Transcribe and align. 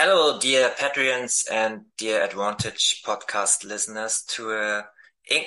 Hello, 0.00 0.38
dear 0.38 0.70
Patreons 0.78 1.50
and 1.50 1.80
dear 1.96 2.22
Advantage 2.22 3.02
podcast 3.04 3.64
listeners 3.64 4.22
to 4.28 4.52
a 4.52 4.84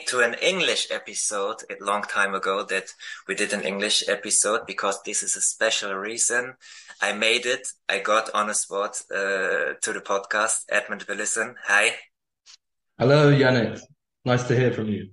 to 0.07 0.19
an 0.19 0.33
English 0.41 0.91
episode 0.91 1.63
a 1.69 1.81
long 1.81 2.01
time 2.01 2.35
ago 2.35 2.65
that 2.65 2.93
we 3.29 3.35
did 3.35 3.53
an 3.53 3.61
English 3.61 4.09
episode 4.09 4.67
because 4.67 5.01
this 5.05 5.23
is 5.23 5.37
a 5.37 5.41
special 5.41 5.93
reason. 5.93 6.55
I 7.01 7.13
made 7.13 7.45
it. 7.45 7.65
I 7.87 7.99
got 7.99 8.29
on 8.33 8.49
a 8.49 8.53
spot 8.53 9.01
uh, 9.09 9.79
to 9.81 9.93
the 9.93 10.01
podcast. 10.01 10.65
Edmund 10.67 11.05
Willison. 11.07 11.55
Hi. 11.67 11.95
Hello, 12.99 13.31
Yannick. 13.31 13.79
Nice 14.25 14.43
to 14.49 14.53
hear 14.53 14.73
from 14.73 14.89
you. 14.89 15.11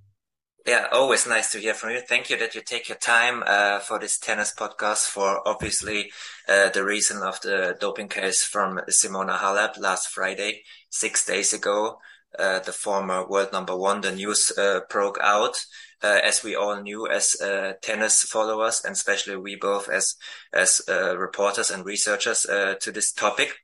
Yeah, 0.69 0.87
always 0.93 1.27
nice 1.27 1.51
to 1.53 1.59
hear 1.59 1.73
from 1.73 1.93
you. 1.93 2.03
Thank 2.03 2.29
you 2.29 2.37
that 2.37 2.55
you 2.55 2.61
take 2.61 2.91
your 2.91 2.99
time 2.99 3.43
uh, 3.47 3.79
for 3.79 3.99
this 3.99 4.19
tennis 4.19 4.53
podcast 4.55 5.07
for 5.07 5.41
obviously 5.49 6.11
uh, 6.47 6.69
the 6.69 6.85
reason 6.85 7.23
of 7.23 7.41
the 7.41 7.75
doping 7.81 8.09
case 8.09 8.45
from 8.45 8.79
Simona 8.91 9.39
Halep 9.39 9.79
last 9.79 10.11
Friday, 10.11 10.65
six 10.91 11.25
days 11.25 11.55
ago. 11.55 11.97
Uh, 12.39 12.59
the 12.59 12.73
former 12.73 13.27
world 13.27 13.51
number 13.51 13.75
one, 13.75 14.02
the 14.02 14.13
news 14.13 14.52
uh, 14.59 14.80
broke 14.91 15.16
out, 15.23 15.57
uh, 16.02 16.21
as 16.23 16.45
we 16.45 16.55
all 16.55 16.79
knew 16.82 17.09
as 17.09 17.41
uh, 17.41 17.73
tennis 17.80 18.25
followers, 18.25 18.82
and 18.85 18.93
especially 18.93 19.37
we 19.37 19.57
both 19.57 19.88
as 19.88 20.16
as 20.53 20.82
reporters 20.87 21.71
and 21.71 21.87
researchers 21.87 22.43
to 22.43 22.93
this 22.93 23.10
topic. 23.13 23.57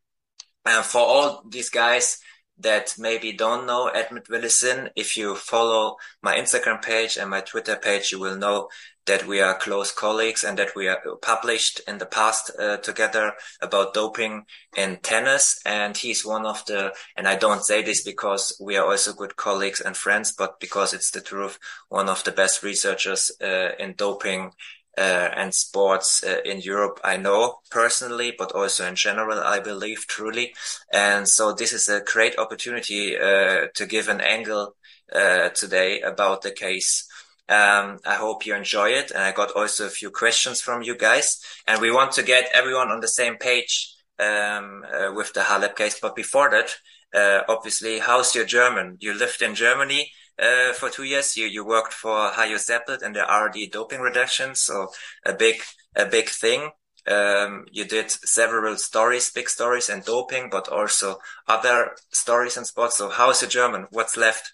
And 0.64 0.82
for 0.82 1.02
all 1.02 1.42
these 1.46 1.68
guys 1.68 2.16
that 2.58 2.94
maybe 2.98 3.32
don't 3.32 3.66
know 3.66 3.88
Edmund 3.88 4.26
Willison, 4.30 4.90
if 4.96 5.16
you 5.16 5.34
follow 5.34 5.96
my 6.22 6.36
Instagram 6.36 6.82
page 6.82 7.16
and 7.16 7.28
my 7.30 7.40
Twitter 7.40 7.76
page, 7.76 8.12
you 8.12 8.20
will 8.20 8.36
know 8.36 8.68
that 9.06 9.26
we 9.26 9.40
are 9.40 9.58
close 9.58 9.92
colleagues 9.92 10.44
and 10.44 10.58
that 10.58 10.74
we 10.74 10.88
are 10.88 10.98
published 11.20 11.80
in 11.86 11.98
the 11.98 12.06
past 12.06 12.50
uh, 12.58 12.78
together 12.78 13.32
about 13.60 13.92
doping 13.92 14.44
in 14.76 14.98
tennis. 15.02 15.60
And 15.66 15.96
he's 15.96 16.24
one 16.24 16.46
of 16.46 16.64
the, 16.66 16.92
and 17.16 17.28
I 17.28 17.36
don't 17.36 17.64
say 17.64 17.82
this 17.82 18.02
because 18.02 18.56
we 18.60 18.76
are 18.76 18.86
also 18.86 19.12
good 19.12 19.36
colleagues 19.36 19.80
and 19.80 19.96
friends, 19.96 20.32
but 20.32 20.58
because 20.58 20.94
it's 20.94 21.10
the 21.10 21.20
truth, 21.20 21.58
one 21.88 22.08
of 22.08 22.24
the 22.24 22.32
best 22.32 22.62
researchers 22.62 23.30
uh, 23.42 23.70
in 23.78 23.94
doping 23.96 24.52
uh, 24.96 25.30
and 25.36 25.54
sports 25.54 26.22
uh, 26.24 26.38
in 26.44 26.60
Europe, 26.60 27.00
I 27.02 27.16
know 27.16 27.58
personally, 27.70 28.34
but 28.36 28.52
also 28.52 28.86
in 28.86 28.94
general, 28.94 29.38
I 29.38 29.60
believe 29.60 30.06
truly. 30.06 30.54
And 30.92 31.28
so 31.28 31.52
this 31.52 31.72
is 31.72 31.88
a 31.88 32.00
great 32.00 32.38
opportunity 32.38 33.16
uh, 33.16 33.66
to 33.74 33.86
give 33.86 34.08
an 34.08 34.20
angle 34.20 34.76
uh, 35.12 35.50
today 35.50 36.00
about 36.00 36.42
the 36.42 36.50
case. 36.50 37.06
Um, 37.48 37.98
I 38.06 38.14
hope 38.14 38.46
you 38.46 38.54
enjoy 38.54 38.90
it. 38.90 39.10
And 39.10 39.22
I 39.22 39.32
got 39.32 39.52
also 39.52 39.86
a 39.86 39.90
few 39.90 40.10
questions 40.10 40.60
from 40.60 40.82
you 40.82 40.96
guys. 40.96 41.40
And 41.66 41.80
we 41.80 41.90
want 41.90 42.12
to 42.12 42.22
get 42.22 42.48
everyone 42.54 42.90
on 42.90 43.00
the 43.00 43.08
same 43.08 43.36
page 43.36 43.94
um, 44.18 44.84
uh, 44.92 45.12
with 45.12 45.32
the 45.32 45.40
Halep 45.40 45.76
case. 45.76 45.98
But 46.00 46.16
before 46.16 46.50
that, 46.50 46.74
uh, 47.14 47.42
obviously, 47.48 47.98
how's 47.98 48.34
your 48.34 48.44
German? 48.44 48.96
You 49.00 49.14
lived 49.14 49.42
in 49.42 49.54
Germany 49.54 50.10
uh, 50.38 50.72
for 50.72 50.90
two 50.90 51.04
years. 51.04 51.36
You 51.36 51.46
you 51.46 51.64
worked 51.64 51.92
for 51.92 52.30
Hajo 52.30 52.56
Seppelt 52.56 53.02
and 53.02 53.14
the 53.14 53.22
RD 53.22 53.70
doping 53.72 54.00
reduction, 54.00 54.54
so 54.54 54.88
a 55.24 55.32
big 55.32 55.56
a 55.96 56.06
big 56.06 56.28
thing. 56.28 56.70
Um, 57.06 57.66
you 57.70 57.84
did 57.84 58.10
several 58.10 58.76
stories, 58.78 59.30
big 59.30 59.48
stories 59.50 59.90
and 59.90 60.04
doping, 60.04 60.48
but 60.50 60.68
also 60.68 61.18
other 61.46 61.90
stories 62.10 62.56
and 62.56 62.66
sports. 62.66 62.96
So 62.96 63.10
how's 63.10 63.42
your 63.42 63.50
German? 63.50 63.86
What's 63.90 64.16
left? 64.16 64.52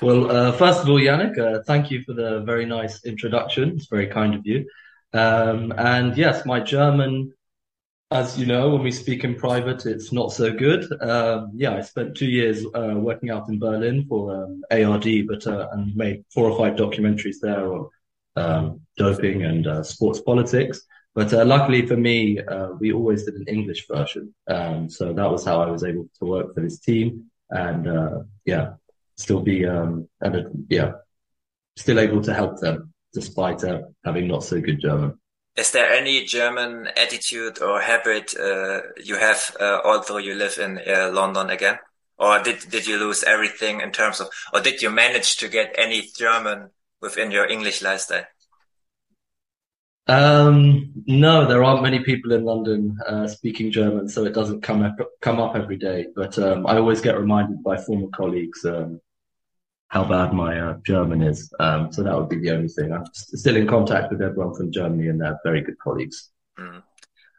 Well, 0.00 0.30
uh, 0.30 0.52
first 0.52 0.80
of 0.80 0.88
all, 0.88 1.00
Yannick, 1.00 1.36
uh, 1.38 1.62
thank 1.66 1.90
you 1.90 2.02
for 2.04 2.14
the 2.14 2.40
very 2.40 2.64
nice 2.64 3.04
introduction. 3.04 3.70
It's 3.76 3.88
very 3.88 4.06
kind 4.06 4.34
of 4.34 4.46
you. 4.46 4.64
Um, 5.12 5.72
and 5.76 6.16
yes, 6.16 6.46
my 6.46 6.60
German 6.60 7.32
as 8.12 8.36
you 8.36 8.44
know, 8.44 8.70
when 8.70 8.82
we 8.82 8.90
speak 8.90 9.22
in 9.22 9.36
private, 9.36 9.86
it's 9.86 10.10
not 10.10 10.32
so 10.32 10.52
good. 10.52 10.84
Um, 11.00 11.52
yeah, 11.54 11.76
I 11.76 11.80
spent 11.80 12.16
two 12.16 12.26
years 12.26 12.64
uh, 12.74 12.94
working 12.96 13.30
out 13.30 13.48
in 13.48 13.60
Berlin 13.60 14.04
for 14.08 14.34
um, 14.34 14.62
ARD, 14.72 15.28
but 15.28 15.46
uh, 15.46 15.68
and 15.72 15.94
made 15.94 16.24
four 16.34 16.50
or 16.50 16.58
five 16.58 16.76
documentaries 16.76 17.36
there 17.40 17.72
on 17.72 17.88
um, 18.34 18.80
doping 18.96 19.44
and 19.44 19.66
uh, 19.66 19.82
sports 19.84 20.20
politics. 20.20 20.80
But 21.14 21.32
uh, 21.32 21.44
luckily 21.44 21.86
for 21.86 21.96
me, 21.96 22.40
uh, 22.40 22.70
we 22.80 22.92
always 22.92 23.24
did 23.24 23.34
an 23.34 23.46
English 23.46 23.86
version, 23.86 24.34
um, 24.48 24.90
so 24.90 25.12
that 25.12 25.30
was 25.30 25.44
how 25.44 25.60
I 25.60 25.70
was 25.70 25.84
able 25.84 26.08
to 26.18 26.24
work 26.24 26.54
for 26.54 26.60
this 26.60 26.80
team, 26.80 27.30
and 27.50 27.86
uh, 27.86 28.18
yeah, 28.44 28.74
still 29.16 29.40
be 29.40 29.66
um, 29.66 30.08
and 30.20 30.66
yeah, 30.68 30.92
still 31.76 32.00
able 32.00 32.22
to 32.22 32.34
help 32.34 32.60
them 32.60 32.92
despite 33.12 33.62
having 34.04 34.28
not 34.28 34.44
so 34.44 34.60
good 34.60 34.80
German. 34.80 35.19
Is 35.60 35.72
there 35.72 35.92
any 35.92 36.24
German 36.24 36.88
attitude 36.96 37.60
or 37.60 37.82
habit 37.82 38.34
uh, 38.34 38.80
you 38.96 39.16
have, 39.16 39.54
uh, 39.60 39.80
although 39.84 40.16
you 40.16 40.34
live 40.34 40.56
in 40.56 40.80
uh, 40.88 41.10
London 41.12 41.50
again? 41.50 41.78
Or 42.18 42.42
did, 42.42 42.60
did 42.70 42.86
you 42.86 42.96
lose 42.98 43.22
everything 43.22 43.82
in 43.82 43.92
terms 43.92 44.20
of, 44.20 44.28
or 44.54 44.60
did 44.62 44.80
you 44.80 44.88
manage 44.88 45.36
to 45.36 45.48
get 45.48 45.74
any 45.76 46.08
German 46.16 46.70
within 47.02 47.30
your 47.30 47.46
English 47.46 47.82
lifestyle? 47.82 48.24
Um, 50.06 50.92
no, 51.06 51.46
there 51.46 51.62
aren't 51.62 51.82
many 51.82 52.00
people 52.00 52.32
in 52.32 52.42
London 52.44 52.96
uh, 53.06 53.28
speaking 53.28 53.70
German, 53.70 54.08
so 54.08 54.24
it 54.24 54.32
doesn't 54.32 54.62
come 54.62 54.82
up, 54.82 54.96
come 55.20 55.40
up 55.40 55.56
every 55.56 55.76
day. 55.76 56.06
But 56.16 56.38
um, 56.38 56.66
I 56.66 56.78
always 56.78 57.02
get 57.02 57.18
reminded 57.18 57.62
by 57.62 57.76
former 57.76 58.08
colleagues 58.08 58.64
um, 58.64 58.98
how 59.90 60.04
bad 60.04 60.32
my 60.32 60.58
uh, 60.58 60.76
German 60.86 61.20
is. 61.20 61.52
Um, 61.58 61.92
so 61.92 62.02
that 62.02 62.16
would 62.16 62.28
be 62.28 62.38
the 62.38 62.52
only 62.52 62.68
thing. 62.68 62.92
I'm 62.92 63.04
still 63.12 63.56
in 63.56 63.66
contact 63.66 64.10
with 64.10 64.22
everyone 64.22 64.54
from 64.54 64.72
Germany 64.72 65.08
and 65.08 65.20
they're 65.20 65.38
very 65.44 65.60
good 65.62 65.78
colleagues. 65.78 66.30
Mm. 66.58 66.82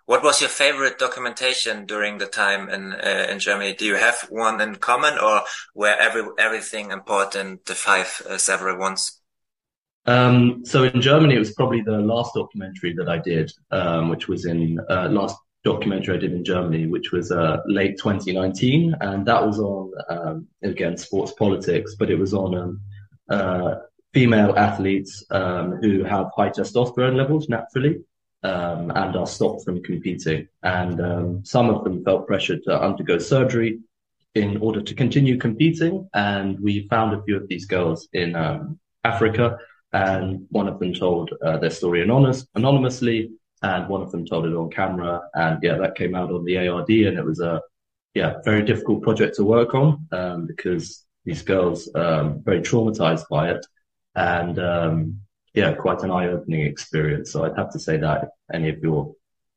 What 0.06 0.24
was 0.24 0.42
your 0.42 0.50
favorite 0.50 1.00
documentation 1.00 1.86
during 1.86 2.18
the 2.18 2.26
time 2.26 2.68
in 2.68 2.92
uh, 2.92 3.28
in 3.30 3.40
Germany? 3.40 3.74
Do 3.74 3.86
you 3.86 3.96
have 3.96 4.28
one 4.30 4.60
in 4.60 4.76
common, 4.76 5.18
or 5.18 5.44
were 5.74 5.96
every 5.98 6.24
everything 6.38 6.92
important? 6.92 7.66
The 7.66 7.76
five 7.76 8.22
uh, 8.30 8.38
several 8.38 8.78
ones. 8.78 9.22
Um, 10.06 10.66
so 10.66 10.84
in 10.84 11.00
Germany, 11.00 11.36
it 11.36 11.40
was 11.40 11.54
probably 11.54 11.82
the 11.82 12.00
last 12.00 12.34
documentary 12.34 12.94
that 12.96 13.08
I 13.08 13.20
did, 13.20 13.54
um, 13.70 14.10
which 14.10 14.28
was 14.28 14.46
in 14.46 14.80
uh, 14.90 15.08
last 15.08 15.38
documentary 15.64 16.16
I 16.16 16.20
did 16.20 16.34
in 16.34 16.44
Germany, 16.44 16.88
which 16.88 17.12
was 17.12 17.32
uh, 17.32 17.58
late 17.66 17.98
2019, 17.98 18.96
and 19.00 19.26
that 19.26 19.46
was 19.46 19.60
on 19.60 19.92
um, 20.10 20.48
again 20.64 20.98
sports 20.98 21.34
politics, 21.34 21.96
but 21.98 22.10
it 22.10 22.18
was 22.18 22.34
on 22.34 22.56
um, 22.56 22.82
uh, 23.30 23.76
female 24.14 24.58
athletes 24.58 25.24
um, 25.32 25.74
who 25.74 26.04
have 26.04 26.32
high 26.36 26.50
testosterone 26.50 27.16
levels 27.16 27.48
naturally 27.48 28.02
um, 28.44 28.92
and 28.92 29.16
are 29.16 29.28
stopped 29.28 29.64
from 29.64 29.84
competing, 29.84 30.48
and 30.64 31.00
um, 31.00 31.46
some 31.46 31.70
of 31.70 31.84
them 31.84 32.04
felt 32.04 32.28
pressured 32.28 32.64
to 32.64 32.82
undergo 32.82 33.20
surgery 33.20 33.80
in 34.34 34.58
order 34.58 34.82
to 34.82 34.96
continue 34.96 35.38
competing, 35.38 36.10
and 36.14 36.60
we 36.60 36.88
found 36.88 37.14
a 37.14 37.22
few 37.24 37.36
of 37.36 37.48
these 37.48 37.66
girls 37.66 38.08
in 38.14 38.36
um, 38.36 38.80
Africa, 39.04 39.58
and 39.94 40.46
one 40.50 40.68
of 40.68 40.80
them 40.80 40.94
told 40.94 41.32
uh, 41.46 41.58
their 41.58 41.70
story 41.70 42.02
anonymous, 42.02 42.48
anonymously 42.56 43.30
and 43.62 43.88
one 43.88 44.02
of 44.02 44.12
them 44.12 44.26
told 44.26 44.46
it 44.46 44.56
on 44.56 44.70
camera. 44.70 45.22
And 45.34 45.60
yeah, 45.62 45.78
that 45.78 45.96
came 45.96 46.16
out 46.16 46.32
on 46.32 46.44
the 46.46 46.68
ARD, 46.68 46.90
and 46.90 47.18
it 47.18 47.26
was 47.26 47.40
a 47.40 47.62
yeah 48.14 48.36
very 48.44 48.64
difficult 48.64 49.04
project 49.04 49.36
to 49.36 49.46
work 49.46 49.74
on 49.74 50.08
um, 50.12 50.48
because 50.48 51.06
these 51.26 51.42
girls 51.44 51.90
um, 51.96 52.42
very 52.44 52.62
traumatized 52.62 53.26
by 53.30 53.52
it, 53.52 53.66
and 54.16 54.60
um, 54.60 55.22
yeah, 55.54 55.74
quite 55.74 56.02
an 56.04 56.12
eye-opening 56.12 56.62
experience. 56.62 57.32
So 57.32 57.44
I'd 57.44 57.58
have 57.58 57.72
to 57.72 57.80
say 57.80 57.98
that 57.98 58.24
if 58.24 58.30
any 58.54 58.70
of 58.70 58.80
your 58.80 59.14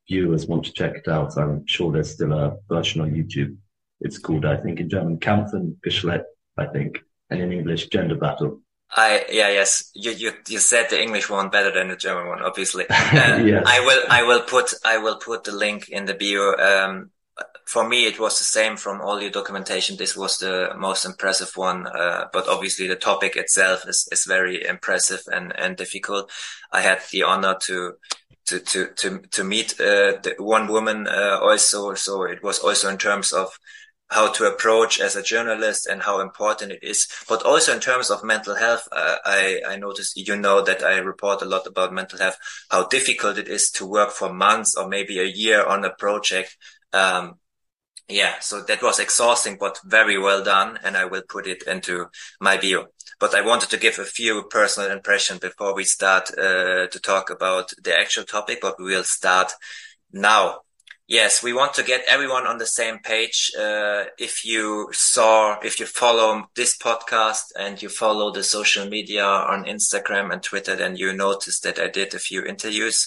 viewers 0.09 0.47
want 0.47 0.65
to 0.65 0.73
check 0.73 0.97
it 0.97 1.09
out, 1.09 1.37
I'm 1.37 1.67
sure 1.67 1.93
there's 1.93 2.13
still 2.13 2.33
a 2.33 2.57
version 2.69 3.01
on 3.01 3.13
YouTube. 3.13 3.57
It's 4.01 4.19
called, 4.19 4.45
I 4.45 4.57
think, 4.57 4.81
in 4.81 4.91
German, 4.91 5.19
Kämpfen 5.19 5.77
Geschlecht, 5.87 6.25
I 6.59 6.67
think, 6.67 7.01
and 7.31 7.41
in 7.41 7.53
English, 7.53 7.89
Gender 7.89 8.17
Battle. 8.17 8.61
I 8.97 9.25
yeah 9.29 9.49
yes 9.49 9.91
you 9.95 10.13
you 10.13 10.33
you 10.49 10.59
said 10.59 10.89
the 10.89 11.03
English 11.03 11.29
one 11.29 11.51
better 11.51 11.73
than 11.73 11.89
the 11.89 11.97
German 11.97 12.29
one 12.29 12.43
obviously. 12.43 12.85
Uh, 12.89 13.37
yes. 13.45 13.65
I 13.67 13.81
will 13.81 14.03
I 14.09 14.23
will 14.23 14.43
put 14.43 14.73
I 14.85 14.99
will 14.99 15.17
put 15.17 15.45
the 15.45 15.53
link 15.53 15.89
in 15.89 16.05
the 16.07 16.15
bio. 16.15 16.55
Um, 16.55 17.11
for 17.67 17.89
me, 17.89 18.05
it 18.05 18.21
was 18.21 18.39
the 18.39 18.45
same 18.45 18.77
from 18.77 19.01
all 19.01 19.21
your 19.21 19.31
documentation. 19.31 19.97
This 19.97 20.17
was 20.17 20.39
the 20.39 20.75
most 20.77 21.05
impressive 21.05 21.57
one, 21.57 21.87
uh, 21.87 22.27
but 22.33 22.47
obviously 22.47 22.87
the 22.87 22.97
topic 22.97 23.37
itself 23.37 23.89
is 23.89 24.09
is 24.13 24.25
very 24.25 24.65
impressive 24.65 25.23
and 25.33 25.53
and 25.59 25.77
difficult. 25.77 26.31
I 26.71 26.83
had 26.83 27.01
the 27.11 27.23
honor 27.23 27.57
to 27.63 27.95
to 28.47 28.61
to 28.61 28.87
to 28.95 29.19
to 29.19 29.45
meet 29.45 29.81
uh, 29.81 30.21
the 30.23 30.35
one 30.39 30.69
woman 30.69 31.09
uh, 31.09 31.39
also, 31.43 31.95
so 31.95 32.25
it 32.25 32.43
was 32.43 32.59
also 32.59 32.89
in 32.91 32.99
terms 32.99 33.33
of 33.33 33.59
how 34.15 34.31
to 34.31 34.45
approach 34.45 35.01
as 35.01 35.17
a 35.17 35.23
journalist 35.23 35.87
and 35.87 36.01
how 36.03 36.21
important 36.21 36.71
it 36.71 36.83
is. 36.83 37.09
But 37.29 37.43
also 37.43 37.75
in 37.75 37.81
terms 37.81 38.11
of 38.11 38.23
mental 38.23 38.55
health, 38.55 38.87
uh, 38.93 39.17
I, 39.25 39.61
I 39.67 39.77
noticed, 39.77 40.17
you 40.17 40.37
know, 40.37 40.63
that 40.63 40.85
I 40.85 40.99
report 40.99 41.43
a 41.43 41.47
lot 41.47 41.67
about 41.67 41.93
mental 41.93 42.21
health, 42.21 42.39
how 42.71 42.87
difficult 42.87 43.39
it 43.39 43.49
is 43.49 43.71
to 43.73 43.87
work 43.87 44.13
for 44.13 44.33
months 44.33 44.77
or 44.77 44.89
maybe 44.89 45.19
a 45.19 45.25
year 45.25 45.65
on 45.65 45.85
a 45.85 45.91
project. 45.91 46.57
Um, 46.93 47.35
yeah, 48.09 48.35
so 48.41 48.63
that 48.63 48.83
was 48.83 49.01
exhausting, 49.01 49.57
but 49.59 49.81
very 49.85 50.19
well 50.19 50.45
done. 50.45 50.79
And 50.85 50.97
I 50.97 51.07
will 51.07 51.23
put 51.29 51.49
it 51.49 51.65
into 51.67 52.07
my 52.41 52.57
bio. 52.57 52.87
But 53.19 53.35
I 53.35 53.41
wanted 53.41 53.71
to 53.71 53.79
give 53.79 53.99
a 53.99 54.05
few 54.05 54.45
personal 54.45 54.91
impressions 54.91 55.41
before 55.41 55.75
we 55.75 55.85
start 55.85 56.31
uh, 56.39 56.87
to 56.87 57.01
talk 57.03 57.31
about 57.31 57.73
the 57.83 57.99
actual 57.99 58.25
topic, 58.25 58.59
but 58.61 58.79
we 58.79 58.87
will 58.87 59.05
start 59.05 59.53
now. 60.13 60.61
Yes, 61.07 61.43
we 61.43 61.53
want 61.53 61.75
to 61.75 61.83
get 61.83 62.03
everyone 62.09 62.47
on 62.47 62.57
the 62.57 62.67
same 62.67 62.99
page. 62.99 63.53
Uh, 63.59 64.05
if 64.19 64.43
you 64.43 64.89
saw, 64.93 65.59
if 65.61 65.79
you 65.79 65.85
follow 65.85 66.47
this 66.57 66.79
podcast 66.79 67.53
and 67.59 67.83
you 67.83 67.91
follow 67.91 68.33
the 68.33 68.43
social 68.43 68.89
media 68.89 69.27
on 69.27 69.65
Instagram 69.65 70.33
and 70.33 70.43
Twitter, 70.43 70.75
then 70.75 70.97
you 70.97 71.13
noticed 71.13 71.63
that 71.65 71.79
I 71.79 71.89
did 71.89 72.15
a 72.15 72.19
few 72.19 72.43
interviews 72.43 73.07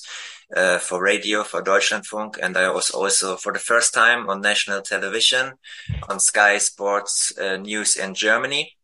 uh, 0.56 0.78
for 0.78 1.02
radio 1.02 1.44
for 1.44 1.64
Deutschlandfunk, 1.64 2.38
and 2.40 2.56
I 2.56 2.70
was 2.70 2.92
also 2.92 3.36
for 3.36 3.52
the 3.52 3.60
first 3.60 3.96
time 3.96 4.30
on 4.30 4.42
national 4.42 4.84
television 4.84 5.54
on 6.08 6.20
Sky 6.20 6.60
Sports 6.60 7.36
uh, 7.40 7.58
News 7.58 7.98
in 7.98 8.14
Germany. 8.14 8.78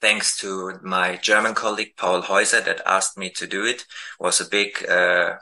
Thanks 0.00 0.38
to 0.38 0.80
my 0.82 1.16
German 1.16 1.54
colleague 1.54 1.96
Paul 1.98 2.22
Häuser 2.22 2.64
that 2.64 2.80
asked 2.86 3.18
me 3.18 3.28
to 3.36 3.46
do 3.46 3.66
it, 3.66 3.82
it 3.82 3.86
was 4.18 4.40
a 4.40 4.48
big 4.48 4.88
uh, 4.88 5.34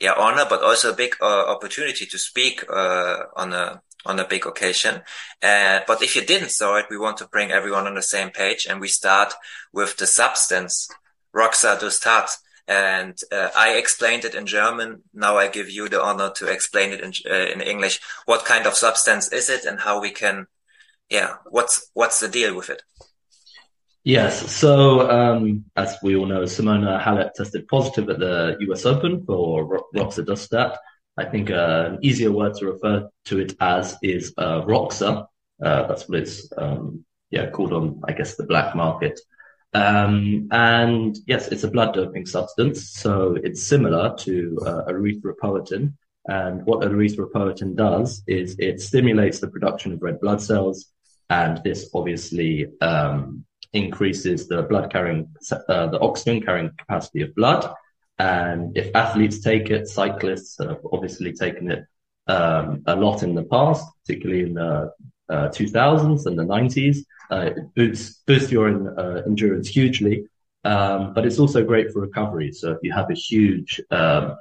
yeah 0.00 0.14
honor, 0.16 0.46
but 0.48 0.62
also 0.62 0.92
a 0.92 0.96
big 0.96 1.16
uh, 1.20 1.46
opportunity 1.54 2.06
to 2.06 2.18
speak 2.18 2.64
uh, 2.70 3.24
on 3.36 3.52
a 3.52 3.82
on 4.04 4.18
a 4.20 4.28
big 4.28 4.46
occasion. 4.46 5.02
Uh, 5.42 5.80
but 5.86 6.02
if 6.02 6.14
you 6.14 6.24
didn't 6.24 6.50
saw 6.50 6.76
it, 6.76 6.86
we 6.90 6.98
want 6.98 7.16
to 7.18 7.28
bring 7.28 7.50
everyone 7.50 7.86
on 7.86 7.94
the 7.94 8.02
same 8.02 8.30
page, 8.30 8.66
and 8.68 8.80
we 8.80 8.88
start 8.88 9.34
with 9.72 9.96
the 9.96 10.06
substance. 10.06 10.88
Roxadustat. 11.36 12.30
And 12.68 13.16
uh, 13.30 13.50
I 13.54 13.74
explained 13.74 14.24
it 14.24 14.34
in 14.34 14.46
German. 14.46 15.02
Now 15.14 15.36
I 15.36 15.46
give 15.48 15.70
you 15.70 15.88
the 15.88 16.02
honor 16.02 16.32
to 16.36 16.48
explain 16.48 16.92
it 16.92 17.00
in, 17.00 17.12
uh, 17.30 17.52
in 17.52 17.60
English. 17.60 18.00
What 18.24 18.44
kind 18.44 18.66
of 18.66 18.74
substance 18.74 19.32
is 19.32 19.48
it, 19.48 19.64
and 19.64 19.78
how 19.78 20.00
we 20.00 20.10
can, 20.10 20.46
yeah, 21.08 21.34
what's 21.48 21.90
what's 21.94 22.18
the 22.18 22.28
deal 22.28 22.56
with 22.56 22.70
it? 22.70 22.82
Yes. 24.06 24.54
So, 24.54 25.10
um, 25.10 25.64
as 25.74 25.98
we 26.00 26.14
all 26.14 26.26
know, 26.26 26.42
Simona 26.42 27.02
Halep 27.02 27.32
tested 27.32 27.66
positive 27.66 28.08
at 28.08 28.20
the 28.20 28.56
US 28.60 28.86
Open 28.86 29.26
for 29.26 29.82
roxadustat. 29.96 30.76
I 31.16 31.24
think 31.24 31.50
uh, 31.50 31.88
an 31.90 31.98
easier 32.02 32.30
word 32.30 32.54
to 32.54 32.66
refer 32.66 33.08
to 33.24 33.40
it 33.40 33.56
as 33.58 33.96
is 34.04 34.32
uh, 34.38 34.62
Roxa. 34.62 35.26
Uh, 35.60 35.88
that's 35.88 36.08
what 36.08 36.20
it's 36.20 36.48
um, 36.56 37.04
yeah 37.30 37.50
called 37.50 37.72
on, 37.72 38.00
I 38.06 38.12
guess, 38.12 38.36
the 38.36 38.46
black 38.46 38.76
market. 38.76 39.18
Um, 39.74 40.46
and 40.52 41.18
yes, 41.26 41.48
it's 41.48 41.64
a 41.64 41.70
blood 41.72 41.92
doping 41.92 42.26
substance, 42.26 42.90
so 42.90 43.36
it's 43.42 43.64
similar 43.64 44.14
to 44.18 44.56
uh, 44.64 44.82
erythropoietin. 44.88 45.94
And 46.26 46.64
what 46.64 46.82
erythropoietin 46.82 47.74
does 47.74 48.22
is 48.28 48.54
it 48.60 48.80
stimulates 48.80 49.40
the 49.40 49.48
production 49.48 49.94
of 49.94 50.00
red 50.00 50.20
blood 50.20 50.40
cells, 50.40 50.92
and 51.28 51.60
this 51.64 51.90
obviously 51.92 52.68
um, 52.80 53.44
increases 53.72 54.48
the 54.48 54.62
blood 54.62 54.90
carrying, 54.90 55.28
uh, 55.68 55.86
the 55.86 56.00
oxygen 56.00 56.42
carrying 56.42 56.70
capacity 56.76 57.22
of 57.22 57.34
blood. 57.34 57.72
And 58.18 58.76
if 58.76 58.94
athletes 58.94 59.40
take 59.40 59.70
it, 59.70 59.88
cyclists 59.88 60.58
have 60.58 60.80
obviously 60.92 61.32
taken 61.32 61.70
it 61.70 61.84
um, 62.26 62.82
a 62.86 62.96
lot 62.96 63.22
in 63.22 63.34
the 63.34 63.44
past, 63.44 63.86
particularly 64.04 64.42
in 64.42 64.54
the 64.54 64.92
uh, 65.28 65.48
2000s 65.48 66.26
and 66.26 66.38
the 66.38 66.44
90s. 66.44 66.98
Uh, 67.30 67.50
it 67.56 67.74
boosts, 67.74 68.22
boosts 68.26 68.52
your 68.52 68.98
uh, 68.98 69.22
endurance 69.26 69.68
hugely. 69.68 70.26
Um, 70.66 71.14
but 71.14 71.24
it's 71.24 71.38
also 71.38 71.64
great 71.64 71.92
for 71.92 72.00
recovery. 72.00 72.50
So 72.52 72.72
if 72.72 72.78
you 72.82 72.92
have 72.92 73.08
a 73.10 73.14
huge, 73.14 73.80
um, 73.92 74.36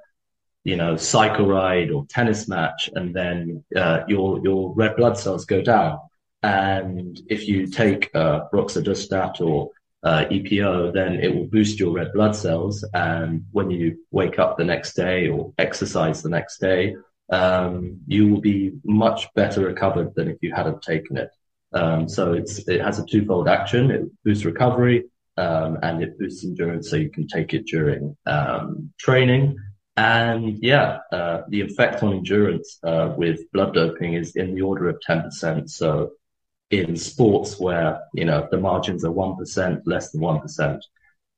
you 0.63 0.75
know, 0.75 0.95
cycle 0.95 1.45
ride 1.45 1.91
or 1.91 2.07
tennis 2.07 2.47
match, 2.47 2.89
and 2.95 3.15
then 3.15 3.63
uh, 3.75 3.99
your 4.07 4.41
your 4.43 4.73
red 4.73 4.95
blood 4.95 5.19
cells 5.19 5.45
go 5.45 5.61
down, 5.61 5.99
and 6.45 7.19
if 7.27 7.47
you 7.47 7.65
take 7.65 8.11
uh, 8.13 8.41
roxadustat 8.53 9.41
or 9.41 9.71
uh, 10.03 10.25
EPO, 10.25 10.93
then 10.93 11.15
it 11.15 11.33
will 11.33 11.47
boost 11.47 11.79
your 11.79 11.91
red 11.91 12.13
blood 12.13 12.35
cells. 12.35 12.85
And 12.93 13.45
when 13.51 13.71
you 13.71 13.97
wake 14.11 14.37
up 14.37 14.55
the 14.55 14.63
next 14.63 14.93
day 14.93 15.27
or 15.27 15.53
exercise 15.57 16.21
the 16.21 16.29
next 16.29 16.59
day, 16.59 16.95
um, 17.31 18.01
you 18.05 18.27
will 18.27 18.41
be 18.41 18.73
much 18.83 19.33
better 19.33 19.61
recovered 19.61 20.13
than 20.13 20.27
if 20.27 20.37
you 20.43 20.53
hadn't 20.53 20.83
taken 20.83 21.17
it. 21.17 21.31
Um, 21.73 22.07
so 22.07 22.33
it 22.33 22.79
has 22.79 22.99
a 22.99 23.05
twofold 23.07 23.47
action. 23.47 23.89
It 23.89 24.03
boosts 24.23 24.45
recovery, 24.45 25.05
um, 25.37 25.79
and 25.81 26.03
it 26.03 26.19
boosts 26.19 26.45
endurance 26.45 26.91
so 26.91 26.95
you 26.97 27.09
can 27.09 27.25
take 27.25 27.55
it 27.55 27.65
during, 27.65 28.15
um, 28.27 28.93
training. 28.99 29.57
And 29.97 30.59
yeah, 30.61 30.99
uh, 31.11 31.41
the 31.49 31.61
effect 31.61 32.03
on 32.03 32.13
endurance, 32.13 32.77
uh, 32.83 33.15
with 33.17 33.51
blood 33.51 33.73
doping 33.73 34.13
is 34.13 34.35
in 34.35 34.53
the 34.53 34.61
order 34.61 34.89
of 34.89 34.99
10%. 34.99 35.71
So 35.71 36.11
in 36.71 36.95
sports 36.95 37.59
where, 37.59 38.01
you 38.13 38.25
know, 38.25 38.47
the 38.51 38.57
margins 38.57 39.05
are 39.05 39.11
1%, 39.11 39.81
less 39.85 40.11
than 40.11 40.21
1%. 40.21 40.79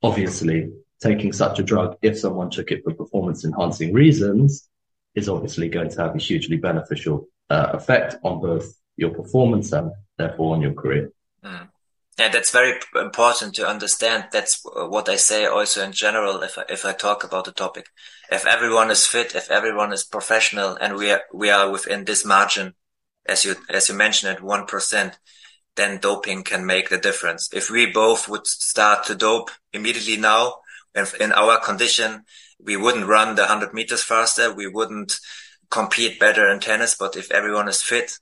Obviously, 0.04 0.72
taking 1.02 1.34
such 1.34 1.60
a 1.60 1.64
drug, 1.64 1.98
if 2.02 2.18
someone 2.18 2.50
took 2.50 2.72
it 2.72 2.84
for 2.84 2.94
performance 2.94 3.44
enhancing 3.44 3.94
reasons, 3.94 4.70
is 5.16 5.30
obviously 5.30 5.68
going 5.68 5.90
to 5.90 6.02
have 6.02 6.16
a 6.16 6.20
hugely 6.20 6.58
beneficial 6.58 7.28
uh, 7.50 7.72
effect 7.74 8.16
on 8.24 8.40
both 8.40 8.74
your 8.96 9.12
performance 9.12 9.72
and 9.72 9.92
therefore 10.18 10.56
on 10.56 10.62
your 10.62 10.74
career. 10.74 11.12
Mm. 11.44 11.70
Yeah, 12.18 12.30
that's 12.30 12.52
very 12.52 12.80
important 12.96 13.54
to 13.56 13.68
understand. 13.68 14.26
That's 14.32 14.60
what 14.64 15.08
I 15.08 15.18
say 15.18 15.46
also 15.46 15.84
in 15.84 15.92
general. 15.92 16.42
If 16.42 16.58
I, 16.58 16.64
if 16.68 16.84
I 16.84 16.94
talk 16.94 17.24
about 17.24 17.46
the 17.46 17.52
topic, 17.52 17.86
if 18.32 18.46
everyone 18.48 18.90
is 18.90 19.06
fit, 19.06 19.36
if 19.36 19.52
everyone 19.52 19.94
is 19.94 20.04
professional 20.04 20.76
and 20.76 20.96
we 20.96 21.12
are, 21.12 21.22
we 21.32 21.52
are 21.52 21.70
within 21.70 22.06
this 22.06 22.26
margin, 22.26 22.74
as 23.28 23.46
you 23.46 23.56
as 23.70 23.90
you 23.90 23.96
mentioned 23.96 24.32
at 24.32 24.44
one 24.44 24.66
percent, 24.66 25.18
then 25.76 26.00
doping 26.00 26.44
can 26.44 26.66
make 26.66 26.90
the 26.90 26.98
difference. 26.98 27.50
If 27.54 27.70
we 27.70 27.86
both 27.86 28.28
would 28.28 28.48
start 28.48 29.06
to 29.06 29.16
dope 29.16 29.52
immediately 29.74 30.18
now, 30.18 30.56
in 31.20 31.32
our 31.32 31.60
condition, 31.60 32.24
we 32.60 32.76
wouldn't 32.78 33.08
run 33.08 33.36
the 33.36 33.46
hundred 33.46 33.74
meters 33.74 34.04
faster. 34.04 34.54
We 34.54 34.68
wouldn't 34.68 35.20
compete 35.70 36.20
better 36.20 36.50
in 36.50 36.60
tennis. 36.60 36.96
But 36.96 37.16
if 37.16 37.32
everyone 37.32 37.68
is 37.68 37.82
fit, 37.82 38.18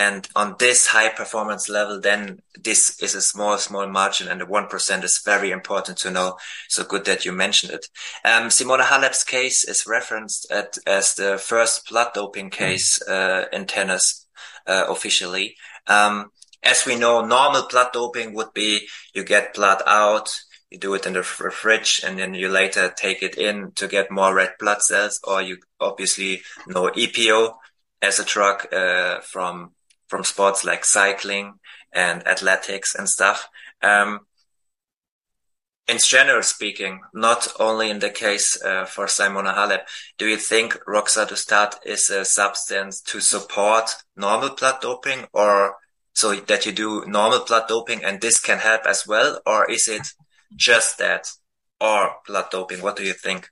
and 0.00 0.26
on 0.34 0.56
this 0.58 0.86
high 0.86 1.10
performance 1.10 1.68
level, 1.68 2.00
then 2.00 2.40
this 2.58 3.00
is 3.02 3.14
a 3.14 3.20
small, 3.20 3.58
small 3.58 3.86
margin 3.86 4.28
and 4.28 4.40
the 4.40 4.46
1% 4.46 5.04
is 5.04 5.20
very 5.24 5.50
important 5.50 5.98
to 5.98 6.10
know. 6.10 6.36
So 6.68 6.84
good 6.84 7.04
that 7.04 7.26
you 7.26 7.32
mentioned 7.32 7.72
it. 7.74 7.86
Um, 8.24 8.48
Simona 8.48 8.84
Halep's 8.84 9.24
case 9.24 9.62
is 9.62 9.86
referenced 9.86 10.50
at, 10.50 10.78
as 10.86 11.14
the 11.14 11.36
first 11.36 11.90
blood 11.90 12.12
doping 12.14 12.48
case, 12.48 13.02
uh, 13.02 13.44
in 13.52 13.66
tennis 13.66 14.19
uh, 14.66 14.86
officially. 14.88 15.56
Um, 15.86 16.30
as 16.62 16.84
we 16.84 16.96
know, 16.96 17.24
normal 17.24 17.66
blood 17.68 17.92
doping 17.92 18.34
would 18.34 18.52
be 18.54 18.86
you 19.14 19.24
get 19.24 19.54
blood 19.54 19.82
out, 19.86 20.28
you 20.70 20.78
do 20.78 20.94
it 20.94 21.06
in 21.06 21.14
the 21.14 21.22
fridge, 21.22 22.02
and 22.04 22.18
then 22.18 22.34
you 22.34 22.48
later 22.48 22.92
take 22.96 23.22
it 23.22 23.36
in 23.36 23.72
to 23.72 23.88
get 23.88 24.10
more 24.10 24.34
red 24.34 24.52
blood 24.58 24.82
cells, 24.82 25.20
or 25.24 25.42
you 25.42 25.58
obviously 25.80 26.42
know 26.66 26.90
EPO 26.90 27.54
as 28.02 28.18
a 28.18 28.24
drug 28.24 28.72
uh, 28.72 29.20
from 29.20 29.72
from 30.08 30.24
sports 30.24 30.64
like 30.64 30.84
cycling 30.84 31.54
and 31.92 32.26
athletics 32.26 32.94
and 32.94 33.08
stuff. 33.08 33.48
Um, 33.82 34.20
in 35.88 35.98
general 35.98 36.42
speaking, 36.42 37.00
not 37.12 37.48
only 37.58 37.90
in 37.90 37.98
the 37.98 38.10
case 38.10 38.60
uh, 38.62 38.84
for 38.84 39.06
Simona 39.06 39.54
Halep, 39.54 39.82
do 40.18 40.26
you 40.26 40.36
think 40.36 40.78
roxadustat 40.86 41.74
is 41.84 42.08
a 42.10 42.24
substance 42.24 43.00
to 43.02 43.20
support 43.20 43.90
normal 44.16 44.50
blood 44.50 44.80
doping 44.80 45.26
or 45.32 45.74
so 46.14 46.34
that 46.34 46.66
you 46.66 46.72
do 46.72 47.04
normal 47.06 47.44
blood 47.44 47.64
doping 47.68 48.04
and 48.04 48.20
this 48.20 48.38
can 48.40 48.58
help 48.58 48.82
as 48.86 49.06
well? 49.06 49.40
Or 49.46 49.70
is 49.70 49.88
it 49.88 50.06
just 50.54 50.98
that 50.98 51.28
or 51.80 52.16
blood 52.26 52.46
doping? 52.50 52.82
What 52.82 52.96
do 52.96 53.02
you 53.02 53.14
think? 53.14 53.48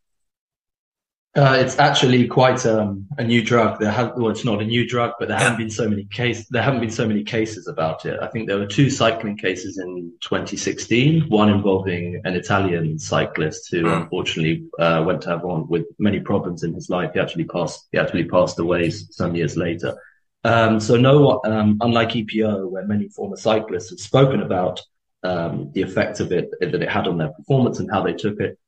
Uh, 1.38 1.54
it's 1.54 1.78
actually 1.78 2.26
quite 2.26 2.66
um, 2.66 3.06
a 3.16 3.22
new 3.22 3.40
drug. 3.40 3.78
There 3.78 3.92
have, 3.92 4.14
well, 4.16 4.28
it's 4.28 4.44
not 4.44 4.60
a 4.60 4.64
new 4.64 4.88
drug, 4.88 5.12
but 5.20 5.28
there 5.28 5.38
haven't 5.38 5.58
been 5.58 5.70
so 5.70 5.88
many 5.88 6.02
cases. 6.02 6.48
There 6.48 6.62
haven't 6.62 6.80
been 6.80 6.90
so 6.90 7.06
many 7.06 7.22
cases 7.22 7.68
about 7.68 8.04
it. 8.06 8.18
I 8.20 8.26
think 8.26 8.48
there 8.48 8.58
were 8.58 8.66
two 8.66 8.90
cycling 8.90 9.36
cases 9.36 9.78
in 9.78 10.12
2016. 10.20 11.28
One 11.28 11.48
involving 11.48 12.20
an 12.24 12.34
Italian 12.34 12.98
cyclist 12.98 13.68
who 13.70 13.84
mm. 13.84 14.02
unfortunately 14.02 14.66
uh, 14.80 15.04
went 15.06 15.22
to 15.22 15.28
have 15.28 15.44
one 15.44 15.68
with 15.68 15.86
many 16.00 16.18
problems 16.18 16.64
in 16.64 16.74
his 16.74 16.90
life. 16.90 17.12
He 17.14 17.20
actually 17.20 17.44
passed. 17.44 17.86
He 17.92 17.98
actually 17.98 18.24
passed 18.24 18.58
away 18.58 18.90
some 18.90 19.36
years 19.36 19.56
later. 19.56 19.96
Um, 20.42 20.80
so 20.80 20.96
no, 20.96 21.40
um, 21.44 21.78
unlike 21.80 22.10
EPO, 22.10 22.68
where 22.68 22.84
many 22.84 23.10
former 23.10 23.36
cyclists 23.36 23.90
have 23.90 24.00
spoken 24.00 24.42
about 24.42 24.82
um, 25.22 25.70
the 25.72 25.82
effect 25.82 26.18
of 26.18 26.32
it 26.32 26.50
that 26.60 26.74
it 26.74 26.88
had 26.88 27.06
on 27.06 27.18
their 27.18 27.30
performance 27.30 27.78
and 27.78 27.88
how 27.92 28.02
they 28.02 28.14
took 28.14 28.40
it 28.40 28.58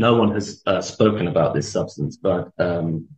no 0.00 0.14
one 0.14 0.32
has 0.32 0.62
uh, 0.66 0.80
spoken 0.80 1.28
about 1.28 1.54
this 1.54 1.70
substance, 1.70 2.16
but 2.16 2.50
um, 2.58 3.08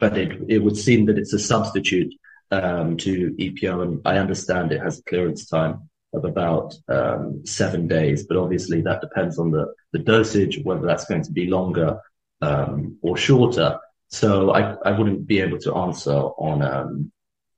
but 0.00 0.16
it 0.16 0.30
it 0.48 0.58
would 0.64 0.76
seem 0.76 1.06
that 1.06 1.18
it's 1.18 1.34
a 1.34 1.38
substitute 1.38 2.12
um, 2.50 2.96
to 2.96 3.34
EPO, 3.38 3.82
and 3.82 4.00
I 4.06 4.16
understand 4.16 4.72
it 4.72 4.80
has 4.80 4.98
a 4.98 5.02
clearance 5.02 5.46
time 5.46 5.90
of 6.14 6.24
about 6.24 6.74
um, 6.88 7.42
seven 7.44 7.86
days, 7.86 8.24
but 8.26 8.38
obviously 8.38 8.80
that 8.80 9.02
depends 9.02 9.38
on 9.38 9.50
the, 9.50 9.74
the 9.92 9.98
dosage, 9.98 10.58
whether 10.64 10.86
that's 10.86 11.04
going 11.04 11.22
to 11.22 11.32
be 11.32 11.48
longer 11.48 12.00
um, 12.40 12.96
or 13.02 13.18
shorter. 13.18 13.78
So 14.08 14.52
I, 14.52 14.74
I 14.86 14.92
wouldn't 14.98 15.26
be 15.26 15.40
able 15.40 15.58
to 15.58 15.74
answer 15.74 16.18
on 16.48 16.62
um, 16.62 17.12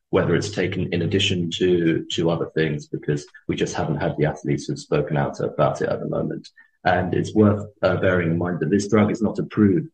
whether 0.09 0.35
it's 0.35 0.50
taken 0.50 0.93
in 0.93 1.02
addition 1.02 1.49
to 1.59 2.05
to 2.14 2.31
other 2.31 2.50
things 2.57 2.88
because 2.88 3.25
we 3.47 3.55
just 3.55 3.76
haven't 3.76 4.00
had 4.00 4.17
the 4.17 4.26
athletes 4.26 4.64
who've 4.67 4.87
spoken 4.88 5.17
out 5.17 5.38
about 5.38 5.81
it 5.81 5.88
at 5.88 6.00
the 6.00 6.09
moment. 6.09 6.49
And 6.85 7.15
it's 7.15 7.35
worth 7.35 7.67
uh, 7.83 7.97
bearing 7.97 8.31
in 8.31 8.39
mind 8.39 8.61
that 8.61 8.71
this 8.71 8.89
drug 8.89 9.11
is 9.11 9.21
not 9.21 9.39
approved, 9.39 9.89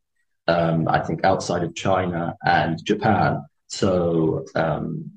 um, 0.46 0.88
I 0.88 1.00
think, 1.00 1.24
outside 1.24 1.64
of 1.64 1.74
China 1.74 2.36
and 2.44 2.82
Japan. 2.84 3.44
So 3.66 4.44
um, 4.54 5.12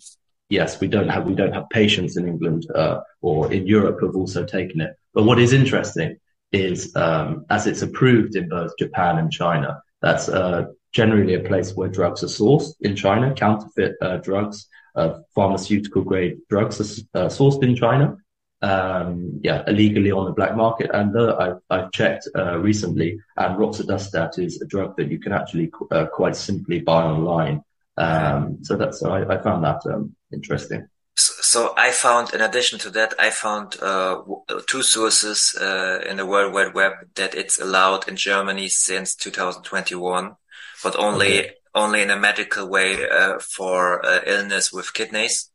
yes, 0.49 0.79
we 0.79 0.87
don't 0.87 1.09
have 1.09 1.25
we 1.25 1.35
don't 1.35 1.53
have 1.53 1.69
patients 1.69 2.17
in 2.17 2.27
England 2.27 2.65
uh, 2.73 3.01
or 3.21 3.51
in 3.51 3.67
Europe 3.67 3.97
who've 3.99 4.15
also 4.15 4.43
taken 4.45 4.81
it. 4.81 4.95
But 5.13 5.23
what 5.23 5.39
is 5.39 5.53
interesting 5.53 6.17
is 6.51 6.95
um, 6.95 7.45
as 7.49 7.67
it's 7.67 7.83
approved 7.83 8.35
in 8.35 8.49
both 8.49 8.71
Japan 8.77 9.19
and 9.19 9.31
China, 9.31 9.81
that's 10.01 10.27
uh, 10.29 10.65
generally 10.91 11.35
a 11.35 11.41
place 11.41 11.73
where 11.73 11.87
drugs 11.87 12.23
are 12.23 12.27
sourced 12.27 12.73
in 12.81 12.95
China, 12.95 13.33
counterfeit 13.33 13.95
uh, 14.01 14.17
drugs, 14.17 14.67
uh, 14.95 15.19
pharmaceutical 15.35 16.01
grade 16.01 16.37
drugs 16.49 16.79
are 17.13 17.25
uh, 17.25 17.27
sourced 17.27 17.63
in 17.63 17.75
China. 17.75 18.17
Um, 18.61 19.39
yeah, 19.41 19.63
illegally 19.67 20.11
on 20.11 20.25
the 20.25 20.33
black 20.33 20.53
market. 20.55 20.91
And 20.93 21.15
uh, 21.15 21.37
I've, 21.39 21.59
I've 21.69 21.91
checked 21.91 22.27
recently, 22.35 23.19
and 23.37 23.57
roxadustat 23.57 24.37
is 24.37 24.61
a 24.61 24.65
drug 24.65 24.97
that 24.97 25.09
you 25.09 25.19
can 25.19 25.31
actually 25.31 25.71
quite 26.11 26.35
simply 26.35 26.79
buy 26.79 27.03
online. 27.03 27.63
Um, 27.99 28.59
so 28.63 28.77
that's 28.77 29.03
I, 29.03 29.23
I 29.23 29.41
found 29.41 29.63
that 29.65 29.85
um, 29.85 30.15
interesting. 30.31 30.87
So 31.15 31.73
I 31.75 31.91
found, 31.91 32.33
in 32.33 32.39
addition 32.39 32.79
to 32.79 32.89
that, 32.91 33.13
I 33.19 33.29
found 33.29 33.75
uh, 33.81 34.21
two 34.67 34.83
sources 34.83 35.53
uh, 35.59 35.99
in 36.09 36.15
the 36.15 36.25
World 36.25 36.53
Wide 36.53 36.73
Web 36.73 36.93
that 37.15 37.35
it's 37.35 37.59
allowed 37.59 38.07
in 38.07 38.15
Germany 38.15 38.69
since 38.69 39.15
2021, 39.15 40.35
but 40.81 40.95
only 40.97 41.39
okay. 41.39 41.51
only 41.75 42.01
in 42.01 42.09
a 42.09 42.19
medical 42.19 42.69
way 42.69 43.09
uh, 43.09 43.37
for 43.39 44.05
uh, 44.05 44.21
illness 44.25 44.71
with 44.71 44.93
kidneys. 44.93 45.51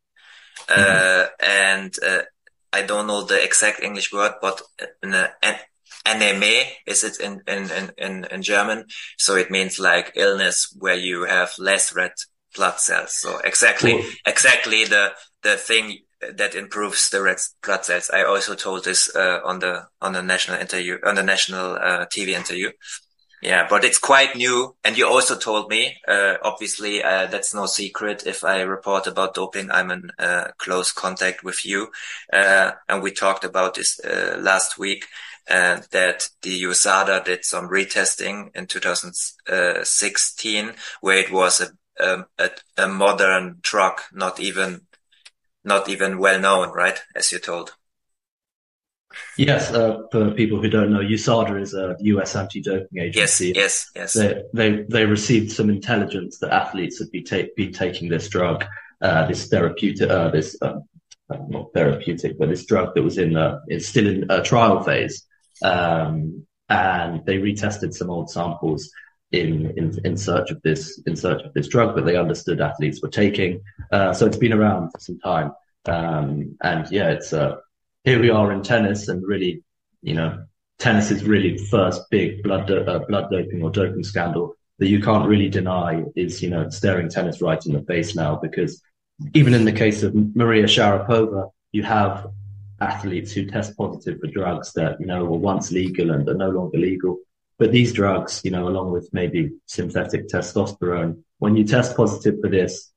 Uh, 0.68 0.74
mm-hmm. 0.74 1.26
And 1.40 1.94
uh, 2.06 2.22
I 2.74 2.82
don't 2.82 3.06
know 3.06 3.22
the 3.22 3.42
exact 3.42 3.82
English 3.82 4.12
word, 4.12 4.32
but 4.42 4.60
in 5.02 5.14
a, 5.14 5.30
Anämie 6.04 6.64
is 6.86 7.04
it 7.04 7.20
in, 7.20 7.40
in, 7.46 7.70
in, 7.96 8.24
in 8.24 8.42
German. 8.42 8.86
So 9.16 9.36
it 9.36 9.50
means 9.50 9.78
like 9.78 10.12
illness 10.16 10.74
where 10.78 10.96
you 10.96 11.24
have 11.24 11.52
less 11.58 11.94
red 11.94 12.12
blood 12.54 12.80
cells. 12.80 13.14
So 13.14 13.38
exactly, 13.38 13.92
cool. 13.92 14.02
exactly 14.26 14.84
the, 14.84 15.12
the 15.42 15.56
thing 15.56 16.00
that 16.20 16.54
improves 16.54 17.10
the 17.10 17.22
red 17.22 17.38
blood 17.62 17.84
cells. 17.84 18.10
I 18.12 18.24
also 18.24 18.54
told 18.54 18.84
this, 18.84 19.14
uh, 19.14 19.40
on 19.44 19.60
the, 19.60 19.86
on 20.02 20.12
the 20.12 20.22
national 20.22 20.58
interview, 20.60 20.98
on 21.04 21.14
the 21.14 21.22
national, 21.22 21.76
uh, 21.76 22.06
TV 22.06 22.28
interview. 22.28 22.70
Yeah, 23.44 23.66
but 23.68 23.84
it's 23.84 23.98
quite 23.98 24.36
new. 24.36 24.74
And 24.84 24.96
you 24.96 25.06
also 25.06 25.36
told 25.36 25.68
me, 25.68 25.98
uh, 26.08 26.36
obviously, 26.42 27.04
uh, 27.04 27.26
that's 27.26 27.52
no 27.54 27.66
secret. 27.66 28.26
If 28.26 28.42
I 28.42 28.62
report 28.62 29.06
about 29.06 29.34
doping, 29.34 29.70
I'm 29.70 29.90
in 29.90 30.10
uh, 30.18 30.52
close 30.56 30.92
contact 30.92 31.44
with 31.44 31.66
you. 31.66 31.88
Uh, 32.32 32.70
and 32.88 33.02
we 33.02 33.10
talked 33.12 33.44
about 33.44 33.74
this, 33.74 34.00
uh, 34.00 34.38
last 34.40 34.78
week, 34.78 35.04
uh, 35.50 35.82
that 35.90 36.30
the 36.40 36.62
USADA 36.62 37.22
did 37.26 37.44
some 37.44 37.68
retesting 37.68 38.48
in 38.56 38.66
2016, 38.66 40.72
where 41.02 41.18
it 41.18 41.30
was 41.30 41.60
a 41.60 41.68
a, 42.00 42.24
a 42.76 42.88
modern 42.88 43.58
drug, 43.60 44.00
not 44.12 44.40
even 44.40 44.80
not 45.64 45.88
even 45.88 46.18
well 46.18 46.40
known, 46.40 46.72
right? 46.72 47.00
As 47.14 47.30
you 47.30 47.38
told. 47.38 47.76
Yes, 49.36 49.72
uh, 49.72 50.02
for 50.10 50.30
people 50.32 50.60
who 50.60 50.68
don't 50.68 50.92
know, 50.92 51.00
USADA 51.00 51.60
is 51.60 51.74
a 51.74 51.96
US 52.00 52.36
anti-doping 52.36 52.98
agency. 52.98 53.52
Yes, 53.54 53.90
yes, 53.94 54.14
yes. 54.14 54.14
They, 54.14 54.42
they, 54.52 54.84
they 54.88 55.06
received 55.06 55.52
some 55.52 55.70
intelligence 55.70 56.38
that 56.38 56.52
athletes 56.52 56.98
had 56.98 57.10
be 57.10 57.22
ta- 57.22 57.48
been 57.56 57.72
taking 57.72 58.08
this 58.08 58.28
drug, 58.28 58.64
uh, 59.00 59.26
this 59.26 59.48
therapeutic, 59.48 60.10
uh, 60.10 60.30
this 60.30 60.56
um, 60.62 60.84
uh, 61.30 61.38
not 61.48 61.72
therapeutic, 61.72 62.38
but 62.38 62.48
this 62.48 62.66
drug 62.66 62.94
that 62.94 63.02
was 63.02 63.18
in, 63.18 63.36
uh, 63.36 63.58
it's 63.68 63.88
still 63.88 64.06
in 64.06 64.30
a 64.30 64.42
trial 64.42 64.82
phase, 64.82 65.26
um, 65.62 66.46
and 66.68 67.24
they 67.24 67.38
retested 67.38 67.94
some 67.94 68.10
old 68.10 68.30
samples 68.30 68.90
in, 69.32 69.72
in, 69.76 69.98
in 70.04 70.16
search 70.16 70.50
of 70.50 70.60
this 70.62 71.00
in 71.06 71.16
search 71.16 71.42
of 71.42 71.52
this 71.54 71.68
drug 71.68 71.96
that 71.96 72.04
they 72.04 72.16
understood 72.16 72.60
athletes 72.60 73.00
were 73.02 73.08
taking. 73.08 73.62
Uh, 73.90 74.12
so 74.12 74.26
it's 74.26 74.36
been 74.36 74.52
around 74.52 74.90
for 74.90 75.00
some 75.00 75.18
time, 75.18 75.52
um, 75.86 76.56
and 76.62 76.90
yeah, 76.90 77.10
it's 77.10 77.32
uh, 77.32 77.56
here 78.04 78.20
we 78.20 78.30
are 78.30 78.52
in 78.52 78.62
tennis, 78.62 79.08
and 79.08 79.26
really, 79.26 79.62
you 80.02 80.14
know, 80.14 80.44
tennis 80.78 81.10
is 81.10 81.24
really 81.24 81.56
the 81.56 81.64
first 81.64 82.02
big 82.10 82.42
blood 82.42 82.66
do- 82.66 82.84
uh, 82.84 83.00
blood 83.06 83.30
doping 83.30 83.62
or 83.62 83.70
doping 83.70 84.04
scandal 84.04 84.54
that 84.78 84.88
you 84.88 85.00
can't 85.00 85.28
really 85.28 85.48
deny 85.48 86.02
is 86.16 86.42
you 86.42 86.50
know 86.50 86.68
staring 86.68 87.08
tennis 87.08 87.40
right 87.40 87.64
in 87.66 87.72
the 87.72 87.82
face 87.82 88.16
now 88.16 88.36
because 88.36 88.82
even 89.32 89.54
in 89.54 89.64
the 89.64 89.72
case 89.72 90.02
of 90.02 90.14
Maria 90.34 90.64
Sharapova, 90.64 91.50
you 91.72 91.84
have 91.84 92.26
athletes 92.80 93.32
who 93.32 93.46
test 93.46 93.76
positive 93.76 94.18
for 94.20 94.26
drugs 94.26 94.72
that 94.72 95.00
you 95.00 95.06
know 95.06 95.24
were 95.24 95.38
once 95.38 95.70
legal 95.70 96.10
and 96.10 96.28
are 96.28 96.34
no 96.34 96.50
longer 96.50 96.78
legal. 96.78 97.18
But 97.56 97.70
these 97.70 97.92
drugs, 97.92 98.40
you 98.44 98.50
know, 98.50 98.68
along 98.68 98.90
with 98.90 99.08
maybe 99.12 99.52
synthetic 99.66 100.28
testosterone, 100.28 101.22
when 101.38 101.56
you 101.56 101.64
test 101.64 101.96
positive 101.96 102.40
for 102.40 102.50
this, 102.50 102.92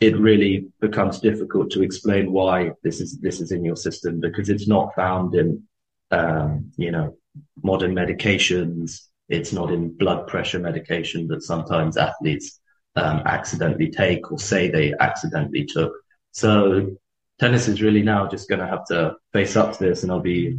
it 0.00 0.16
really 0.18 0.68
becomes 0.80 1.20
difficult 1.20 1.70
to 1.72 1.82
explain 1.82 2.32
why 2.32 2.72
this 2.82 3.00
is 3.00 3.18
this 3.18 3.40
is 3.40 3.50
in 3.50 3.64
your 3.64 3.76
system 3.76 4.20
because 4.20 4.48
it's 4.48 4.68
not 4.68 4.94
found 4.94 5.34
in 5.34 5.62
um, 6.10 6.70
you 6.76 6.90
know 6.90 7.16
modern 7.62 7.94
medications. 7.94 9.02
It's 9.28 9.52
not 9.52 9.70
in 9.70 9.96
blood 9.96 10.26
pressure 10.26 10.58
medication 10.58 11.28
that 11.28 11.42
sometimes 11.42 11.96
athletes 11.96 12.60
um, 12.96 13.22
accidentally 13.26 13.90
take 13.90 14.32
or 14.32 14.38
say 14.38 14.70
they 14.70 14.94
accidentally 14.98 15.66
took. 15.66 15.92
So 16.32 16.96
tennis 17.38 17.68
is 17.68 17.82
really 17.82 18.02
now 18.02 18.26
just 18.28 18.48
going 18.48 18.60
to 18.60 18.66
have 18.66 18.86
to 18.86 19.16
face 19.32 19.56
up 19.56 19.72
to 19.72 19.84
this, 19.84 20.02
and 20.02 20.12
I'll 20.12 20.20
be 20.20 20.58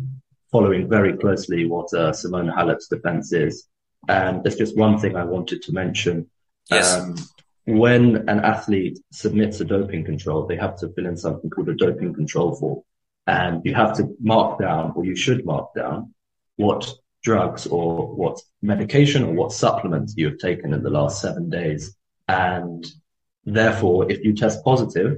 following 0.51 0.89
very 0.89 1.15
closely 1.17 1.65
what 1.65 1.93
uh, 1.93 2.11
Simona 2.11 2.55
Halep's 2.55 2.87
defense 2.87 3.31
is. 3.33 3.67
And 4.07 4.43
there's 4.43 4.55
just 4.55 4.77
one 4.77 4.97
thing 4.97 5.15
I 5.15 5.23
wanted 5.23 5.61
to 5.63 5.73
mention. 5.73 6.29
Yes. 6.69 6.95
Um, 6.95 7.15
when 7.77 8.27
an 8.29 8.39
athlete 8.39 8.99
submits 9.11 9.59
a 9.59 9.65
doping 9.65 10.03
control, 10.03 10.47
they 10.47 10.55
have 10.57 10.77
to 10.77 10.89
fill 10.89 11.05
in 11.05 11.17
something 11.17 11.49
called 11.49 11.69
a 11.69 11.75
doping 11.75 12.13
control 12.13 12.55
form. 12.55 12.81
And 13.27 13.63
you 13.63 13.75
have 13.75 13.95
to 13.97 14.15
mark 14.19 14.59
down, 14.59 14.93
or 14.95 15.05
you 15.05 15.15
should 15.15 15.45
mark 15.45 15.73
down, 15.75 16.13
what 16.55 16.91
drugs 17.23 17.67
or 17.67 18.07
what 18.07 18.39
medication 18.61 19.23
or 19.23 19.33
what 19.33 19.51
supplements 19.51 20.15
you 20.17 20.29
have 20.29 20.39
taken 20.39 20.73
in 20.73 20.83
the 20.83 20.89
last 20.89 21.21
seven 21.21 21.49
days. 21.49 21.95
And 22.27 22.85
therefore, 23.45 24.11
if 24.11 24.23
you 24.23 24.33
test 24.33 24.63
positive, 24.63 25.17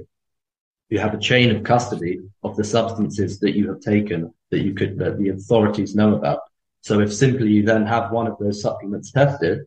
you 0.90 0.98
have 0.98 1.14
a 1.14 1.18
chain 1.18 1.54
of 1.54 1.64
custody 1.64 2.20
of 2.42 2.56
the 2.56 2.64
substances 2.64 3.40
that 3.40 3.56
you 3.56 3.68
have 3.68 3.80
taken 3.80 4.34
that 4.50 4.60
you 4.60 4.74
could 4.74 4.98
that 4.98 5.16
the 5.18 5.30
authorities 5.30 5.94
know 5.94 6.14
about. 6.16 6.40
So 6.82 7.00
if 7.00 7.14
simply 7.14 7.48
you 7.48 7.62
then 7.62 7.86
have 7.86 8.12
one 8.12 8.26
of 8.26 8.36
those 8.38 8.60
supplements 8.60 9.10
tested 9.10 9.60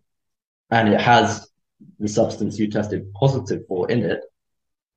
and 0.69 0.89
it 0.89 1.01
has 1.01 1.47
the 1.99 2.07
substance 2.07 2.57
you 2.57 2.69
tested 2.69 3.13
positive 3.13 3.63
for 3.67 3.89
in 3.89 4.03
it, 4.03 4.21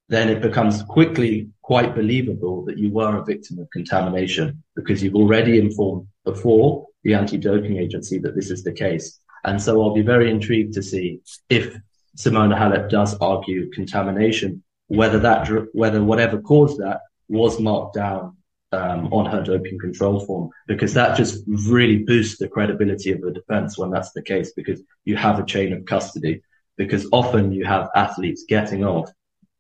then 0.09 0.29
it 0.29 0.41
becomes 0.41 0.83
quickly 0.83 1.51
quite 1.63 1.95
believable 1.95 2.65
that 2.65 2.79
you 2.79 2.91
were 2.91 3.19
a 3.19 3.25
victim 3.25 3.59
of 3.59 3.71
contamination 3.71 4.63
because 4.75 5.03
you've 5.03 5.15
already 5.15 5.59
informed 5.59 6.07
before 6.25 6.87
the 7.03 7.15
anti-doping 7.15 7.77
agency 7.77 8.19
that 8.19 8.35
this 8.35 8.51
is 8.51 8.65
the 8.65 8.73
case. 8.73 9.21
And 9.45 9.61
so 9.61 9.83
I'll 9.83 9.95
be 9.95 10.03
very 10.03 10.31
intrigued 10.31 10.75
to 10.75 10.83
see 10.83 11.21
if 11.49 11.77
Simona 12.17 12.59
Halep 12.59 12.89
does 12.89 13.15
argue 13.21 13.71
contamination 13.71 14.63
whether 14.89 15.19
that 15.19 15.47
whether 15.73 16.03
whatever 16.03 16.41
caused 16.41 16.79
that 16.79 17.01
was 17.29 17.61
marked 17.61 17.95
down 17.95 18.37
um, 18.73 19.13
on 19.13 19.27
her 19.27 19.43
doping 19.43 19.79
control 19.79 20.21
form, 20.21 20.51
because 20.67 20.95
that 20.95 21.17
just 21.17 21.45
really 21.47 21.99
boosts 21.99 22.39
the 22.39 22.49
credibility 22.49 23.13
of 23.13 23.21
the 23.21 23.31
defense 23.31 23.79
when 23.79 23.91
that's 23.91 24.13
the 24.13 24.23
case, 24.23 24.53
because 24.53 24.83
you 25.05 25.17
have 25.17 25.39
a 25.39 25.45
chain 25.45 25.73
of 25.73 25.85
custody. 25.85 26.43
Because 26.79 27.07
often 27.13 27.53
you 27.53 27.67
have 27.67 27.91
athletes 27.95 28.45
getting 28.49 28.85
off 28.85 29.11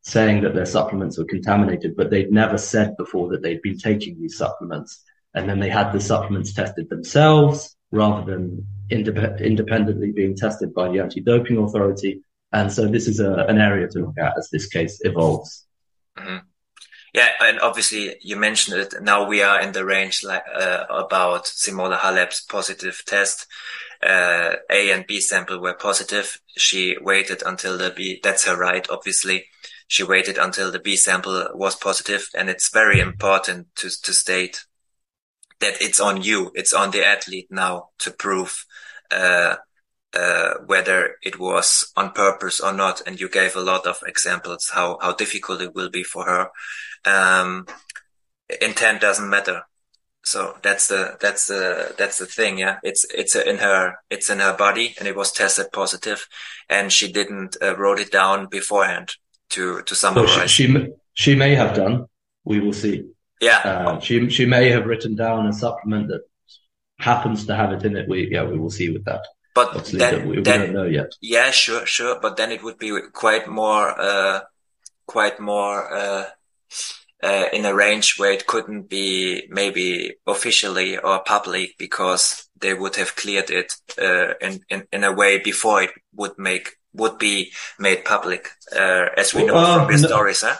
saying 0.02 0.42
that 0.42 0.54
their 0.54 0.64
supplements 0.64 1.18
were 1.18 1.24
contaminated, 1.24 1.94
but 1.96 2.08
they'd 2.10 2.32
never 2.32 2.56
said 2.56 2.96
before 2.96 3.28
that 3.30 3.42
they'd 3.42 3.60
been 3.60 3.78
taking 3.78 4.18
these 4.18 4.38
supplements. 4.38 5.02
And 5.34 5.48
then 5.48 5.60
they 5.60 5.68
had 5.68 5.92
the 5.92 6.00
supplements 6.00 6.54
tested 6.54 6.88
themselves 6.88 7.76
rather 7.90 8.24
than 8.24 8.66
indep- 8.90 9.44
independently 9.44 10.12
being 10.12 10.36
tested 10.36 10.72
by 10.72 10.88
the 10.88 11.00
anti-doping 11.00 11.58
authority. 11.58 12.22
And 12.52 12.72
so 12.72 12.86
this 12.86 13.06
is 13.06 13.20
a, 13.20 13.44
an 13.48 13.58
area 13.58 13.88
to 13.88 13.98
look 13.98 14.18
at 14.18 14.38
as 14.38 14.48
this 14.50 14.66
case 14.66 15.00
evolves. 15.02 15.66
Mm-hmm. 16.16 16.47
Yeah, 17.18 17.30
and 17.40 17.58
obviously 17.58 18.14
you 18.20 18.36
mentioned 18.36 18.78
it. 18.78 18.94
Now 19.02 19.26
we 19.26 19.42
are 19.42 19.60
in 19.60 19.72
the 19.72 19.84
range 19.84 20.22
like 20.22 20.44
uh, 20.54 20.84
about 20.88 21.46
Simona 21.46 21.98
Halep's 21.98 22.42
positive 22.42 23.02
test. 23.06 23.48
Uh, 24.00 24.54
a 24.70 24.92
and 24.92 25.04
B 25.04 25.20
sample 25.20 25.60
were 25.60 25.74
positive. 25.74 26.40
She 26.56 26.96
waited 27.00 27.42
until 27.44 27.76
the 27.76 27.90
B. 27.90 28.20
That's 28.22 28.44
her 28.46 28.56
right, 28.56 28.86
obviously, 28.88 29.46
she 29.88 30.04
waited 30.04 30.38
until 30.38 30.70
the 30.70 30.78
B 30.78 30.94
sample 30.94 31.48
was 31.54 31.74
positive. 31.74 32.28
and 32.36 32.48
it's 32.48 32.70
very 32.70 33.00
important 33.00 33.74
to 33.80 33.88
to 34.04 34.12
state 34.14 34.56
that 35.58 35.82
it's 35.82 35.98
on 35.98 36.22
you, 36.22 36.52
it's 36.54 36.72
on 36.72 36.92
the 36.92 37.04
athlete 37.04 37.48
now 37.50 37.88
to 37.98 38.12
prove 38.12 38.64
uh, 39.10 39.56
uh, 40.14 40.54
whether 40.66 41.16
it 41.22 41.38
was 41.40 41.92
on 41.96 42.12
purpose 42.12 42.60
or 42.60 42.72
not. 42.72 43.02
And 43.06 43.20
you 43.20 43.28
gave 43.28 43.56
a 43.56 43.60
lot 43.72 43.86
of 43.88 43.98
examples 44.06 44.70
how 44.72 44.98
how 45.02 45.14
difficult 45.14 45.62
it 45.62 45.74
will 45.74 45.90
be 45.90 46.04
for 46.04 46.24
her. 46.24 46.50
Um, 47.04 47.66
intent 48.60 49.00
doesn't 49.00 49.28
matter. 49.28 49.62
So 50.24 50.56
that's 50.62 50.88
the 50.88 51.16
that's 51.20 51.46
the 51.46 51.94
that's 51.96 52.18
the 52.18 52.26
thing, 52.26 52.58
yeah. 52.58 52.78
It's 52.82 53.06
it's 53.14 53.34
in 53.34 53.58
her 53.58 53.96
it's 54.10 54.28
in 54.28 54.40
her 54.40 54.56
body, 54.56 54.94
and 54.98 55.08
it 55.08 55.16
was 55.16 55.32
tested 55.32 55.72
positive, 55.72 56.28
and 56.68 56.92
she 56.92 57.10
didn't 57.10 57.56
uh, 57.62 57.76
wrote 57.76 57.98
it 57.98 58.12
down 58.12 58.46
beforehand 58.46 59.14
to 59.50 59.82
to 59.82 59.94
summarize. 59.94 60.36
Well, 60.36 60.46
she, 60.46 60.66
she 60.66 60.86
she 61.14 61.34
may 61.34 61.54
have 61.54 61.74
done. 61.74 62.06
We 62.44 62.60
will 62.60 62.74
see. 62.74 63.04
Yeah. 63.40 63.58
Uh, 63.64 64.00
she 64.00 64.28
she 64.28 64.44
may 64.44 64.70
have 64.70 64.86
written 64.86 65.14
down 65.14 65.46
a 65.46 65.52
supplement 65.52 66.08
that 66.08 66.22
happens 66.98 67.46
to 67.46 67.54
have 67.54 67.72
it 67.72 67.84
in 67.84 67.96
it. 67.96 68.08
We 68.08 68.28
yeah 68.30 68.44
we 68.44 68.58
will 68.58 68.70
see 68.70 68.90
with 68.90 69.04
that. 69.04 69.24
But 69.54 69.86
then, 69.86 70.28
we, 70.28 70.36
we 70.36 70.42
then, 70.42 70.60
don't 70.60 70.72
know 70.72 70.84
yet. 70.84 71.10
Yeah, 71.20 71.50
sure, 71.50 71.84
sure. 71.84 72.20
But 72.20 72.36
then 72.36 72.52
it 72.52 72.62
would 72.62 72.78
be 72.78 72.96
quite 73.12 73.48
more, 73.48 74.00
uh, 74.00 74.40
quite 75.06 75.40
more, 75.40 75.92
uh, 75.92 76.26
uh, 77.22 77.46
in 77.52 77.64
a 77.64 77.74
range 77.74 78.14
where 78.18 78.32
it 78.32 78.46
couldn't 78.46 78.88
be 78.88 79.46
maybe 79.50 80.14
officially 80.26 80.98
or 80.98 81.20
public 81.24 81.76
because 81.78 82.48
they 82.60 82.74
would 82.74 82.96
have 82.96 83.16
cleared 83.16 83.50
it, 83.50 83.72
uh, 84.00 84.34
in, 84.40 84.60
in, 84.68 84.86
in 84.92 85.04
a 85.04 85.12
way 85.12 85.38
before 85.38 85.82
it 85.82 85.90
would 86.14 86.38
make, 86.38 86.76
would 86.92 87.18
be 87.18 87.52
made 87.78 88.04
public, 88.04 88.48
uh, 88.74 89.06
as 89.16 89.34
we 89.34 89.44
know 89.44 89.54
Well, 89.54 89.86
from 89.86 89.96
the 89.96 90.02
no- 90.02 90.08
stories, 90.08 90.42
huh? 90.42 90.56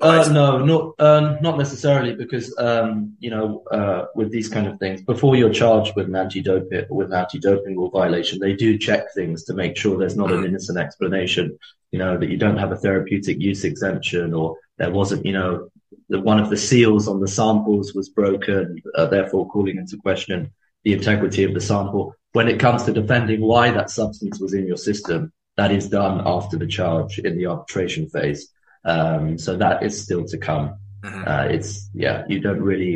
Uh, 0.00 0.28
no, 0.30 0.64
not 0.64 0.94
uh, 0.98 1.36
not 1.40 1.58
necessarily 1.58 2.14
because 2.14 2.54
um, 2.58 3.14
you 3.18 3.28
know 3.28 3.64
uh, 3.72 4.04
with 4.14 4.30
these 4.30 4.48
kind 4.48 4.66
of 4.66 4.78
things, 4.78 5.02
before 5.02 5.34
you're 5.36 5.52
charged 5.52 5.94
with 5.96 6.06
an 6.06 6.14
anti-doping 6.14 6.86
with 6.90 7.08
an 7.08 7.18
anti-doping 7.18 7.76
rule 7.76 7.90
violation, 7.90 8.38
they 8.38 8.52
do 8.54 8.78
check 8.78 9.12
things 9.14 9.44
to 9.44 9.54
make 9.54 9.76
sure 9.76 9.98
there's 9.98 10.16
not 10.16 10.32
an 10.32 10.44
innocent 10.44 10.78
explanation. 10.78 11.58
You 11.90 11.98
know 11.98 12.16
that 12.16 12.30
you 12.30 12.36
don't 12.36 12.56
have 12.56 12.72
a 12.72 12.76
therapeutic 12.76 13.40
use 13.40 13.64
exemption, 13.64 14.32
or 14.32 14.56
there 14.80 14.90
wasn't, 14.90 15.26
you 15.26 15.32
know, 15.32 15.68
that 16.08 16.20
one 16.20 16.40
of 16.40 16.48
the 16.48 16.56
seals 16.56 17.06
on 17.06 17.20
the 17.20 17.28
samples 17.28 17.94
was 17.94 18.08
broken, 18.08 18.82
uh, 18.96 19.06
therefore 19.06 19.46
calling 19.48 19.76
into 19.76 19.98
question 19.98 20.50
the 20.84 20.94
integrity 20.94 21.44
of 21.44 21.52
the 21.52 21.60
sample. 21.60 22.14
When 22.32 22.48
it 22.48 22.58
comes 22.58 22.84
to 22.84 22.92
defending 22.92 23.42
why 23.42 23.70
that 23.72 23.90
substance 23.90 24.40
was 24.40 24.54
in 24.54 24.66
your 24.66 24.78
system, 24.78 25.32
that 25.56 25.70
is 25.70 25.88
done 25.88 26.22
after 26.24 26.56
the 26.56 26.66
charge 26.66 27.18
in 27.18 27.36
the 27.36 27.46
arbitration 27.46 28.08
phase. 28.08 28.48
Um, 28.84 29.36
so 29.36 29.56
that 29.56 29.82
is 29.82 30.02
still 30.02 30.24
to 30.24 30.38
come. 30.38 30.78
Mhm. 31.04 31.28
Uh, 31.28 31.48
it's 31.54 31.90
yeah, 31.92 32.24
you 32.28 32.40
don't 32.40 32.62
really 32.62 32.92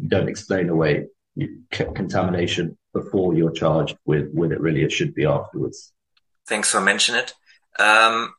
you 0.00 0.08
don't 0.08 0.28
explain 0.28 0.68
away 0.68 1.06
contamination 1.70 2.76
before 2.92 3.34
you're 3.34 3.52
charged 3.52 3.96
with 4.04 4.28
with 4.34 4.52
it. 4.52 4.60
Really, 4.60 4.82
it 4.82 4.92
should 4.92 5.14
be 5.14 5.24
afterwards. 5.24 5.92
Thanks 6.46 6.70
for 6.70 6.80
mentioning 6.80 7.22
it. 7.22 7.32
Um, 7.82 8.34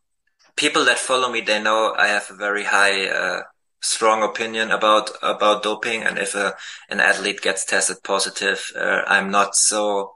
people 0.55 0.85
that 0.85 0.99
follow 0.99 1.31
me, 1.31 1.41
they 1.41 1.61
know 1.61 1.93
I 1.97 2.07
have 2.07 2.29
a 2.29 2.35
very 2.35 2.63
high, 2.63 3.07
uh, 3.07 3.41
strong 3.81 4.23
opinion 4.23 4.71
about, 4.71 5.11
about 5.21 5.63
doping. 5.63 6.03
And 6.03 6.17
if 6.17 6.35
a, 6.35 6.55
an 6.89 6.99
athlete 6.99 7.41
gets 7.41 7.65
tested 7.65 7.97
positive, 8.03 8.71
uh, 8.75 9.01
I'm 9.07 9.29
not 9.29 9.55
so 9.55 10.13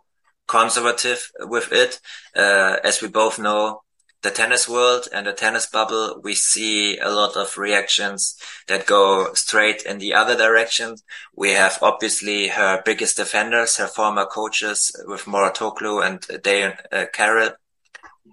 conservative 0.48 1.30
with 1.40 1.72
it. 1.72 2.00
Uh, 2.36 2.78
as 2.84 3.02
we 3.02 3.10
both 3.10 3.38
know, 3.38 3.82
the 4.24 4.32
tennis 4.32 4.68
world 4.68 5.08
and 5.14 5.28
the 5.28 5.34
tennis 5.34 5.68
bubble, 5.68 6.20
we 6.24 6.34
see 6.34 6.98
a 6.98 7.10
lot 7.10 7.38
of 7.38 7.58
reactions 7.58 8.36
that 8.68 8.88
go 8.88 9.34
straight 9.34 9.84
in 9.84 10.00
the 10.00 10.14
other 10.14 10.36
direction. 10.36 10.96
We 11.36 11.52
have 11.52 11.78
obviously 11.82 12.48
her 12.48 12.82
biggest 12.84 13.18
defenders, 13.18 13.78
her 13.78 13.88
former 13.88 14.26
coaches 14.26 14.92
with 15.06 15.26
Mouratoglou 15.26 16.06
and 16.06 16.22
Darren 16.22 16.78
uh, 16.92 17.06
Cahill. 17.14 17.54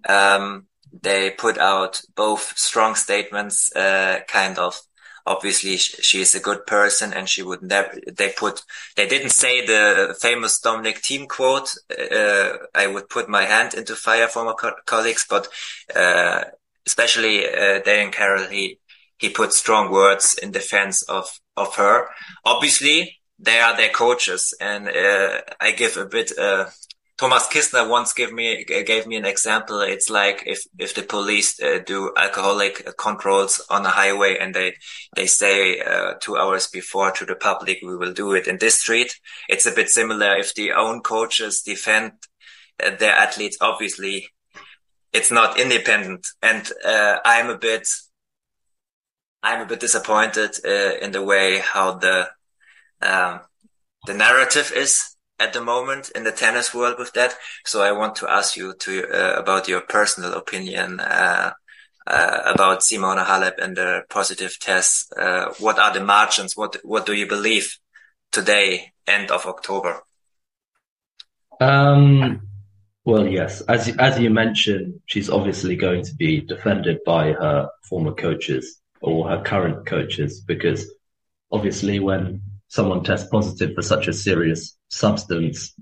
Um, 0.09 0.66
they 1.02 1.30
put 1.30 1.59
out 1.59 2.00
both 2.14 2.57
strong 2.57 2.94
statements, 2.94 3.74
uh, 3.74 4.20
kind 4.28 4.59
of, 4.59 4.80
obviously 5.26 5.76
sh- 5.76 5.96
she 6.02 6.20
is 6.20 6.35
a 6.35 6.40
good 6.40 6.66
person 6.66 7.12
and 7.12 7.28
she 7.28 7.42
would 7.42 7.62
never, 7.62 7.98
they 8.12 8.30
put, 8.30 8.62
they 8.96 9.07
didn't 9.09 9.30
say 9.30 9.64
the 9.64 10.14
famous 10.20 10.61
Dominic 10.61 11.02
Thiem 11.02 11.26
quote. 11.28 11.74
Uh, 11.90 12.59
I 12.74 12.87
would 12.87 13.09
put 13.09 13.28
my 13.28 13.44
hand 13.44 13.74
into 13.74 13.96
fire 13.96 14.28
for 14.28 14.44
my 14.44 14.52
co- 14.52 14.74
colleagues, 14.87 15.26
but, 15.28 15.48
uh, 15.94 16.44
especially, 16.87 17.46
uh, 17.46 17.80
Cahill, 17.80 18.48
he, 18.50 18.78
he 19.18 19.30
put 19.30 19.52
strong 19.52 19.90
words 19.90 20.37
in 20.42 20.50
defense 20.50 21.02
of, 21.02 21.26
of 21.57 21.74
her. 21.76 22.09
Obviously, 22.44 23.18
they 23.38 23.61
are 23.61 23.76
their 23.76 23.90
coaches 23.90 24.54
and, 24.61 24.88
uh, 24.88 25.40
I 25.61 25.72
give 25.72 25.96
a 25.96 26.04
bit, 26.04 26.38
uh, 26.38 26.66
Thomas 27.16 27.46
Kistner 27.46 27.88
once 27.88 28.12
gave 28.12 28.33
me 28.33 28.64
gave 28.64 29.07
me 29.07 29.16
an 29.16 29.24
example. 29.24 29.81
It's 29.81 30.11
like 30.11 30.42
if 30.46 30.66
if 30.79 30.94
the 30.94 31.03
police 31.03 31.61
uh, 31.62 31.79
do 31.87 32.12
alcoholic 32.16 32.96
controls 32.96 33.64
on 33.70 33.87
a 33.87 33.90
highway 33.90 34.37
and 34.40 34.53
they 34.53 34.74
they 35.14 35.27
say 35.27 35.81
uh, 35.81 36.14
two 36.20 36.37
hours 36.37 36.66
before 36.66 37.12
to 37.12 37.24
the 37.24 37.37
public 37.37 37.79
we 37.83 37.96
will 37.96 38.12
do 38.12 38.33
it 38.33 38.48
in 38.48 38.59
this 38.59 38.81
street. 38.81 39.14
It's 39.48 39.66
a 39.66 39.70
bit 39.70 39.90
similar 39.90 40.37
if 40.37 40.55
the 40.55 40.72
own 40.72 41.03
coaches 41.03 41.62
defend 41.62 42.12
uh, 42.85 42.96
their 42.96 43.12
athletes. 43.12 43.59
Obviously, 43.61 44.29
it's 45.12 45.31
not 45.31 45.59
independent, 45.59 46.27
and 46.42 46.68
uh, 46.85 47.18
I'm 47.24 47.48
a 47.48 47.59
bit 47.59 47.87
I'm 49.40 49.61
a 49.61 49.66
bit 49.66 49.79
disappointed 49.79 50.57
uh, 50.64 50.96
in 51.00 51.12
the 51.12 51.22
way 51.22 51.59
how 51.61 51.94
the 51.94 52.29
um, 53.03 53.40
the 54.07 54.14
narrative 54.14 54.72
is 54.74 55.13
at 55.38 55.53
the 55.53 55.61
moment 55.61 56.11
in 56.14 56.25
the 56.25 56.33
tennis 56.33 56.75
world 56.75 56.97
with 56.99 57.12
that. 57.12 57.35
So 57.64 57.83
I 57.83 57.92
want 57.92 58.16
to 58.16 58.31
ask 58.31 58.57
you 58.57 58.75
to 58.81 59.09
uh, 59.09 59.40
about 59.40 59.68
your 59.68 59.81
personal 59.81 60.35
opinion 60.35 61.01
uh, 61.01 61.53
uh, 62.07 62.40
about 62.47 62.81
Simona 62.81 63.25
Halep 63.25 63.59
and 63.59 63.77
the 63.77 64.03
positive 64.09 64.59
tests. 64.59 65.11
Uh, 65.12 65.53
what 65.59 65.79
are 65.79 65.92
the 65.92 66.05
margins? 66.05 66.57
What 66.57 66.77
what 66.85 67.07
do 67.07 67.14
you 67.14 67.27
believe 67.27 67.79
today, 68.31 68.92
end 69.07 69.31
of 69.31 69.47
October? 69.47 70.03
Um, 71.61 72.49
well, 73.05 73.27
yes, 73.27 73.61
as 73.62 73.94
as 73.99 74.18
you 74.18 74.31
mentioned, 74.31 75.01
she's 75.07 75.31
obviously 75.31 75.77
going 75.77 76.05
to 76.05 76.14
be 76.14 76.40
defended 76.40 76.99
by 77.05 77.33
her 77.33 77.70
former 77.88 78.12
coaches 78.12 78.81
or 79.01 79.29
her 79.29 79.42
current 79.42 79.87
coaches 79.87 80.40
because 80.40 80.90
obviously 81.51 82.01
when 82.01 82.40
someone 82.68 83.05
tests 83.05 83.29
positive 83.31 83.75
for 83.75 83.83
such 83.83 84.09
a 84.09 84.12
serious 84.12 84.77
substance, 84.94 85.74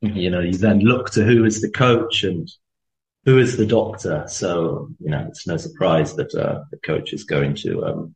you 0.00 0.30
know, 0.30 0.40
you 0.40 0.56
then 0.56 0.80
look 0.80 1.10
to 1.10 1.24
who 1.24 1.44
is 1.44 1.60
the 1.60 1.70
coach 1.70 2.24
and 2.24 2.50
who 3.24 3.38
is 3.38 3.56
the 3.56 3.66
doctor. 3.66 4.24
So, 4.28 4.88
you 5.00 5.10
know, 5.10 5.26
it's 5.28 5.46
no 5.46 5.56
surprise 5.56 6.14
that 6.16 6.34
uh, 6.34 6.62
the 6.70 6.78
coach 6.78 7.12
is 7.12 7.24
going 7.24 7.54
to, 7.56 7.84
um, 7.84 8.14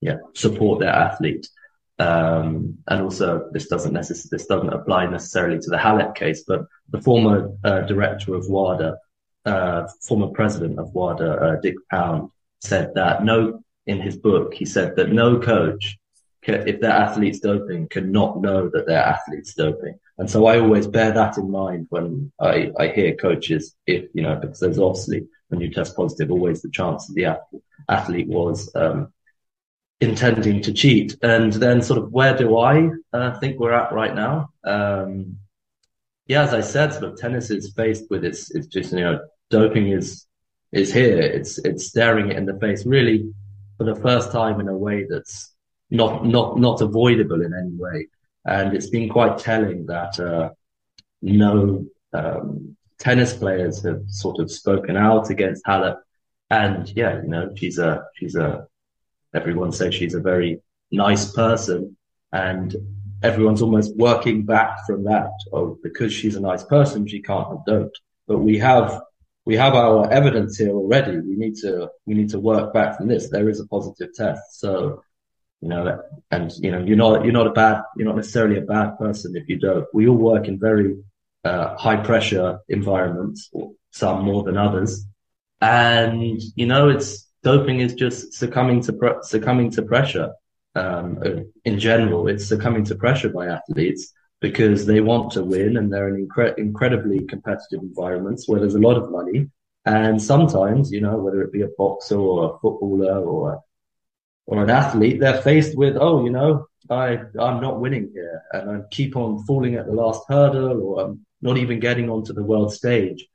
yeah, 0.00 0.16
support 0.34 0.80
their 0.80 0.90
athlete. 0.90 1.48
Um, 1.98 2.78
and 2.88 3.02
also, 3.02 3.48
this 3.52 3.68
doesn't 3.68 3.94
necess- 3.94 4.28
this 4.28 4.46
doesn't 4.46 4.72
apply 4.72 5.06
necessarily 5.06 5.58
to 5.60 5.70
the 5.70 5.76
Halep 5.76 6.16
case, 6.16 6.42
but 6.46 6.66
the 6.90 7.00
former 7.00 7.52
uh, 7.62 7.82
director 7.82 8.34
of 8.34 8.48
WADA, 8.48 8.96
uh, 9.44 9.86
former 10.00 10.28
president 10.28 10.78
of 10.78 10.92
WADA, 10.92 11.30
uh, 11.30 11.60
Dick 11.60 11.76
Pound, 11.90 12.30
said 12.60 12.94
that 12.94 13.24
no, 13.24 13.62
in 13.86 14.00
his 14.00 14.16
book, 14.16 14.54
he 14.54 14.64
said 14.64 14.96
that 14.96 15.12
no 15.12 15.38
coach 15.38 15.98
if 16.42 16.80
their 16.80 16.90
athlete's 16.90 17.40
doping, 17.40 17.88
cannot 17.88 18.40
know 18.40 18.68
that 18.68 18.86
their 18.86 19.02
athlete's 19.02 19.54
doping. 19.54 19.98
And 20.18 20.30
so 20.30 20.46
I 20.46 20.58
always 20.58 20.86
bear 20.86 21.12
that 21.12 21.38
in 21.38 21.50
mind 21.50 21.86
when 21.90 22.32
I, 22.40 22.70
I 22.78 22.88
hear 22.88 23.14
coaches, 23.14 23.74
if, 23.86 24.08
you 24.14 24.22
know, 24.22 24.36
because 24.36 24.60
there's 24.60 24.78
obviously, 24.78 25.28
when 25.48 25.60
you 25.60 25.70
test 25.70 25.96
positive, 25.96 26.30
always 26.30 26.62
the 26.62 26.70
chance 26.70 27.06
that 27.06 27.14
the 27.14 27.24
ath- 27.26 27.62
athlete 27.88 28.28
was, 28.28 28.70
um, 28.74 29.12
intending 30.00 30.60
to 30.62 30.72
cheat. 30.72 31.16
And 31.22 31.52
then 31.52 31.80
sort 31.80 31.98
of 31.98 32.12
where 32.12 32.36
do 32.36 32.58
I 32.58 32.90
uh, 33.12 33.38
think 33.38 33.58
we're 33.58 33.72
at 33.72 33.92
right 33.92 34.14
now? 34.14 34.50
Um, 34.64 35.38
yeah, 36.26 36.42
as 36.42 36.54
I 36.54 36.60
said, 36.60 36.92
sort 36.92 37.04
of 37.04 37.18
tennis 37.18 37.50
is 37.50 37.72
faced 37.72 38.10
with 38.10 38.24
its, 38.24 38.50
it's 38.50 38.66
just, 38.66 38.92
you 38.92 39.00
know, 39.00 39.20
doping 39.50 39.92
is, 39.92 40.26
is 40.72 40.92
here. 40.92 41.20
It's, 41.20 41.58
it's 41.58 41.86
staring 41.86 42.30
it 42.30 42.36
in 42.36 42.46
the 42.46 42.58
face 42.58 42.84
really 42.84 43.32
for 43.78 43.84
the 43.84 43.96
first 43.96 44.32
time 44.32 44.60
in 44.60 44.68
a 44.68 44.76
way 44.76 45.06
that's 45.08 45.52
not 45.92 46.24
not 46.24 46.58
not 46.58 46.80
avoidable 46.80 47.42
in 47.42 47.52
any 47.52 47.76
way. 47.76 48.08
And 48.44 48.74
it's 48.74 48.88
been 48.88 49.08
quite 49.08 49.38
telling 49.38 49.86
that 49.86 50.18
uh, 50.18 50.50
no 51.20 51.84
um, 52.12 52.76
tennis 52.98 53.34
players 53.34 53.84
have 53.84 54.02
sort 54.08 54.40
of 54.40 54.50
spoken 54.50 54.96
out 54.96 55.30
against 55.30 55.64
Halep. 55.64 55.98
And 56.50 56.90
yeah, 56.96 57.22
you 57.22 57.28
know, 57.28 57.52
she's 57.54 57.78
a 57.78 58.04
she's 58.14 58.34
a 58.34 58.66
everyone 59.34 59.72
says 59.72 59.94
she's 59.94 60.14
a 60.14 60.20
very 60.20 60.62
nice 60.90 61.30
person, 61.32 61.96
and 62.32 62.74
everyone's 63.22 63.62
almost 63.62 63.94
working 63.96 64.44
back 64.44 64.86
from 64.86 65.04
that. 65.04 65.30
Oh, 65.52 65.78
because 65.82 66.12
she's 66.12 66.36
a 66.36 66.40
nice 66.40 66.64
person, 66.64 67.06
she 67.06 67.20
can't 67.20 67.48
have 67.48 67.66
doped. 67.66 68.00
But 68.26 68.38
we 68.38 68.58
have 68.58 69.02
we 69.44 69.56
have 69.56 69.74
our 69.74 70.10
evidence 70.10 70.56
here 70.56 70.70
already. 70.70 71.18
We 71.18 71.36
need 71.36 71.56
to 71.56 71.90
we 72.06 72.14
need 72.14 72.30
to 72.30 72.40
work 72.40 72.72
back 72.72 72.96
from 72.96 73.08
this. 73.08 73.28
There 73.28 73.50
is 73.50 73.60
a 73.60 73.66
positive 73.66 74.14
test, 74.14 74.58
so 74.58 75.02
you 75.62 75.68
know, 75.68 76.02
and 76.30 76.52
you 76.58 76.70
know, 76.72 76.80
you're 76.80 76.96
not 76.96 77.24
you're 77.24 77.32
not 77.32 77.46
a 77.46 77.52
bad 77.52 77.82
you're 77.96 78.06
not 78.06 78.16
necessarily 78.16 78.58
a 78.58 78.62
bad 78.62 78.98
person 78.98 79.36
if 79.36 79.48
you 79.48 79.58
don't. 79.58 79.86
We 79.94 80.08
all 80.08 80.16
work 80.16 80.48
in 80.48 80.58
very 80.58 80.96
uh, 81.44 81.76
high 81.76 81.96
pressure 81.96 82.58
environments, 82.68 83.50
some 83.90 84.24
more 84.24 84.42
than 84.42 84.58
others, 84.58 85.06
and 85.60 86.42
you 86.56 86.66
know, 86.66 86.88
it's 86.88 87.28
doping 87.42 87.80
is 87.80 87.94
just 87.94 88.34
succumbing 88.34 88.82
to 88.82 89.18
succumbing 89.22 89.70
to 89.72 89.82
pressure. 89.82 90.32
Um, 90.74 91.22
in 91.64 91.78
general, 91.78 92.28
it's 92.28 92.46
succumbing 92.46 92.84
to 92.86 92.94
pressure 92.94 93.28
by 93.28 93.46
athletes 93.46 94.12
because 94.40 94.86
they 94.86 95.00
want 95.00 95.32
to 95.32 95.44
win 95.44 95.76
and 95.76 95.92
they're 95.92 96.08
in 96.08 96.26
incre- 96.26 96.58
incredibly 96.58 97.24
competitive 97.26 97.80
environments 97.80 98.48
where 98.48 98.58
there's 98.58 98.74
a 98.74 98.80
lot 98.80 98.96
of 98.96 99.10
money. 99.10 99.48
And 99.84 100.20
sometimes, 100.20 100.90
you 100.90 101.00
know, 101.00 101.16
whether 101.16 101.42
it 101.42 101.52
be 101.52 101.62
a 101.62 101.68
boxer 101.78 102.16
or 102.16 102.44
a 102.44 102.58
footballer 102.58 103.18
or 103.20 103.52
a, 103.52 103.58
or 104.46 104.62
an 104.62 104.70
athlete, 104.70 105.20
they're 105.20 105.42
faced 105.42 105.76
with, 105.76 105.96
oh, 105.96 106.24
you 106.24 106.30
know, 106.30 106.66
I 106.90 107.20
I'm 107.38 107.60
not 107.60 107.80
winning 107.80 108.10
here, 108.12 108.42
and 108.52 108.70
I 108.70 108.80
keep 108.90 109.16
on 109.16 109.44
falling 109.44 109.76
at 109.76 109.86
the 109.86 109.92
last 109.92 110.22
hurdle, 110.28 110.82
or 110.82 111.04
I'm 111.04 111.26
not 111.40 111.56
even 111.56 111.80
getting 111.80 112.10
onto 112.10 112.32
the 112.32 112.42
world 112.42 112.72
stage. 112.72 113.26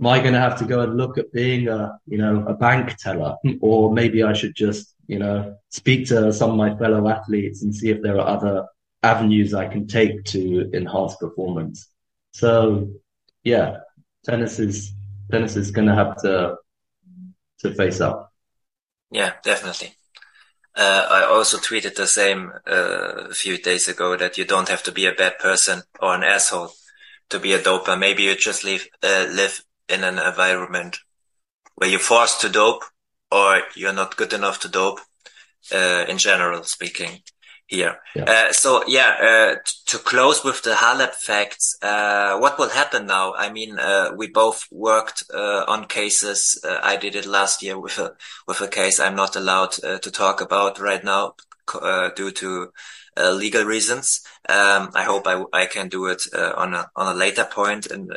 Am 0.00 0.06
I 0.06 0.20
going 0.20 0.32
to 0.32 0.40
have 0.40 0.58
to 0.58 0.64
go 0.64 0.80
and 0.80 0.96
look 0.96 1.18
at 1.18 1.32
being 1.32 1.68
a 1.68 1.98
you 2.06 2.18
know 2.18 2.44
a 2.46 2.54
bank 2.54 2.96
teller, 2.96 3.36
hmm. 3.42 3.54
or 3.60 3.92
maybe 3.92 4.22
I 4.22 4.32
should 4.32 4.54
just 4.54 4.94
you 5.06 5.18
know 5.18 5.56
speak 5.68 6.08
to 6.08 6.32
some 6.32 6.50
of 6.50 6.56
my 6.56 6.76
fellow 6.76 7.08
athletes 7.08 7.62
and 7.62 7.74
see 7.74 7.90
if 7.90 8.02
there 8.02 8.18
are 8.18 8.26
other 8.26 8.66
avenues 9.02 9.52
I 9.52 9.66
can 9.66 9.86
take 9.86 10.24
to 10.26 10.70
enhance 10.72 11.16
performance. 11.16 11.88
So 12.32 12.88
yeah, 13.44 13.78
tennis 14.24 14.58
is 14.58 14.92
tennis 15.30 15.56
is 15.56 15.70
going 15.70 15.88
to 15.88 15.94
have 15.94 16.16
to 16.22 16.56
to 17.60 17.74
face 17.74 18.00
up. 18.00 18.32
Yeah, 19.10 19.34
definitely. 19.42 19.94
Uh, 20.74 21.06
I 21.10 21.24
also 21.24 21.58
tweeted 21.58 21.96
the 21.96 22.06
same 22.06 22.50
uh, 22.66 23.28
a 23.30 23.34
few 23.34 23.58
days 23.58 23.88
ago 23.88 24.16
that 24.16 24.38
you 24.38 24.44
don't 24.44 24.68
have 24.68 24.82
to 24.84 24.92
be 24.92 25.06
a 25.06 25.12
bad 25.12 25.38
person 25.38 25.82
or 26.00 26.14
an 26.14 26.22
asshole 26.22 26.72
to 27.28 27.38
be 27.38 27.52
a 27.52 27.58
doper. 27.58 27.98
Maybe 27.98 28.22
you 28.24 28.34
just 28.34 28.64
live 28.64 28.86
uh, 29.02 29.26
live 29.30 29.64
in 29.88 30.02
an 30.02 30.18
environment 30.18 30.98
where 31.74 31.90
you're 31.90 31.98
forced 31.98 32.40
to 32.40 32.48
dope 32.48 32.84
or 33.30 33.62
you're 33.74 33.92
not 33.92 34.16
good 34.16 34.32
enough 34.32 34.60
to 34.60 34.68
dope. 34.68 35.00
Uh, 35.72 36.04
in 36.08 36.18
general 36.18 36.64
speaking, 36.64 37.22
here. 37.72 37.98
Yeah. 38.14 38.24
Uh, 38.24 38.52
so 38.52 38.84
yeah, 38.86 39.16
uh, 39.20 39.54
to 39.86 39.98
close 39.98 40.44
with 40.44 40.62
the 40.62 40.72
Halep 40.72 41.14
facts, 41.14 41.76
uh, 41.82 42.38
what 42.38 42.58
will 42.58 42.68
happen 42.68 43.06
now? 43.06 43.34
I 43.34 43.50
mean, 43.50 43.78
uh, 43.78 44.10
we 44.14 44.28
both 44.28 44.66
worked 44.70 45.24
uh, 45.32 45.64
on 45.66 45.86
cases. 45.86 46.60
Uh, 46.62 46.78
I 46.82 46.96
did 46.96 47.16
it 47.16 47.26
last 47.26 47.62
year 47.62 47.78
with 47.78 47.98
a 47.98 48.12
with 48.46 48.60
a 48.60 48.68
case 48.68 49.00
I'm 49.00 49.16
not 49.16 49.36
allowed 49.36 49.72
to 49.72 50.10
talk 50.10 50.40
about 50.40 50.78
right 50.78 51.02
now 51.02 51.34
due 52.16 52.30
to 52.30 52.72
legal 53.16 53.64
reasons. 53.64 54.20
Um, 54.48 54.90
I 54.94 55.04
hope 55.04 55.26
I, 55.26 55.44
I 55.52 55.66
can 55.66 55.88
do 55.88 56.06
it 56.06 56.22
on 56.34 56.74
a 56.74 56.90
on 56.94 57.14
a 57.14 57.18
later 57.18 57.44
point 57.44 57.86
in 57.86 58.10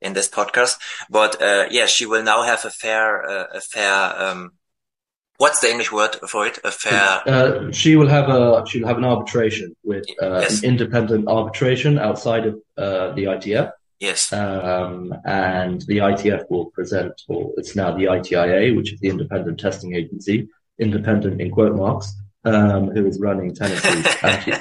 in 0.00 0.14
this 0.14 0.28
podcast. 0.28 0.78
But 1.10 1.36
yeah, 1.70 1.86
she 1.86 2.06
will 2.06 2.22
now 2.22 2.42
have 2.42 2.64
a 2.64 2.70
fair 2.70 3.20
a 3.52 3.60
fair. 3.60 4.22
Um, 4.22 4.52
what's 5.40 5.60
the 5.60 5.70
English 5.70 5.90
word 5.90 6.16
for 6.28 6.46
it? 6.46 6.58
A 6.64 6.70
fair. 6.70 7.22
Uh, 7.26 7.72
she 7.72 7.96
will 7.96 8.08
have 8.08 8.28
a 8.28 8.62
she'll 8.68 8.86
have 8.86 8.98
an 8.98 9.04
arbitration 9.04 9.74
with 9.82 10.06
uh, 10.22 10.40
yes. 10.40 10.58
an 10.58 10.68
independent 10.70 11.28
arbitration 11.28 11.98
outside 11.98 12.44
of 12.46 12.54
uh, 12.76 13.12
the 13.16 13.24
ITF. 13.34 13.72
Yes. 13.98 14.32
Um, 14.32 15.14
and 15.24 15.82
the 15.82 15.98
ITF 15.98 16.44
will 16.50 16.66
present, 16.66 17.14
or 17.28 17.52
it's 17.56 17.74
now 17.74 17.90
the 17.96 18.04
ITIA, 18.04 18.74
which 18.76 18.92
is 18.92 19.00
the 19.00 19.08
independent 19.08 19.58
testing 19.60 19.94
agency, 19.94 20.48
independent 20.78 21.40
in 21.40 21.50
quote 21.50 21.74
marks, 21.74 22.14
um, 22.44 22.90
who 22.90 23.06
is 23.06 23.18
running 23.18 23.54
tennis's 23.54 24.06
anti. 24.22 24.52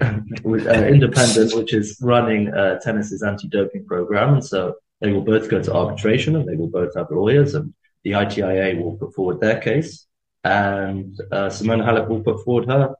uh, 0.00 0.84
independent, 0.94 1.54
which 1.54 1.72
is 1.74 1.98
running 2.00 2.52
uh, 2.54 2.78
tennis's 2.82 3.22
anti-doping 3.22 3.84
program, 3.84 4.34
and 4.34 4.44
so 4.44 4.74
they 5.00 5.12
will 5.12 5.26
both 5.32 5.48
go 5.48 5.62
to 5.62 5.74
arbitration, 5.74 6.34
and 6.36 6.48
they 6.48 6.56
will 6.56 6.72
both 6.80 6.94
have 6.96 7.10
lawyers, 7.10 7.54
and 7.54 7.74
the 8.04 8.12
ITIA 8.12 8.80
will 8.80 8.96
put 8.96 9.14
forward 9.14 9.40
their 9.40 9.60
case, 9.60 10.06
and 10.44 11.18
uh, 11.32 11.48
Simona 11.48 11.84
Halep 11.84 12.08
will 12.08 12.22
put 12.22 12.44
forward 12.44 12.68
her 12.68 12.94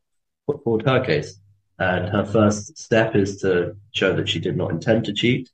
put 0.47 0.63
forward 0.65 0.87
her 0.87 1.05
case. 1.05 1.39
And 1.79 2.09
her 2.09 2.25
first 2.25 2.77
step 2.77 3.15
is 3.15 3.41
to 3.43 3.77
show 3.93 4.17
that 4.17 4.29
she 4.29 4.41
did 4.41 4.57
not 4.57 4.71
intend 4.71 5.05
to 5.05 5.13
cheat, 5.13 5.49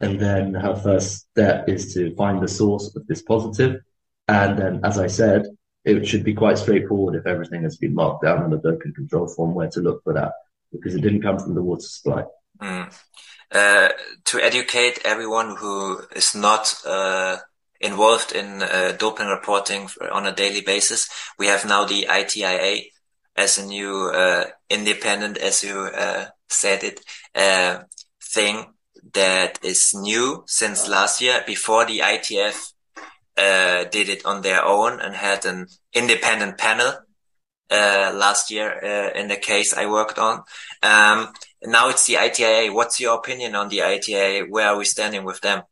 and 0.00 0.20
then 0.20 0.54
her 0.54 0.76
first 0.76 1.26
step 1.30 1.68
is 1.68 1.92
to 1.94 2.14
find 2.14 2.40
the 2.40 2.48
source 2.48 2.94
of 2.94 3.06
this 3.06 3.22
positive. 3.22 3.80
And 4.28 4.58
then, 4.58 4.80
as 4.84 4.98
I 4.98 5.08
said, 5.08 5.46
it 5.84 6.06
should 6.06 6.24
be 6.24 6.34
quite 6.34 6.58
straightforward 6.58 7.14
if 7.16 7.26
everything 7.26 7.62
has 7.62 7.76
been 7.76 7.94
marked 7.94 8.22
down 8.22 8.42
on 8.42 8.50
the 8.50 8.58
doping 8.58 8.94
control 8.94 9.26
form 9.26 9.54
where 9.54 9.68
to 9.70 9.80
look 9.80 10.02
for 10.04 10.14
that 10.14 10.32
because 10.72 10.94
it 10.94 11.02
didn't 11.02 11.22
come 11.22 11.38
from 11.38 11.54
the 11.54 11.62
water 11.62 11.82
supply. 11.82 12.24
Mm. 12.60 12.92
Uh, 13.52 13.88
to 14.24 14.40
educate 14.40 15.00
everyone 15.04 15.56
who 15.56 16.00
is 16.16 16.34
not 16.34 16.74
uh, 16.86 17.36
involved 17.80 18.32
in 18.32 18.62
uh, 18.62 18.94
doping 18.98 19.26
reporting 19.26 19.88
on 20.12 20.26
a 20.26 20.34
daily 20.34 20.60
basis. 20.60 21.08
We 21.38 21.46
have 21.46 21.64
now 21.64 21.84
the 21.84 22.06
ITIA 22.08 22.84
as 23.36 23.58
a 23.58 23.66
new 23.66 24.10
uh, 24.10 24.44
independent, 24.70 25.38
as 25.38 25.64
you 25.64 25.78
uh, 25.78 26.26
said 26.48 26.84
it, 26.84 27.00
uh, 27.34 27.80
thing 28.22 28.66
that 29.12 29.58
is 29.62 29.92
new 29.94 30.44
since 30.46 30.88
last 30.88 31.20
year. 31.20 31.42
Before 31.46 31.84
the 31.84 31.98
ITF 31.98 32.72
uh, 33.36 33.84
did 33.84 34.08
it 34.08 34.24
on 34.24 34.42
their 34.42 34.64
own 34.64 35.00
and 35.00 35.14
had 35.14 35.44
an 35.44 35.66
independent 35.92 36.58
panel 36.58 36.94
uh, 37.70 38.12
last 38.14 38.50
year 38.50 38.70
in 39.14 39.28
the 39.28 39.36
case 39.36 39.74
I 39.74 39.86
worked 39.86 40.18
on. 40.18 40.42
Um, 40.82 41.32
now 41.62 41.88
it's 41.88 42.06
the 42.06 42.14
ITIA. 42.14 42.72
What's 42.72 43.00
your 43.00 43.16
opinion 43.16 43.54
on 43.54 43.68
the 43.68 43.78
ITIA? 43.78 44.48
Where 44.48 44.68
are 44.68 44.78
we 44.78 44.84
standing 44.84 45.24
with 45.24 45.40
them? 45.40 45.62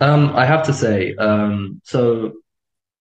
Um, 0.00 0.34
I 0.34 0.46
have 0.46 0.64
to 0.64 0.72
say, 0.72 1.14
um, 1.16 1.80
so 1.84 2.34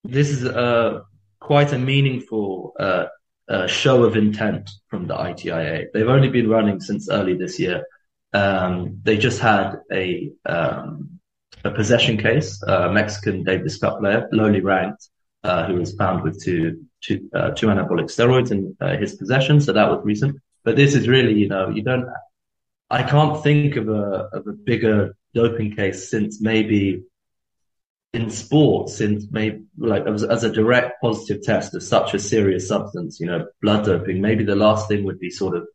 this 0.03 0.29
is 0.29 0.43
a 0.43 1.03
quite 1.39 1.71
a 1.71 1.79
meaningful 1.79 2.73
uh, 2.79 3.05
uh, 3.47 3.67
show 3.67 4.03
of 4.03 4.15
intent 4.15 4.69
from 4.87 5.07
the 5.07 5.15
ITIA. 5.15 5.87
They've 5.93 6.07
only 6.07 6.29
been 6.29 6.49
running 6.49 6.81
since 6.81 7.09
early 7.09 7.35
this 7.35 7.59
year. 7.59 7.85
Um, 8.33 8.99
they 9.03 9.17
just 9.17 9.39
had 9.39 9.77
a 9.91 10.31
um, 10.45 11.19
a 11.63 11.71
possession 11.71 12.17
case, 12.17 12.61
a 12.63 12.91
Mexican 12.91 13.43
Davis 13.43 13.77
Cup 13.77 13.99
player, 13.99 14.29
lowly 14.31 14.61
ranked, 14.61 15.09
uh, 15.43 15.65
who 15.67 15.75
was 15.75 15.93
found 15.95 16.23
with 16.23 16.43
two 16.43 16.85
two, 17.01 17.29
uh, 17.33 17.51
anabolic 17.51 18.05
steroids 18.05 18.51
in 18.51 18.75
uh, 18.81 18.97
his 18.97 19.15
possession. 19.15 19.61
So 19.61 19.73
that 19.73 19.89
was 19.89 20.01
recent. 20.03 20.37
But 20.63 20.75
this 20.75 20.93
is 20.95 21.07
really, 21.07 21.33
you 21.33 21.47
know, 21.47 21.69
you 21.69 21.81
don't. 21.81 22.05
I 22.89 23.03
can't 23.03 23.41
think 23.43 23.75
of 23.75 23.87
a 23.87 24.29
of 24.33 24.47
a 24.47 24.53
bigger 24.53 25.15
doping 25.33 25.75
case 25.75 26.09
since 26.09 26.41
maybe 26.41 27.03
in 28.13 28.29
sports, 28.31 28.97
since 28.97 29.25
maybe 29.29 29.63
like 29.77 30.05
as, 30.07 30.23
as, 30.23 30.43
a 30.43 30.51
direct 30.51 30.99
positive 30.99 31.43
test 31.43 31.75
of 31.75 31.83
such 31.83 32.13
a 32.15 32.19
serious 32.19 32.67
substance, 32.67 33.19
you 33.19 33.27
know, 33.27 33.45
blood 33.61 33.85
doping, 33.85 34.19
maybe 34.19 34.43
the 34.43 34.55
last 34.55 34.87
thing 34.87 35.03
would 35.03 35.19
be 35.19 35.29
sort 35.29 35.55
of 35.55 35.67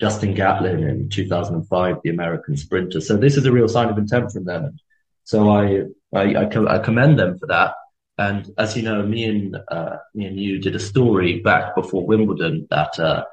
Justin 0.00 0.34
Gatlin 0.34 0.82
in 0.82 1.10
2005, 1.10 1.96
the 2.02 2.10
American 2.10 2.56
sprinter. 2.56 3.00
So 3.00 3.16
this 3.16 3.36
is 3.36 3.44
a 3.44 3.52
real 3.52 3.68
sign 3.68 3.90
of 3.90 3.98
intent 3.98 4.32
from 4.32 4.46
them. 4.46 4.78
So 5.24 5.50
I, 5.50 5.82
I, 6.14 6.34
I, 6.34 6.76
I 6.76 6.78
commend 6.78 7.18
them 7.18 7.38
for 7.38 7.46
that. 7.48 7.74
And 8.16 8.50
as 8.56 8.76
you 8.76 8.82
know, 8.82 9.02
me 9.02 9.24
and, 9.24 9.56
uh, 9.68 9.96
me 10.14 10.26
and 10.26 10.40
you 10.40 10.60
did 10.60 10.74
a 10.74 10.80
story 10.80 11.40
back 11.40 11.74
before 11.74 12.06
Wimbledon 12.06 12.66
that, 12.70 12.98
uh, 12.98 13.24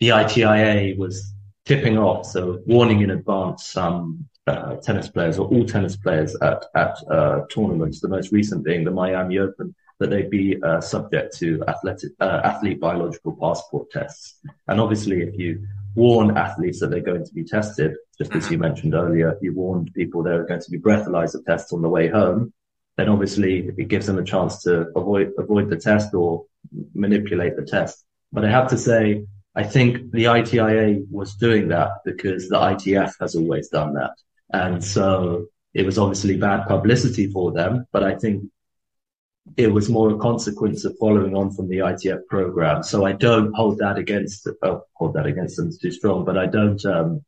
the 0.00 0.08
ITIA 0.08 0.98
was 0.98 1.32
tipping 1.66 1.98
off. 1.98 2.24
So 2.26 2.62
warning 2.66 3.02
in 3.02 3.10
advance 3.10 3.66
some 3.66 4.26
uh, 4.46 4.76
tennis 4.76 5.08
players 5.08 5.38
or 5.38 5.48
all 5.48 5.66
tennis 5.66 5.96
players 5.96 6.34
at 6.36 6.64
at 6.74 6.96
uh, 7.10 7.40
tournaments. 7.50 8.00
The 8.00 8.08
most 8.08 8.32
recent 8.32 8.64
being 8.64 8.84
the 8.84 8.90
Miami 8.92 9.38
Open, 9.38 9.74
that 9.98 10.10
they'd 10.10 10.30
be 10.30 10.62
uh, 10.62 10.80
subject 10.80 11.36
to 11.38 11.62
athletic 11.66 12.12
uh, 12.20 12.40
athlete 12.44 12.80
biological 12.80 13.36
passport 13.40 13.90
tests. 13.90 14.36
And 14.68 14.80
obviously, 14.80 15.22
if 15.22 15.38
you 15.38 15.66
warn 15.94 16.36
athletes 16.36 16.78
that 16.80 16.90
they're 16.90 17.00
going 17.00 17.24
to 17.24 17.34
be 17.34 17.42
tested, 17.42 17.96
just 18.18 18.34
as 18.34 18.50
you 18.50 18.58
mentioned 18.58 18.94
earlier, 18.94 19.36
you 19.40 19.54
warned 19.54 19.92
people 19.94 20.22
there 20.22 20.40
are 20.40 20.46
going 20.46 20.60
to 20.60 20.70
be 20.70 20.78
breathalyzer 20.78 21.44
tests 21.44 21.72
on 21.72 21.82
the 21.82 21.88
way 21.88 22.08
home. 22.08 22.52
Then 22.96 23.08
obviously 23.08 23.72
it 23.76 23.88
gives 23.88 24.06
them 24.06 24.18
a 24.18 24.24
chance 24.24 24.62
to 24.62 24.86
avoid 24.96 25.32
avoid 25.38 25.68
the 25.68 25.76
test 25.76 26.14
or 26.14 26.44
manipulate 26.94 27.56
the 27.56 27.64
test. 27.64 28.04
But 28.32 28.44
I 28.44 28.50
have 28.50 28.68
to 28.68 28.78
say, 28.78 29.26
I 29.56 29.64
think 29.64 30.12
the 30.12 30.26
ITIA 30.26 31.04
was 31.10 31.34
doing 31.36 31.68
that 31.68 31.90
because 32.04 32.48
the 32.48 32.56
ITF 32.58 33.14
has 33.20 33.34
always 33.34 33.68
done 33.70 33.94
that. 33.94 34.14
And 34.52 34.84
so 34.84 35.46
it 35.74 35.86
was 35.86 35.98
obviously 35.98 36.36
bad 36.38 36.66
publicity 36.68 37.28
for 37.32 37.52
them, 37.52 37.86
but 37.92 38.04
I 38.04 38.16
think 38.16 38.44
it 39.56 39.68
was 39.72 39.88
more 39.88 40.10
a 40.10 40.18
consequence 40.18 40.84
of 40.84 40.96
following 40.98 41.36
on 41.36 41.52
from 41.52 41.68
the 41.68 41.78
ITF 41.78 42.26
program. 42.28 42.82
So 42.82 43.06
I 43.06 43.12
don't 43.12 43.54
hold 43.54 43.78
that 43.78 43.98
against, 43.98 44.48
oh, 44.62 44.82
hold 44.94 45.14
that 45.14 45.26
against 45.26 45.56
them 45.56 45.70
too 45.80 45.92
strong, 45.92 46.24
but 46.24 46.38
I 46.38 46.46
don't, 46.46 46.84
um, 46.86 47.24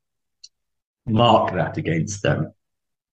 mark 1.07 1.55
that 1.55 1.77
against 1.77 2.23
them. 2.23 2.53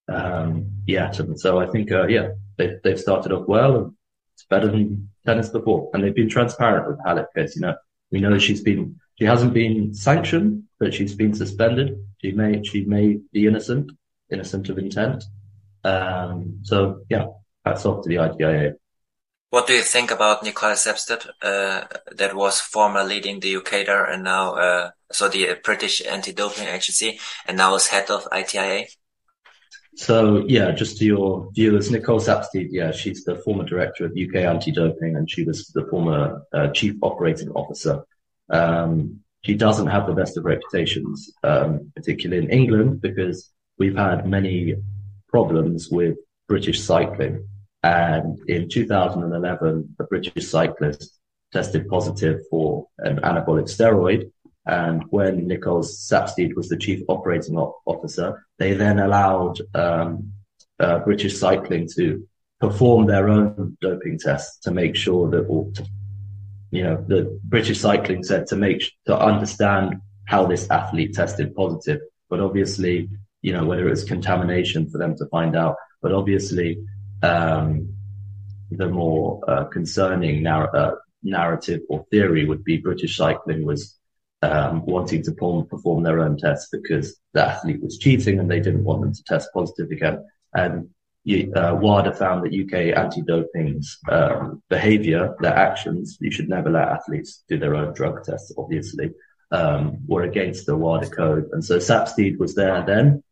um, 0.09 0.71
yet. 0.87 1.19
And 1.19 1.39
so 1.39 1.59
I 1.59 1.67
think, 1.67 1.91
uh, 1.91 2.07
yeah, 2.07 2.29
they, 2.57 2.75
they've 2.83 2.99
started 2.99 3.31
off 3.31 3.47
well 3.47 3.77
and 3.77 3.93
it's 4.35 4.45
better 4.45 4.67
than 4.67 5.09
tennis 5.25 5.49
before. 5.49 5.89
And 5.93 6.03
they've 6.03 6.15
been 6.15 6.29
transparent 6.29 6.87
with 6.87 6.99
Halep 7.05 7.27
because, 7.33 7.55
You 7.55 7.63
know, 7.63 7.75
we 8.11 8.19
know 8.21 8.37
she's 8.37 8.61
been, 8.61 8.99
she 9.17 9.25
hasn't 9.25 9.53
been 9.53 9.93
sanctioned, 9.93 10.63
but 10.79 10.93
she's 10.93 11.15
been 11.15 11.33
suspended. 11.33 11.97
She 12.21 12.31
may, 12.31 12.63
she 12.63 12.85
may 12.85 13.19
be 13.31 13.47
innocent, 13.47 13.91
innocent 14.31 14.69
of 14.69 14.77
intent. 14.77 15.23
Um, 15.83 16.59
so 16.63 17.01
yeah, 17.09 17.27
hats 17.63 17.85
off 17.85 18.03
to 18.03 18.09
the 18.09 18.15
ITIA. 18.15 18.73
What 19.51 19.67
do 19.67 19.73
you 19.73 19.83
think 19.83 20.11
about 20.11 20.43
Nicole 20.43 20.71
Sapstead, 20.71 21.27
uh, 21.41 21.85
that 22.11 22.35
was 22.35 22.59
former 22.59 23.03
leading 23.03 23.39
the 23.39 23.55
UK 23.57 23.85
there 23.85 24.03
and 24.03 24.23
now, 24.23 24.55
uh, 24.55 24.89
so 25.11 25.29
the 25.29 25.57
British 25.63 26.01
anti-doping 26.05 26.67
agency 26.67 27.19
and 27.45 27.57
now 27.57 27.75
is 27.75 27.87
head 27.87 28.09
of 28.09 28.27
ITIA? 28.33 28.87
So 29.95 30.43
yeah, 30.45 30.71
just 30.71 30.97
to 30.97 31.05
your 31.05 31.51
viewers, 31.53 31.89
Nicole 31.89 32.19
Sapstead, 32.19 32.67
yeah, 32.71 32.91
she's 32.91 33.23
the 33.23 33.37
former 33.37 33.63
director 33.63 34.05
of 34.05 34.11
UK 34.11 34.43
anti-doping 34.43 35.15
and 35.15 35.29
she 35.29 35.45
was 35.45 35.67
the 35.67 35.85
former 35.85 36.41
uh, 36.51 36.67
chief 36.69 36.95
operating 37.01 37.49
officer. 37.51 38.03
Um, 38.49 39.21
she 39.43 39.53
doesn't 39.53 39.87
have 39.87 40.07
the 40.07 40.13
best 40.13 40.37
of 40.37 40.45
reputations, 40.45 41.31
um, 41.43 41.91
particularly 41.95 42.43
in 42.43 42.51
England, 42.51 43.01
because 43.01 43.51
we've 43.77 43.97
had 43.97 44.27
many 44.27 44.75
problems 45.27 45.89
with 45.89 46.17
British 46.47 46.81
cycling. 46.81 47.47
And 47.83 48.39
in 48.47 48.69
2011, 48.69 49.95
a 49.99 50.03
British 50.05 50.47
cyclist 50.47 51.19
tested 51.53 51.87
positive 51.87 52.41
for 52.49 52.87
an 52.99 53.17
anabolic 53.17 53.69
steroid 53.69 54.31
and 54.65 55.03
when 55.09 55.47
Nicole 55.47 55.83
Sapstead 55.83 56.55
was 56.55 56.69
the 56.69 56.77
chief 56.77 57.01
operating 57.07 57.57
officer, 57.57 58.45
they 58.57 58.73
then 58.73 58.99
allowed 58.99 59.59
um, 59.75 60.31
uh, 60.79 60.99
British 60.99 61.37
Cycling 61.37 61.87
to 61.95 62.27
perform 62.59 63.05
their 63.05 63.29
own 63.29 63.77
doping 63.79 64.17
tests 64.17 64.59
to 64.61 64.71
make 64.71 64.95
sure 64.95 65.29
that, 65.29 65.41
or 65.41 65.69
to, 65.73 65.85
you 66.75 66.83
know, 66.83 67.03
the 67.07 67.39
British 67.43 67.79
Cycling 67.79 68.23
said 68.23 68.47
to 68.47 68.55
make 68.55 68.91
to 69.07 69.17
understand 69.17 70.01
how 70.25 70.45
this 70.45 70.69
athlete 70.69 71.13
tested 71.13 71.55
positive. 71.55 72.01
But 72.29 72.39
obviously, 72.39 73.09
you 73.41 73.53
know, 73.53 73.65
whether 73.65 73.87
it's 73.89 74.03
contamination 74.03 74.89
for 74.89 74.97
them 74.97 75.15
to 75.17 75.25
find 75.27 75.55
out. 75.55 75.75
But 76.01 76.11
obviously, 76.11 76.83
um, 77.21 77.93
the 78.71 78.89
more 78.89 79.41
uh, 79.47 79.65
concerning 79.65 80.45
uh, 80.45 80.95
narrative 81.23 81.81
or 81.89 82.05
theory 82.11 82.45
would 82.45 82.63
be 82.63 82.77
British 82.77 83.17
Cycling 83.17 83.65
was 83.65 83.95
um, 84.41 84.85
wanting 84.85 85.23
to 85.23 85.31
perform 85.31 86.03
their 86.03 86.19
own 86.19 86.37
tests 86.37 86.69
because 86.71 87.17
the 87.33 87.45
athlete 87.45 87.81
was 87.81 87.97
cheating 87.97 88.39
and 88.39 88.49
they 88.49 88.59
didn't 88.59 88.83
want 88.83 89.01
them 89.01 89.13
to 89.13 89.23
test 89.23 89.49
positive 89.53 89.91
again. 89.91 90.25
And 90.53 90.89
uh, 91.27 91.75
WADA 91.75 92.13
found 92.13 92.43
that 92.43 92.53
UK 92.53 92.95
anti-doping's 92.97 93.97
um, 94.09 94.61
behaviour, 94.69 95.35
their 95.39 95.55
actions, 95.55 96.17
you 96.21 96.31
should 96.31 96.49
never 96.49 96.69
let 96.69 96.87
athletes 96.87 97.43
do 97.49 97.57
their 97.57 97.75
own 97.75 97.93
drug 97.93 98.23
tests, 98.23 98.53
obviously, 98.57 99.11
um, 99.51 99.99
were 100.07 100.23
against 100.23 100.65
the 100.65 100.75
WADA 100.75 101.09
code. 101.09 101.49
And 101.51 101.63
so 101.63 101.77
Sapstead 101.77 102.37
was 102.37 102.53
there 102.55 102.83
then. 102.85 103.23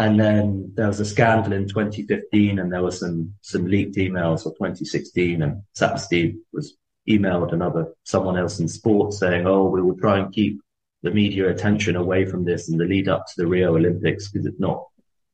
And 0.00 0.18
then 0.18 0.72
there 0.74 0.88
was 0.88 1.00
a 1.00 1.04
scandal 1.04 1.52
in 1.52 1.68
2015 1.68 2.58
and 2.58 2.72
there 2.72 2.82
were 2.82 2.92
some, 2.92 3.34
some 3.42 3.66
leaked 3.66 3.96
emails 3.96 4.46
of 4.46 4.54
2016 4.54 5.42
and 5.42 5.62
Sapstead 5.76 6.36
was 6.52 6.76
emailed 7.08 7.52
another 7.52 7.94
someone 8.04 8.36
else 8.36 8.60
in 8.60 8.68
sports 8.68 9.18
saying, 9.18 9.46
"Oh, 9.46 9.64
we 9.64 9.80
will 9.80 9.96
try 9.96 10.18
and 10.18 10.32
keep 10.32 10.60
the 11.02 11.10
media 11.10 11.48
attention 11.48 11.96
away 11.96 12.26
from 12.26 12.44
this 12.44 12.68
in 12.68 12.76
the 12.76 12.84
lead 12.84 13.08
up 13.08 13.26
to 13.26 13.32
the 13.36 13.46
Rio 13.46 13.76
Olympics 13.76 14.28
because 14.28 14.46
it's 14.46 14.60
not 14.60 14.84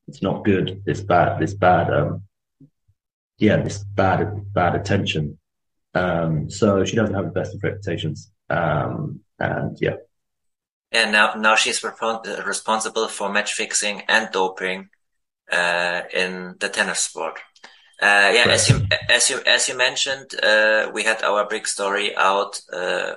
it's 0.08 0.22
not 0.22 0.44
good. 0.44 0.82
This 0.84 1.00
bad 1.00 1.40
this 1.40 1.54
bad 1.54 1.92
um 1.92 2.22
yeah 3.38 3.62
this 3.62 3.78
bad 3.78 4.52
bad 4.52 4.74
attention. 4.74 5.38
Um, 5.94 6.50
so 6.50 6.84
she 6.84 6.96
doesn't 6.96 7.14
have 7.14 7.26
the 7.26 7.30
best 7.30 7.54
of 7.54 7.62
reputations. 7.62 8.30
Um, 8.50 9.20
and 9.38 9.76
yeah. 9.80 9.96
And 10.92 11.12
now 11.12 11.34
now 11.34 11.56
she's 11.56 11.82
responsible 11.82 13.08
for 13.08 13.28
match 13.28 13.52
fixing 13.54 14.02
and 14.08 14.28
doping 14.32 14.88
uh, 15.50 16.02
in 16.12 16.56
the 16.60 16.68
tennis 16.68 17.00
sport. 17.00 17.38
Uh, 18.02 18.32
yeah, 18.34 18.46
as 18.48 18.68
you 18.68 18.80
as 19.08 19.30
you 19.30 19.40
as 19.46 19.68
you 19.68 19.76
mentioned, 19.76 20.34
uh, 20.42 20.90
we 20.92 21.04
had 21.04 21.22
our 21.22 21.48
big 21.48 21.66
story 21.66 22.14
out 22.16 22.60
uh, 22.72 23.14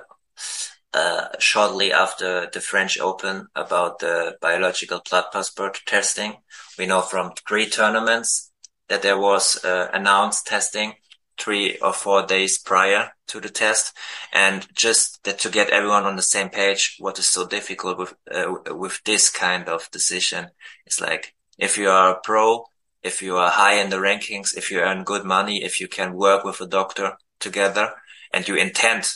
uh, 0.94 1.28
shortly 1.38 1.92
after 1.92 2.48
the 2.52 2.60
French 2.60 2.98
Open 2.98 3.48
about 3.54 3.98
the 3.98 4.36
biological 4.40 5.02
blood 5.08 5.26
passport 5.32 5.80
testing. 5.86 6.36
We 6.78 6.86
know 6.86 7.02
from 7.02 7.32
three 7.46 7.68
tournaments 7.68 8.50
that 8.88 9.02
there 9.02 9.18
was 9.18 9.64
uh, 9.64 9.88
announced 9.92 10.46
testing 10.46 10.94
three 11.38 11.78
or 11.78 11.92
four 11.92 12.26
days 12.26 12.58
prior 12.58 13.12
to 13.28 13.40
the 13.40 13.48
test, 13.48 13.96
and 14.32 14.66
just 14.74 15.22
that 15.24 15.38
to 15.40 15.50
get 15.50 15.70
everyone 15.70 16.04
on 16.04 16.16
the 16.16 16.22
same 16.22 16.48
page. 16.48 16.96
What 16.98 17.18
is 17.18 17.26
so 17.26 17.46
difficult 17.46 17.98
with 17.98 18.14
uh, 18.32 18.74
with 18.74 19.02
this 19.04 19.30
kind 19.30 19.68
of 19.68 19.90
decision? 19.90 20.48
It's 20.86 21.00
like 21.00 21.34
if 21.58 21.78
you 21.78 21.90
are 21.90 22.12
a 22.12 22.20
pro 22.20 22.64
if 23.02 23.22
you 23.22 23.36
are 23.36 23.50
high 23.50 23.74
in 23.74 23.90
the 23.90 23.96
rankings, 23.96 24.56
if 24.56 24.70
you 24.70 24.80
earn 24.80 25.04
good 25.04 25.24
money, 25.24 25.62
if 25.62 25.80
you 25.80 25.88
can 25.88 26.14
work 26.14 26.44
with 26.44 26.60
a 26.60 26.66
doctor 26.66 27.16
together 27.38 27.92
and 28.32 28.48
you 28.48 28.56
intend 28.56 29.08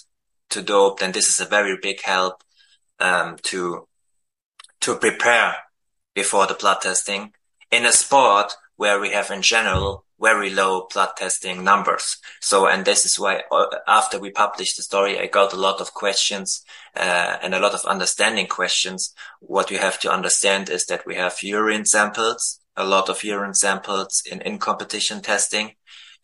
to 0.50 0.62
dope, 0.62 1.00
then 1.00 1.12
this 1.12 1.28
is 1.28 1.40
a 1.40 1.48
very 1.48 1.76
big 1.82 2.00
help 2.02 2.42
um, 3.00 3.36
to 3.42 3.86
to 4.80 4.96
prepare 4.96 5.56
before 6.14 6.46
the 6.46 6.54
blood 6.54 6.80
testing 6.80 7.32
in 7.72 7.84
a 7.84 7.92
sport 7.92 8.52
where 8.76 9.00
we 9.00 9.10
have 9.10 9.30
in 9.30 9.42
general 9.42 10.04
very 10.20 10.50
low 10.50 10.86
blood 10.92 11.10
testing 11.16 11.64
numbers. 11.64 12.16
So, 12.40 12.68
and 12.68 12.84
this 12.84 13.04
is 13.04 13.18
why 13.18 13.42
uh, 13.50 13.66
after 13.88 14.20
we 14.20 14.30
published 14.30 14.76
the 14.76 14.84
story, 14.84 15.18
I 15.18 15.26
got 15.26 15.52
a 15.52 15.56
lot 15.56 15.80
of 15.80 15.94
questions 15.94 16.62
uh, 16.96 17.38
and 17.42 17.54
a 17.54 17.58
lot 17.58 17.74
of 17.74 17.84
understanding 17.84 18.46
questions. 18.46 19.12
What 19.40 19.72
you 19.72 19.78
have 19.78 19.98
to 20.00 20.12
understand 20.12 20.70
is 20.70 20.86
that 20.86 21.04
we 21.06 21.16
have 21.16 21.42
urine 21.42 21.86
samples 21.86 22.60
a 22.76 22.84
lot 22.84 23.08
of 23.08 23.24
urine 23.24 23.54
samples 23.54 24.22
in 24.30 24.40
in 24.42 24.58
competition 24.58 25.20
testing 25.20 25.72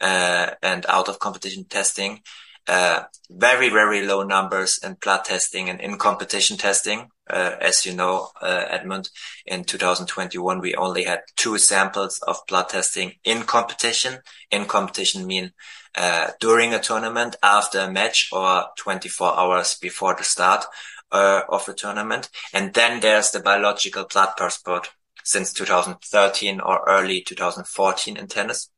uh, 0.01 0.51
and 0.63 0.87
out 0.89 1.09
of 1.09 1.19
competition 1.19 1.65
testing. 1.65 2.23
Uh, 2.67 3.05
very 3.31 3.69
very 3.71 4.07
low 4.07 4.23
numbers 4.23 4.79
in 4.83 4.95
blood 4.95 5.25
testing 5.25 5.69
and 5.69 5.81
in 5.81 5.99
competition 5.99 6.57
testing. 6.57 7.09
Uh, 7.31 7.57
as 7.61 7.85
you 7.85 7.95
know, 7.95 8.31
uh, 8.41 8.65
Edmund, 8.69 9.11
in 9.47 9.65
2021 9.65 10.61
we 10.61 10.75
only 10.75 11.05
had 11.05 11.21
two 11.37 11.59
samples 11.59 12.21
of 12.27 12.41
blood 12.49 12.69
testing 12.69 13.13
in 13.25 13.43
competition. 13.43 14.19
In 14.51 14.65
competition 14.65 15.27
mean 15.27 15.53
uh, 15.95 16.29
during 16.41 16.75
a 16.75 16.81
tournament, 16.81 17.37
after 17.43 17.81
a 17.81 17.91
match, 17.91 18.29
or 18.33 18.67
24 18.79 19.39
hours 19.39 19.79
before 19.81 20.15
the 20.15 20.25
start 20.25 20.65
of 21.11 21.65
the 21.65 21.75
tournament. 21.75 22.29
And 22.53 22.75
then 22.75 23.01
there's 23.01 23.31
the 23.31 23.41
biological 23.41 24.05
blood 24.05 24.35
passport 24.37 24.91
since 25.25 25.53
2013 25.55 26.61
or 26.61 26.85
early 26.87 27.23
2014 27.23 28.17
in 28.17 28.27
tennis, 28.27 28.71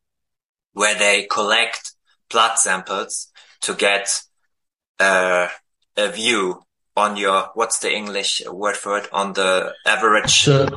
where 0.73 0.95
they 0.95 1.27
collect 1.31 1.95
blood 2.31 2.57
samples 2.57 3.29
to 3.63 3.75
get 3.75 4.23
a 5.01 5.49
view 6.13 6.63
on 7.01 7.17
your 7.17 7.51
what's 7.55 7.79
the 7.81 7.93
English 7.93 8.43
word 8.47 8.77
for 8.77 8.99
it 8.99 9.09
on 9.13 9.33
the 9.33 9.75
average. 9.87 10.43
So, 10.43 10.69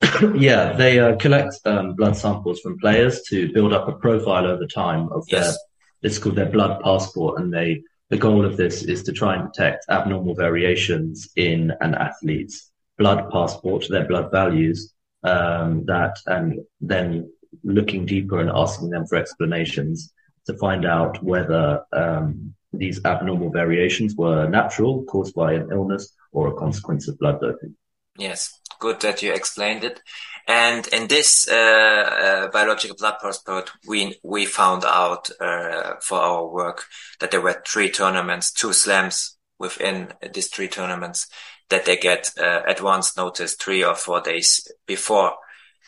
yeah, 0.34 0.72
they 0.72 1.00
uh, 1.00 1.16
collect 1.16 1.54
um, 1.64 1.94
blood 1.94 2.16
samples 2.16 2.60
from 2.60 2.78
players 2.78 3.22
to 3.28 3.52
build 3.52 3.72
up 3.72 3.88
a 3.88 3.92
profile 3.92 4.46
over 4.46 4.66
time 4.66 5.08
of 5.10 5.26
their. 5.28 5.40
Yes. 5.40 5.58
It's 6.02 6.18
called 6.18 6.36
their 6.36 6.50
blood 6.50 6.82
passport, 6.82 7.40
and 7.40 7.52
they 7.52 7.82
the 8.10 8.18
goal 8.18 8.44
of 8.44 8.56
this 8.56 8.82
is 8.82 9.02
to 9.04 9.12
try 9.12 9.34
and 9.34 9.50
detect 9.50 9.86
abnormal 9.88 10.34
variations 10.34 11.28
in 11.36 11.72
an 11.80 11.94
athlete's 11.94 12.70
blood 12.98 13.30
passport, 13.30 13.86
their 13.88 14.06
blood 14.06 14.30
values, 14.30 14.92
um, 15.24 15.84
that, 15.86 16.16
and 16.26 16.60
then 16.80 17.32
looking 17.62 18.04
deeper 18.04 18.40
and 18.40 18.50
asking 18.50 18.90
them 18.90 19.06
for 19.06 19.16
explanations 19.16 20.12
to 20.46 20.54
find 20.58 20.84
out 20.84 21.22
whether 21.22 21.82
um, 21.92 22.54
these 22.78 23.04
abnormal 23.04 23.50
variations 23.50 24.14
were 24.14 24.48
natural, 24.48 25.04
caused 25.04 25.34
by 25.34 25.54
an 25.54 25.68
illness, 25.70 26.14
or 26.32 26.48
a 26.48 26.54
consequence 26.54 27.08
of 27.08 27.18
blood 27.18 27.40
doping. 27.40 27.76
Yes, 28.18 28.60
good 28.78 29.00
that 29.00 29.22
you 29.22 29.32
explained 29.32 29.84
it. 29.84 30.00
And 30.46 30.86
in 30.88 31.08
this 31.08 31.48
uh, 31.48 31.54
uh, 31.54 32.48
biological 32.48 32.96
blood 32.96 33.16
passport, 33.20 33.70
we 33.88 34.18
we 34.22 34.44
found 34.44 34.84
out 34.84 35.30
uh, 35.40 35.94
for 36.02 36.18
our 36.18 36.46
work 36.46 36.84
that 37.20 37.30
there 37.30 37.40
were 37.40 37.62
three 37.66 37.90
tournaments, 37.90 38.52
two 38.52 38.72
slams 38.72 39.38
within 39.58 40.12
these 40.34 40.48
three 40.48 40.68
tournaments 40.68 41.28
that 41.70 41.86
they 41.86 41.96
get 41.96 42.30
uh, 42.38 42.60
advance 42.66 43.16
notice 43.16 43.54
three 43.54 43.82
or 43.82 43.94
four 43.94 44.20
days 44.20 44.70
before 44.86 45.32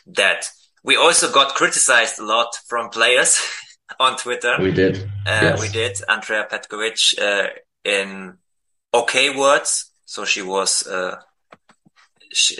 that. 0.07 0.49
We 0.83 0.95
also 0.95 1.31
got 1.31 1.55
criticized 1.55 2.17
a 2.17 2.25
lot 2.25 2.55
from 2.67 2.89
players 2.89 3.39
on 3.99 4.17
Twitter. 4.17 4.57
We 4.61 4.71
did. 4.71 4.97
Uh, 5.25 5.41
yes. 5.41 5.61
We 5.61 5.69
did. 5.69 6.01
Andrea 6.07 6.47
Petkovic 6.49 7.19
uh, 7.19 7.49
in 7.83 8.37
okay 8.93 9.35
words. 9.35 9.91
So 10.05 10.25
she 10.25 10.41
was 10.41 10.87
uh, 10.87 11.19
she, 12.31 12.57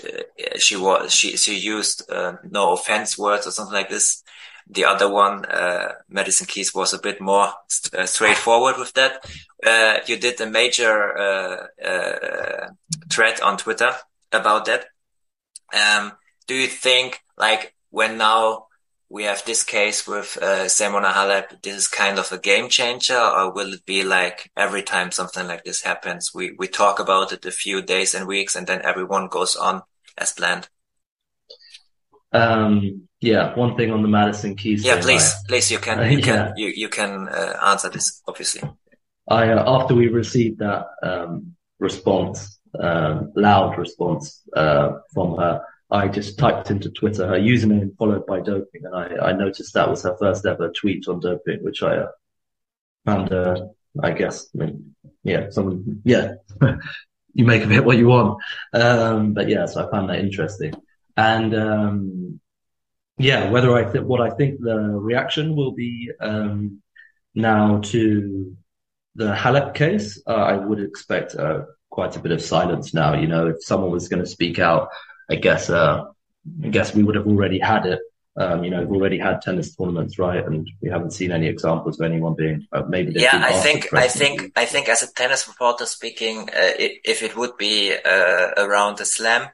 she 0.57 0.75
was 0.75 1.13
she 1.13 1.37
she 1.37 1.57
used 1.57 2.09
uh, 2.11 2.37
no 2.49 2.73
offense 2.73 3.17
words 3.17 3.47
or 3.47 3.51
something 3.51 3.73
like 3.73 3.89
this. 3.89 4.23
The 4.69 4.83
other 4.83 5.09
one, 5.09 5.45
uh, 5.45 5.93
Madison 6.09 6.45
Keys, 6.45 6.73
was 6.73 6.93
a 6.93 6.99
bit 6.99 7.21
more 7.21 7.53
st 7.69 7.95
uh, 7.95 8.05
straightforward 8.05 8.77
with 8.77 8.93
that. 8.93 9.25
Uh, 9.65 9.99
you 10.07 10.17
did 10.17 10.41
a 10.41 10.45
major 10.45 11.17
uh, 11.17 11.67
uh, 11.81 12.67
thread 13.09 13.39
on 13.39 13.57
Twitter 13.57 13.91
about 14.33 14.65
that. 14.65 14.87
Um, 15.73 16.11
do 16.47 16.53
you 16.53 16.67
think, 16.67 17.23
like, 17.37 17.75
when 17.91 18.17
now 18.17 18.66
we 19.09 19.23
have 19.23 19.43
this 19.45 19.63
case 19.63 20.05
with 20.05 20.37
uh, 20.41 20.65
Simona 20.65 21.13
Halep, 21.13 21.61
this 21.61 21.75
is 21.75 21.87
kind 21.87 22.19
of 22.19 22.31
a 22.31 22.37
game 22.37 22.67
changer, 22.69 23.17
or 23.17 23.53
will 23.53 23.73
it 23.73 23.85
be 23.85 24.03
like 24.03 24.51
every 24.57 24.83
time 24.83 25.11
something 25.11 25.47
like 25.47 25.63
this 25.63 25.81
happens, 25.83 26.31
we 26.33 26.55
we 26.59 26.67
talk 26.67 26.99
about 26.99 27.31
it 27.31 27.45
a 27.45 27.51
few 27.51 27.81
days 27.81 28.13
and 28.13 28.27
weeks, 28.27 28.55
and 28.55 28.67
then 28.67 28.81
everyone 28.83 29.27
goes 29.27 29.55
on 29.55 29.83
as 30.17 30.33
planned? 30.33 30.67
Um, 32.33 33.07
yeah, 33.21 33.55
one 33.55 33.75
thing 33.77 33.91
on 33.91 34.01
the 34.01 34.09
Madison 34.09 34.55
Keys. 34.55 34.83
Yeah, 34.83 34.99
please, 34.99 35.31
I, 35.31 35.47
please, 35.47 35.71
you 35.71 35.79
can, 35.79 36.11
you 36.11 36.21
can, 36.29 36.53
you, 36.57 36.67
you 36.67 36.89
can 36.89 37.29
uh, 37.29 37.57
answer 37.65 37.89
this, 37.89 38.21
obviously. 38.27 38.61
I 39.29 39.49
uh, 39.49 39.81
after 39.81 39.95
we 39.95 40.07
received 40.07 40.59
that 40.59 40.85
um, 41.01 41.55
response, 41.79 42.59
um, 42.79 43.31
loud 43.35 43.77
response 43.77 44.41
uh, 44.55 44.99
from 45.13 45.37
her, 45.37 45.61
I 45.89 46.07
just 46.09 46.37
typed 46.37 46.69
into 46.69 46.91
Twitter 46.91 47.27
her 47.27 47.39
username 47.39 47.95
followed 47.97 48.25
by 48.25 48.41
doping, 48.41 48.85
and 48.85 48.95
I, 48.95 49.29
I 49.29 49.31
noticed 49.31 49.73
that 49.73 49.89
was 49.89 50.03
her 50.03 50.17
first 50.17 50.45
ever 50.45 50.69
tweet 50.69 51.07
on 51.07 51.21
doping, 51.21 51.63
which 51.63 51.81
I 51.81 51.97
uh, 51.97 52.07
found, 53.05 53.31
uh, 53.31 53.67
I 54.03 54.11
guess, 54.11 54.49
I 54.53 54.65
mean, 54.65 54.95
yeah, 55.23 55.49
someone, 55.49 56.01
yeah, 56.03 56.33
you 57.33 57.45
make 57.45 57.63
of 57.63 57.71
it 57.71 57.85
what 57.85 57.97
you 57.97 58.07
want. 58.07 58.41
Um, 58.73 59.33
but 59.33 59.47
yeah, 59.47 59.65
so 59.65 59.87
I 59.87 59.91
found 59.91 60.09
that 60.09 60.19
interesting. 60.19 60.73
And, 61.15 61.55
um, 61.55 62.39
yeah, 63.17 63.49
whether 63.49 63.73
I 63.73 63.89
think 63.89 64.05
what 64.05 64.21
I 64.21 64.29
think 64.31 64.59
the 64.59 64.77
reaction 64.77 65.55
will 65.55 65.71
be, 65.71 66.11
um, 66.19 66.81
now 67.33 67.79
to 67.79 68.57
the 69.15 69.33
Halep 69.33 69.73
case, 69.73 70.21
uh, 70.27 70.33
I 70.33 70.57
would 70.57 70.81
expect, 70.81 71.35
uh, 71.35 71.61
quite 71.89 72.15
a 72.15 72.19
bit 72.19 72.31
of 72.31 72.41
silence 72.41 72.93
now. 72.93 73.15
You 73.15 73.27
know, 73.27 73.47
if 73.47 73.63
someone 73.63 73.91
was 73.91 74.09
going 74.09 74.23
to 74.23 74.29
speak 74.29 74.59
out, 74.59 74.89
I 75.29 75.35
guess, 75.35 75.69
uh, 75.69 76.05
I 76.63 76.67
guess 76.67 76.95
we 76.95 77.03
would 77.03 77.15
have 77.15 77.27
already 77.27 77.59
had 77.59 77.85
it. 77.85 77.99
Um, 78.39 78.63
you 78.63 78.69
know, 78.69 78.81
we've 78.81 79.01
already 79.01 79.17
had 79.17 79.41
tennis 79.41 79.75
tournaments, 79.75 80.19
right? 80.19 80.45
And 80.45 80.69
we 80.81 80.89
haven't 80.89 81.11
seen 81.11 81.31
any 81.31 81.47
examples 81.47 81.99
of 81.99 82.05
anyone 82.05 82.35
being 82.35 82.67
uh, 82.71 82.83
maybe. 82.87 83.13
Yeah, 83.15 83.41
I 83.43 83.53
think, 83.53 83.91
I 83.93 84.07
think, 84.07 84.51
I 84.55 84.65
think, 84.65 84.89
as 84.89 85.01
a 85.01 85.11
tennis 85.11 85.47
reporter 85.47 85.87
speaking, 85.87 86.49
uh, 86.49 86.73
if 86.77 87.23
it 87.23 87.35
would 87.35 87.57
be 87.57 87.93
uh, 87.93 88.51
around 88.57 88.99
the 88.99 89.05
slam, 89.05 89.49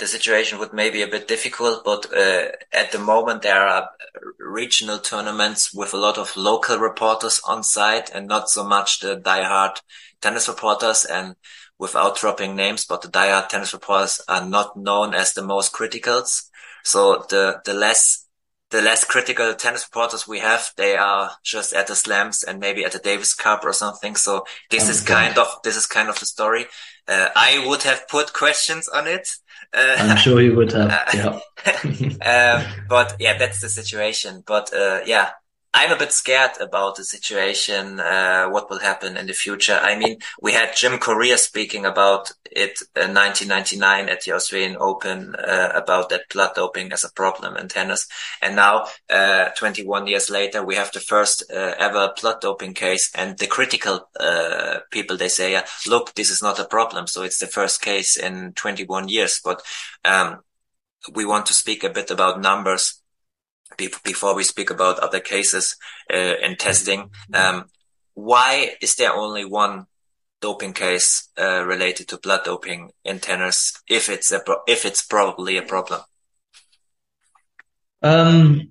the 0.00 0.06
situation 0.06 0.58
would 0.58 0.72
maybe 0.72 1.02
a 1.02 1.06
bit 1.06 1.28
difficult, 1.28 1.84
but 1.84 2.12
uh, 2.12 2.48
at 2.72 2.90
the 2.90 2.98
moment 2.98 3.42
there 3.42 3.60
are 3.60 3.90
regional 4.38 4.98
tournaments 4.98 5.72
with 5.74 5.92
a 5.94 5.98
lot 5.98 6.18
of 6.18 6.36
local 6.36 6.78
reporters 6.78 7.40
on 7.46 7.62
site 7.62 8.10
and 8.10 8.26
not 8.26 8.48
so 8.48 8.64
much 8.64 9.00
the 9.00 9.16
diehard 9.16 9.76
tennis 10.20 10.48
reporters. 10.48 11.04
And 11.04 11.36
without 11.80 12.18
dropping 12.18 12.54
names, 12.54 12.84
but 12.84 13.00
the 13.00 13.08
diehard 13.08 13.48
tennis 13.48 13.72
reporters 13.72 14.20
are 14.28 14.46
not 14.46 14.76
known 14.76 15.14
as 15.14 15.32
the 15.32 15.42
most 15.42 15.72
criticals. 15.72 16.44
So 16.84 17.24
the, 17.30 17.62
the 17.64 17.72
less, 17.72 18.26
the 18.70 18.82
less 18.82 19.02
critical 19.02 19.54
tennis 19.54 19.88
reporters 19.90 20.28
we 20.28 20.40
have, 20.40 20.70
they 20.76 20.94
are 20.96 21.30
just 21.42 21.72
at 21.72 21.86
the 21.86 21.96
slams 21.96 22.44
and 22.44 22.60
maybe 22.60 22.84
at 22.84 22.92
the 22.92 22.98
Davis 22.98 23.34
Cup 23.34 23.64
or 23.64 23.72
something. 23.72 24.14
So 24.14 24.44
this 24.70 24.90
is 24.90 25.02
kind 25.02 25.38
of, 25.38 25.48
this 25.64 25.76
is 25.76 25.86
kind 25.86 26.10
of 26.10 26.20
the 26.20 26.26
story. 26.26 26.66
Uh, 27.08 27.30
I 27.34 27.64
would 27.66 27.82
have 27.84 28.06
put 28.08 28.34
questions 28.34 28.86
on 28.86 29.08
it. 29.08 29.26
Uh, 29.72 29.96
I'm 29.98 30.16
sure 30.18 30.42
you 30.42 30.54
would 30.54 30.72
have. 30.72 31.08
Yeah. 31.14 31.40
um, 32.60 32.84
but 32.88 33.16
yeah, 33.18 33.38
that's 33.38 33.62
the 33.62 33.68
situation. 33.70 34.42
But 34.46 34.72
uh, 34.74 35.00
yeah, 35.06 35.30
I'm 35.72 35.92
a 35.92 35.96
bit 35.96 36.12
scared 36.12 36.52
about 36.60 36.96
the 36.96 37.04
situation, 37.04 38.00
uh, 38.00 38.48
what 38.48 38.68
will 38.68 38.80
happen 38.80 39.16
in 39.16 39.26
the 39.26 39.32
future. 39.32 39.78
I 39.80 39.96
mean, 39.96 40.18
we 40.40 40.52
had 40.52 40.74
Jim 40.76 40.98
Courier 40.98 41.36
speaking 41.36 41.86
about 41.86 42.32
it 42.44 42.80
in 42.96 43.14
1999 43.14 44.08
at 44.08 44.22
the 44.22 44.32
Australian 44.32 44.76
Open, 44.80 45.36
uh, 45.36 45.70
about 45.72 46.08
that 46.08 46.28
blood 46.32 46.56
doping 46.56 46.92
as 46.92 47.04
a 47.04 47.12
problem 47.12 47.56
in 47.56 47.68
tennis. 47.68 48.08
And 48.42 48.56
now, 48.56 48.86
uh, 49.08 49.50
21 49.50 50.08
years 50.08 50.28
later, 50.28 50.64
we 50.64 50.74
have 50.74 50.90
the 50.90 50.98
first 50.98 51.44
uh, 51.52 51.74
ever 51.78 52.14
blood 52.20 52.40
doping 52.40 52.74
case 52.74 53.12
and 53.14 53.38
the 53.38 53.46
critical, 53.46 54.08
uh, 54.18 54.80
people, 54.90 55.16
they 55.16 55.28
say, 55.28 55.62
look, 55.86 56.14
this 56.16 56.30
is 56.30 56.42
not 56.42 56.58
a 56.58 56.64
problem. 56.64 57.06
So 57.06 57.22
it's 57.22 57.38
the 57.38 57.46
first 57.46 57.80
case 57.80 58.16
in 58.16 58.54
21 58.54 59.08
years, 59.08 59.40
but, 59.44 59.62
um, 60.04 60.40
we 61.14 61.24
want 61.24 61.46
to 61.46 61.54
speak 61.54 61.84
a 61.84 61.90
bit 61.90 62.10
about 62.10 62.42
numbers 62.42 62.99
before 63.76 64.34
we 64.34 64.44
speak 64.44 64.70
about 64.70 64.98
other 64.98 65.20
cases 65.20 65.76
uh, 66.12 66.34
in 66.42 66.56
testing. 66.56 67.10
Um, 67.32 67.66
why 68.14 68.72
is 68.82 68.96
there 68.96 69.12
only 69.12 69.44
one 69.44 69.86
doping 70.40 70.72
case 70.72 71.28
uh, 71.38 71.64
related 71.64 72.08
to 72.08 72.18
blood 72.18 72.40
doping 72.44 72.90
in 73.04 73.20
tennis 73.20 73.72
if 73.88 74.08
it's 74.08 74.32
a 74.32 74.40
if 74.66 74.84
it's 74.84 75.02
probably 75.02 75.56
a 75.56 75.62
problem? 75.62 76.00
Um, 78.02 78.70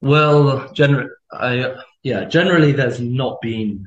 well, 0.00 0.72
generally, 0.72 1.10
I 1.32 1.74
yeah, 2.02 2.24
generally 2.24 2.72
there's 2.72 3.00
not 3.00 3.40
been 3.40 3.86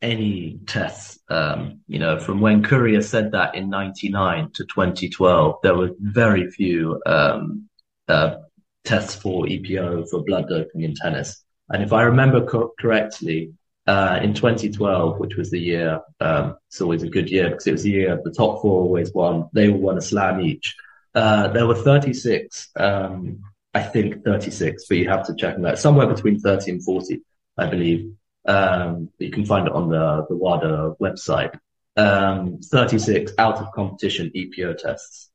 any 0.00 0.60
tests. 0.66 1.18
Um, 1.28 1.80
you 1.86 1.98
know, 1.98 2.18
from 2.18 2.40
when 2.40 2.62
Courier 2.62 3.02
said 3.02 3.32
that 3.32 3.54
in 3.54 3.70
'99 3.70 4.50
to 4.52 4.64
2012, 4.64 5.56
there 5.62 5.76
were 5.76 5.90
very 6.00 6.50
few 6.50 7.00
um, 7.06 7.68
uh, 8.08 8.36
tests 8.84 9.14
for 9.14 9.46
EPO 9.46 10.08
for 10.08 10.24
blood 10.24 10.48
doping 10.48 10.82
in 10.82 10.94
tennis. 10.94 11.42
And 11.70 11.82
if 11.82 11.92
I 11.92 12.02
remember 12.02 12.44
co- 12.44 12.72
correctly, 12.78 13.52
uh, 13.86 14.20
in 14.22 14.32
2012, 14.34 15.18
which 15.18 15.36
was 15.36 15.50
the 15.50 15.58
year, 15.58 16.00
um, 16.20 16.56
it's 16.68 16.80
always 16.80 17.02
a 17.02 17.08
good 17.08 17.28
year 17.30 17.50
because 17.50 17.66
it 17.66 17.72
was 17.72 17.82
the 17.82 17.90
year 17.90 18.20
the 18.22 18.30
top 18.30 18.62
four 18.62 18.82
always 18.82 19.12
won. 19.12 19.48
They 19.52 19.70
all 19.70 19.78
won 19.78 19.98
a 19.98 20.00
slam 20.00 20.40
each. 20.40 20.76
Uh, 21.14 21.48
there 21.48 21.66
were 21.66 21.74
36, 21.74 22.68
um, 22.76 23.40
I 23.74 23.82
think 23.82 24.24
36, 24.24 24.86
but 24.88 24.96
you 24.96 25.08
have 25.08 25.26
to 25.26 25.34
check 25.34 25.56
on 25.56 25.62
that. 25.62 25.78
Somewhere 25.78 26.06
between 26.06 26.38
30 26.38 26.70
and 26.70 26.84
40, 26.84 27.22
I 27.58 27.66
believe. 27.66 28.12
Um, 28.46 29.10
you 29.18 29.30
can 29.30 29.44
find 29.44 29.66
it 29.66 29.72
on 29.72 29.88
the, 29.88 30.26
the 30.28 30.36
WADA 30.36 30.96
website. 31.00 31.58
Um, 31.96 32.60
36 32.62 33.32
out 33.38 33.56
of 33.56 33.72
competition 33.72 34.30
EPO 34.34 34.78
tests. 34.78 35.30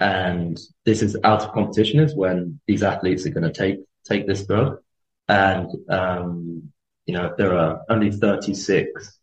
And 0.00 0.58
this 0.86 1.02
is 1.02 1.16
out 1.24 1.42
of 1.42 1.52
competition 1.52 2.00
is 2.00 2.14
when 2.14 2.58
these 2.66 2.82
athletes 2.82 3.26
are 3.26 3.30
going 3.30 3.52
to 3.52 3.52
take, 3.52 3.80
take 4.04 4.26
this 4.26 4.46
drug. 4.46 4.78
And, 5.28 5.68
um, 5.90 6.72
you 7.04 7.14
know, 7.14 7.26
if 7.26 7.36
there 7.36 7.56
are 7.56 7.82
only 7.90 8.10
36 8.10 9.18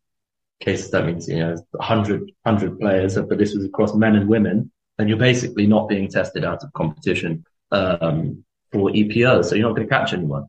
cases, 0.59 0.91
that 0.91 1.05
means, 1.05 1.27
you 1.27 1.39
know, 1.39 1.55
100, 1.71 2.31
100 2.43 2.79
players, 2.79 3.15
but 3.15 3.37
this 3.37 3.55
was 3.55 3.65
across 3.65 3.95
men 3.95 4.15
and 4.15 4.29
women, 4.29 4.71
then 4.97 5.07
you're 5.07 5.17
basically 5.17 5.65
not 5.65 5.89
being 5.89 6.07
tested 6.07 6.45
out 6.45 6.63
of 6.63 6.71
competition, 6.73 7.43
um, 7.71 8.43
for 8.71 8.89
EPO. 8.91 9.45
So 9.45 9.55
you're 9.55 9.67
not 9.67 9.75
going 9.75 9.87
to 9.87 9.93
catch 9.93 10.13
anyone. 10.13 10.47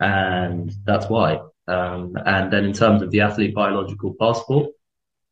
And 0.00 0.72
that's 0.84 1.08
why. 1.08 1.40
Um, 1.66 2.16
and 2.24 2.52
then 2.52 2.64
in 2.64 2.72
terms 2.72 3.02
of 3.02 3.10
the 3.10 3.22
athlete 3.22 3.54
biological 3.54 4.14
passport, 4.20 4.70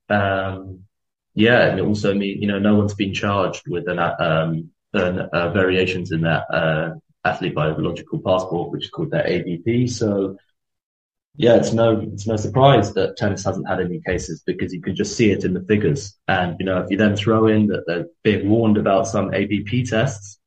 um, 0.09 0.85
yeah, 1.35 1.69
and 1.69 1.79
it 1.79 1.83
also 1.83 2.15
mean 2.15 2.41
you 2.41 2.49
know 2.49 2.59
no 2.59 2.75
one's 2.77 2.95
been 2.95 3.15
charged 3.15 3.67
with 3.69 3.89
an, 3.89 3.99
um, 3.99 4.71
an 4.93 5.19
uh, 5.21 5.51
variations 5.51 6.13
in 6.13 6.23
that 6.23 6.45
uh, 6.53 6.95
athlete 7.25 7.55
biological 7.55 8.21
passport, 8.21 8.71
which 8.71 8.85
is 8.85 8.91
called 8.91 9.11
their 9.11 9.27
ABP. 9.27 9.87
So 9.89 10.37
yeah, 11.37 11.57
it's 11.57 11.73
no 11.73 12.01
it's 12.01 12.27
no 12.27 12.37
surprise 12.37 12.93
that 12.95 13.17
tennis 13.17 13.45
hasn't 13.45 13.69
had 13.69 13.81
any 13.81 14.01
cases 14.01 14.43
because 14.45 14.73
you 14.73 14.83
can 14.83 14.95
just 14.95 15.17
see 15.17 15.31
it 15.31 15.45
in 15.45 15.55
the 15.55 15.63
figures. 15.63 16.19
And 16.29 16.57
you 16.59 16.67
know 16.67 16.79
if 16.79 16.91
you 16.91 16.99
then 16.99 17.17
throw 17.17 17.47
in 17.47 17.69
that 17.69 17.85
they're 17.87 18.07
being 18.23 18.51
warned 18.51 18.77
about 18.77 19.09
some 19.09 19.33
ABP 19.33 19.87
tests, 19.87 20.39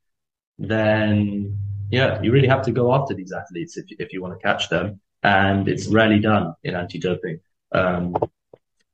then 0.59 1.57
yeah, 1.89 2.21
you 2.21 2.31
really 2.31 2.47
have 2.47 2.63
to 2.63 2.71
go 2.71 2.93
after 2.93 3.15
these 3.15 3.31
athletes 3.31 3.77
if 3.77 3.85
if 3.99 4.13
you 4.13 4.21
want 4.21 4.39
to 4.39 4.43
catch 4.45 4.69
them. 4.69 5.01
And 5.23 5.67
it's 5.67 5.87
rarely 5.87 6.19
done 6.19 6.53
in 6.63 6.75
anti-doping. 6.75 7.39
Um, 7.71 8.15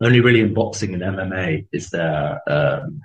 only 0.01 0.19
really 0.19 0.41
in 0.41 0.53
boxing 0.53 0.93
and 0.93 1.03
MMA 1.03 1.67
is 1.71 1.89
there 1.89 2.41
um, 2.47 3.01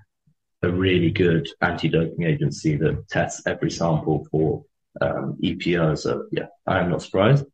a 0.63 0.71
really 0.71 1.11
good 1.11 1.49
anti-doping 1.61 2.25
agency 2.25 2.77
that 2.77 3.09
tests 3.09 3.43
every 3.47 3.71
sample 3.71 4.27
for 4.31 4.65
um, 5.01 5.37
EPO. 5.43 5.99
So 5.99 6.27
yeah, 6.33 6.47
I 6.67 6.81
am 6.81 6.91
not 6.91 7.03
surprised. 7.03 7.45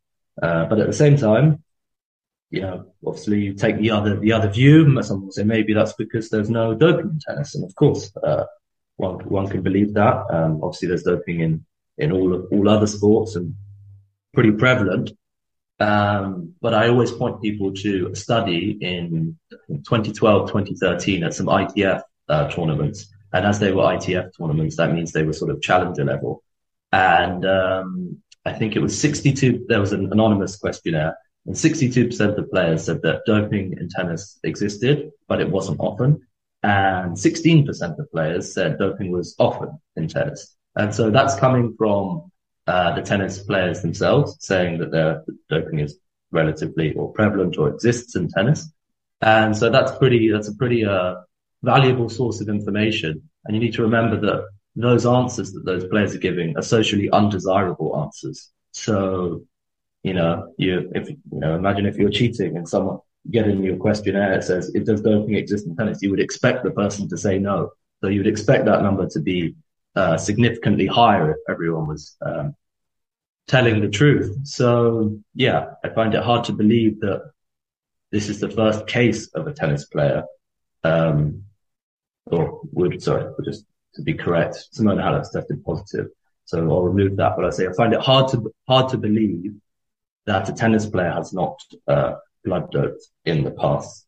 Uh, 0.40 0.66
but 0.66 0.78
at 0.78 0.86
the 0.86 0.92
same 0.92 1.16
time, 1.16 1.62
you 2.50 2.60
know, 2.60 2.86
obviously 3.04 3.40
you 3.40 3.54
take 3.54 3.78
the 3.78 3.90
other 3.90 4.18
the 4.18 4.32
other 4.32 4.48
view. 4.48 5.02
Some 5.02 5.24
will 5.24 5.32
say 5.32 5.42
maybe 5.42 5.72
that's 5.72 5.94
because 5.94 6.28
there's 6.28 6.50
no 6.50 6.74
doping 6.74 7.10
in 7.10 7.20
tennis, 7.26 7.54
and 7.54 7.64
of 7.64 7.74
course, 7.74 8.14
uh, 8.16 8.44
one 8.96 9.16
one 9.28 9.48
can 9.48 9.62
believe 9.62 9.94
that. 9.94 10.26
Um, 10.30 10.60
obviously, 10.62 10.88
there's 10.88 11.02
doping 11.02 11.40
in 11.40 11.66
in 11.98 12.12
all 12.12 12.34
of, 12.34 12.46
all 12.52 12.68
other 12.68 12.86
sports 12.86 13.36
and 13.36 13.54
pretty 14.34 14.52
prevalent. 14.52 15.12
Um, 15.82 16.54
but 16.60 16.74
I 16.74 16.88
always 16.88 17.10
point 17.10 17.42
people 17.42 17.72
to 17.72 18.10
a 18.12 18.16
study 18.16 18.78
in 18.80 19.36
2012, 19.68 20.48
2013 20.48 21.24
at 21.24 21.34
some 21.34 21.46
ITF 21.46 22.02
uh, 22.28 22.48
tournaments 22.48 23.12
And 23.32 23.46
as 23.46 23.58
they 23.58 23.72
were 23.72 23.84
ITF 23.84 24.36
tournaments, 24.36 24.76
that 24.76 24.92
means 24.92 25.12
they 25.12 25.22
were 25.22 25.32
sort 25.32 25.50
of 25.50 25.62
challenger 25.62 26.04
level. 26.04 26.42
And 26.92 27.44
um, 27.46 28.22
I 28.44 28.52
think 28.52 28.76
it 28.76 28.80
was 28.80 29.00
62. 29.00 29.66
There 29.68 29.80
was 29.80 29.92
an 29.92 30.12
anonymous 30.12 30.56
questionnaire, 30.56 31.16
and 31.46 31.54
62% 31.54 32.38
of 32.38 32.50
players 32.50 32.84
said 32.84 33.02
that 33.02 33.22
doping 33.26 33.78
in 33.78 33.88
tennis 33.88 34.38
existed, 34.44 35.10
but 35.28 35.40
it 35.40 35.50
wasn't 35.50 35.80
often. 35.80 36.26
And 36.62 37.16
16% 37.16 37.98
of 37.98 38.10
players 38.12 38.52
said 38.52 38.78
doping 38.78 39.10
was 39.10 39.34
often 39.38 39.80
in 39.96 40.08
tennis. 40.08 40.54
And 40.76 40.94
so 40.94 41.10
that's 41.10 41.34
coming 41.36 41.74
from 41.76 42.30
uh, 42.66 42.94
the 42.94 43.02
tennis 43.02 43.40
players 43.40 43.82
themselves 43.82 44.36
saying 44.40 44.78
that 44.78 44.90
their 44.90 45.24
doping 45.48 45.80
is 45.80 45.98
relatively 46.30 46.94
or 46.94 47.12
prevalent 47.12 47.58
or 47.58 47.68
exists 47.68 48.16
in 48.16 48.28
tennis. 48.28 48.70
And 49.20 49.56
so 49.56 49.70
that's 49.70 49.92
pretty, 49.98 50.30
that's 50.30 50.48
a 50.48 50.54
pretty, 50.54 50.84
uh, 50.84 51.16
valuable 51.62 52.08
source 52.08 52.40
of 52.40 52.48
information. 52.48 53.28
And 53.44 53.54
you 53.54 53.60
need 53.60 53.74
to 53.74 53.82
remember 53.82 54.20
that 54.20 54.48
those 54.74 55.06
answers 55.06 55.52
that 55.52 55.64
those 55.64 55.84
players 55.86 56.14
are 56.14 56.18
giving 56.18 56.56
are 56.56 56.62
socially 56.62 57.10
undesirable 57.10 58.00
answers. 58.02 58.50
So, 58.72 59.44
you 60.02 60.14
know, 60.14 60.52
you, 60.56 60.90
if, 60.94 61.08
you 61.08 61.18
know, 61.30 61.54
imagine 61.54 61.86
if 61.86 61.96
you're 61.96 62.10
cheating 62.10 62.56
and 62.56 62.68
someone 62.68 62.98
get 63.30 63.46
in 63.46 63.62
your 63.62 63.76
questionnaire, 63.76 64.40
says, 64.42 64.74
it 64.74 64.86
does 64.86 65.02
doping 65.02 65.34
exist 65.34 65.66
in 65.66 65.76
tennis? 65.76 66.02
You 66.02 66.10
would 66.10 66.20
expect 66.20 66.64
the 66.64 66.70
person 66.70 67.08
to 67.08 67.16
say 67.16 67.38
no. 67.38 67.70
So 68.00 68.08
you 68.08 68.18
would 68.20 68.26
expect 68.26 68.64
that 68.64 68.82
number 68.82 69.06
to 69.06 69.20
be, 69.20 69.54
uh, 69.94 70.16
significantly 70.16 70.86
higher 70.86 71.30
if 71.32 71.38
everyone 71.48 71.86
was, 71.86 72.16
um, 72.22 72.54
telling 73.48 73.80
the 73.80 73.88
truth. 73.88 74.36
So 74.44 75.18
yeah, 75.34 75.74
I 75.84 75.88
find 75.90 76.14
it 76.14 76.22
hard 76.22 76.44
to 76.44 76.52
believe 76.52 77.00
that 77.00 77.32
this 78.10 78.28
is 78.28 78.40
the 78.40 78.48
first 78.48 78.86
case 78.86 79.28
of 79.28 79.46
a 79.46 79.52
tennis 79.52 79.86
player, 79.86 80.24
um, 80.84 81.44
or 82.26 82.60
would, 82.72 83.02
sorry, 83.02 83.24
just 83.44 83.64
to 83.94 84.02
be 84.02 84.14
correct, 84.14 84.68
Simona 84.74 85.02
Halep's 85.02 85.30
tested 85.30 85.64
positive. 85.64 86.08
So 86.44 86.58
I'll 86.58 86.82
remove 86.82 87.16
that, 87.16 87.36
but 87.36 87.44
I 87.44 87.50
say 87.50 87.66
I 87.66 87.72
find 87.72 87.92
it 87.92 88.00
hard 88.00 88.30
to, 88.32 88.52
hard 88.68 88.90
to 88.90 88.98
believe 88.98 89.54
that 90.26 90.48
a 90.48 90.52
tennis 90.52 90.86
player 90.86 91.10
has 91.10 91.32
not, 91.32 91.60
uh, 91.88 92.14
blood 92.44 92.70
doped 92.70 93.02
in 93.24 93.44
the 93.44 93.50
past. 93.50 94.06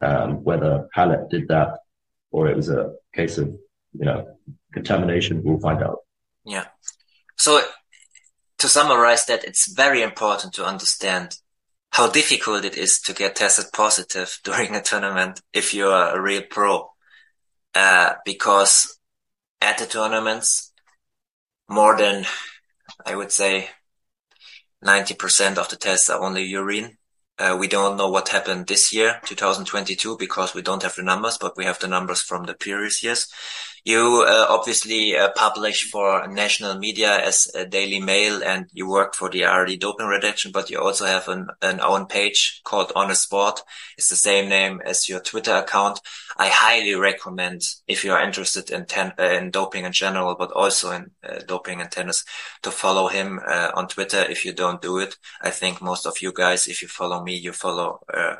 Um, 0.00 0.44
whether 0.44 0.88
Halep 0.96 1.28
did 1.28 1.48
that 1.48 1.78
or 2.30 2.48
it 2.48 2.56
was 2.56 2.70
a 2.70 2.94
case 3.14 3.36
of, 3.38 3.48
you 3.48 4.04
know, 4.04 4.36
contamination, 4.72 5.42
we'll 5.42 5.60
find 5.60 5.82
out. 5.82 5.98
Yeah. 6.44 6.66
So 7.36 7.62
to 8.58 8.68
summarize 8.68 9.26
that, 9.26 9.44
it's 9.44 9.72
very 9.72 10.02
important 10.02 10.54
to 10.54 10.64
understand 10.64 11.36
how 11.90 12.10
difficult 12.10 12.64
it 12.64 12.76
is 12.76 13.00
to 13.00 13.12
get 13.12 13.36
tested 13.36 13.66
positive 13.72 14.38
during 14.44 14.74
a 14.74 14.82
tournament 14.82 15.40
if 15.52 15.74
you're 15.74 15.92
a 15.92 16.20
real 16.20 16.42
pro. 16.48 16.90
Uh, 17.74 18.14
because 18.24 18.98
at 19.60 19.78
the 19.78 19.86
tournaments, 19.86 20.72
more 21.68 21.96
than, 21.96 22.24
I 23.04 23.14
would 23.14 23.30
say, 23.30 23.68
90% 24.84 25.58
of 25.58 25.68
the 25.68 25.76
tests 25.76 26.08
are 26.08 26.20
only 26.20 26.44
urine. 26.44 26.96
Uh, 27.38 27.56
we 27.58 27.68
don't 27.68 27.96
know 27.96 28.08
what 28.08 28.30
happened 28.30 28.66
this 28.66 28.92
year, 28.92 29.20
2022, 29.24 30.16
because 30.18 30.54
we 30.54 30.62
don't 30.62 30.82
have 30.82 30.94
the 30.94 31.02
numbers, 31.02 31.38
but 31.38 31.56
we 31.56 31.64
have 31.64 31.78
the 31.78 31.86
numbers 31.86 32.20
from 32.20 32.44
the 32.44 32.54
previous 32.54 33.02
years. 33.02 33.28
You 33.88 34.22
uh, 34.28 34.44
obviously 34.50 35.16
uh, 35.16 35.30
publish 35.34 35.90
for 35.90 36.28
national 36.28 36.78
media 36.78 37.24
as 37.24 37.50
a 37.54 37.64
Daily 37.64 38.00
Mail 38.00 38.44
and 38.44 38.66
you 38.70 38.86
work 38.86 39.14
for 39.14 39.30
the 39.30 39.46
ARD 39.46 39.80
doping 39.80 40.06
redaction, 40.06 40.52
but 40.52 40.68
you 40.68 40.78
also 40.78 41.06
have 41.06 41.26
an, 41.26 41.46
an 41.62 41.80
own 41.80 42.04
page 42.04 42.60
called 42.64 42.92
Honest 42.94 43.22
Sport. 43.22 43.62
It's 43.96 44.10
the 44.10 44.16
same 44.16 44.50
name 44.50 44.82
as 44.84 45.08
your 45.08 45.20
Twitter 45.20 45.54
account. 45.54 46.00
I 46.36 46.48
highly 46.48 46.96
recommend 46.96 47.62
if 47.86 48.04
you 48.04 48.12
are 48.12 48.22
interested 48.22 48.68
in, 48.68 48.84
ten, 48.84 49.14
uh, 49.18 49.22
in 49.22 49.50
doping 49.50 49.86
in 49.86 49.92
general, 49.92 50.36
but 50.38 50.52
also 50.52 50.90
in 50.90 51.12
doping 51.46 51.80
and 51.80 51.90
tennis 51.90 52.26
to 52.64 52.70
follow 52.70 53.08
him 53.08 53.40
on 53.74 53.88
Twitter. 53.88 54.20
If 54.20 54.44
you 54.44 54.52
don't 54.52 54.82
do 54.82 54.98
it, 54.98 55.16
I 55.40 55.48
think 55.48 55.80
most 55.80 56.04
of 56.04 56.20
you 56.20 56.34
guys, 56.34 56.68
if 56.68 56.82
you 56.82 56.88
follow 56.88 57.24
me, 57.24 57.36
you 57.38 57.52
follow 57.52 58.00
uh, 58.12 58.34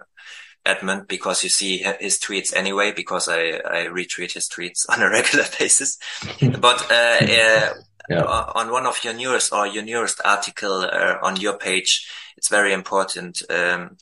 Edmund 0.69 1.09
because 1.09 1.43
you 1.43 1.49
see 1.49 1.79
his 2.01 2.19
tweets 2.19 2.55
anyway, 2.55 2.93
because 2.93 3.29
I, 3.29 3.61
I 3.65 3.87
retweet 3.87 4.33
his 4.33 4.49
tweets 4.49 4.85
on 4.89 5.03
a 5.03 5.11
regular 5.11 5.47
basis. 5.59 5.99
but, 6.61 6.91
uh, 6.91 7.19
uh, 7.21 7.75
yeah. 8.11 8.23
on 8.55 8.71
one 8.71 8.87
of 8.87 9.03
your 9.03 9.15
newest 9.15 9.53
or 9.53 9.67
your 9.67 9.83
newest 9.83 10.21
article 10.25 10.83
uh, 10.83 11.17
on 11.23 11.37
your 11.37 11.57
page, 11.57 12.09
it's 12.37 12.49
very 12.49 12.73
important. 12.73 13.43
Um, 13.51 13.97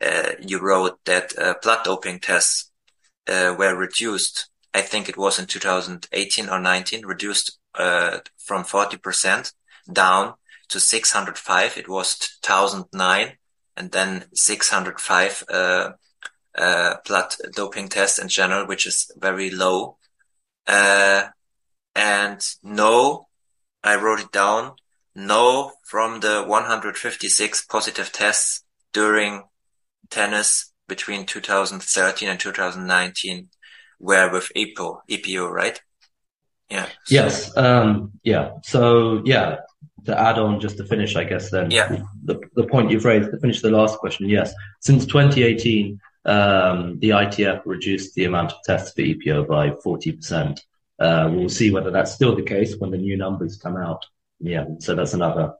uh, 0.00 0.32
you 0.40 0.58
wrote 0.58 0.98
that 1.04 1.36
uh, 1.38 1.54
blood 1.62 1.84
doping 1.84 2.18
tests 2.18 2.70
uh, 3.28 3.54
were 3.56 3.76
reduced. 3.76 4.48
I 4.74 4.80
think 4.80 5.08
it 5.08 5.16
was 5.16 5.38
in 5.38 5.46
2018 5.46 6.48
or 6.48 6.58
19, 6.58 7.06
reduced 7.06 7.58
from 7.74 8.64
40% 8.64 9.52
down 9.92 10.34
to 10.68 10.80
605. 10.80 11.76
It 11.76 11.88
was 11.88 12.16
2009 12.42 13.32
and 13.76 13.90
then 13.92 14.24
605 14.34 15.44
uh, 15.48 15.90
blood 16.56 17.34
doping 17.54 17.88
test 17.88 18.18
in 18.18 18.28
general, 18.28 18.66
which 18.66 18.86
is 18.86 19.10
very 19.16 19.50
low. 19.50 19.96
Uh, 20.66 21.24
and 21.94 22.40
no, 22.62 23.26
I 23.82 23.96
wrote 23.96 24.20
it 24.20 24.32
down. 24.32 24.72
No 25.14 25.72
from 25.84 26.20
the 26.20 26.42
156 26.42 27.66
positive 27.66 28.12
tests 28.12 28.64
during 28.92 29.42
tennis 30.08 30.72
between 30.88 31.26
2013 31.26 32.28
and 32.28 32.40
2019 32.40 33.48
were 33.98 34.30
with 34.32 34.50
EPO, 34.56 35.00
EPO, 35.10 35.50
right? 35.50 35.80
Yeah. 36.70 36.86
Yes. 37.08 37.54
Um, 37.56 38.12
yeah. 38.22 38.52
So 38.64 39.22
yeah, 39.24 39.56
to 40.06 40.18
add 40.18 40.38
on 40.38 40.60
just 40.60 40.78
to 40.78 40.84
finish, 40.84 41.16
I 41.16 41.24
guess 41.24 41.50
then 41.50 41.70
yeah. 41.70 42.02
the, 42.24 42.40
the 42.54 42.66
point 42.66 42.90
you've 42.90 43.04
raised 43.04 43.30
to 43.30 43.38
finish 43.38 43.60
the 43.60 43.70
last 43.70 43.98
question. 43.98 44.28
Yes. 44.28 44.52
Since 44.80 45.06
2018, 45.06 46.00
um, 46.24 46.98
the 47.00 47.10
ITF 47.10 47.62
reduced 47.64 48.14
the 48.14 48.24
amount 48.24 48.52
of 48.52 48.58
tests 48.64 48.92
for 48.94 49.02
EPO 49.02 49.48
by 49.48 49.70
40%. 49.70 50.60
Uh, 50.98 51.30
we'll 51.32 51.48
see 51.48 51.70
whether 51.70 51.90
that's 51.90 52.12
still 52.12 52.36
the 52.36 52.42
case 52.42 52.76
when 52.76 52.90
the 52.90 52.98
new 52.98 53.16
numbers 53.16 53.56
come 53.56 53.76
out. 53.76 54.06
Yeah, 54.38 54.66
so 54.78 54.94
that's 54.94 55.14
another 55.14 55.54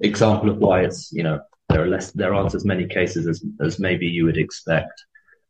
example 0.00 0.50
of 0.50 0.58
why 0.58 0.82
it's, 0.84 1.12
you 1.12 1.22
know, 1.22 1.40
there 1.68 1.82
are 1.82 1.88
less, 1.88 2.12
there 2.12 2.34
aren't 2.34 2.54
as 2.54 2.64
many 2.64 2.86
cases 2.86 3.26
as, 3.26 3.44
as 3.60 3.78
maybe 3.78 4.06
you 4.06 4.24
would 4.24 4.38
expect. 4.38 5.04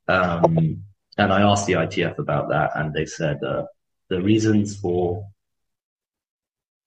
Um, 0.08 0.82
and 1.18 1.32
I 1.32 1.42
asked 1.42 1.66
the 1.66 1.74
ITF 1.74 2.18
about 2.18 2.48
that 2.48 2.72
and 2.74 2.92
they 2.92 3.06
said, 3.06 3.42
uh, 3.42 3.64
the 4.08 4.22
reasons 4.22 4.76
for 4.76 5.26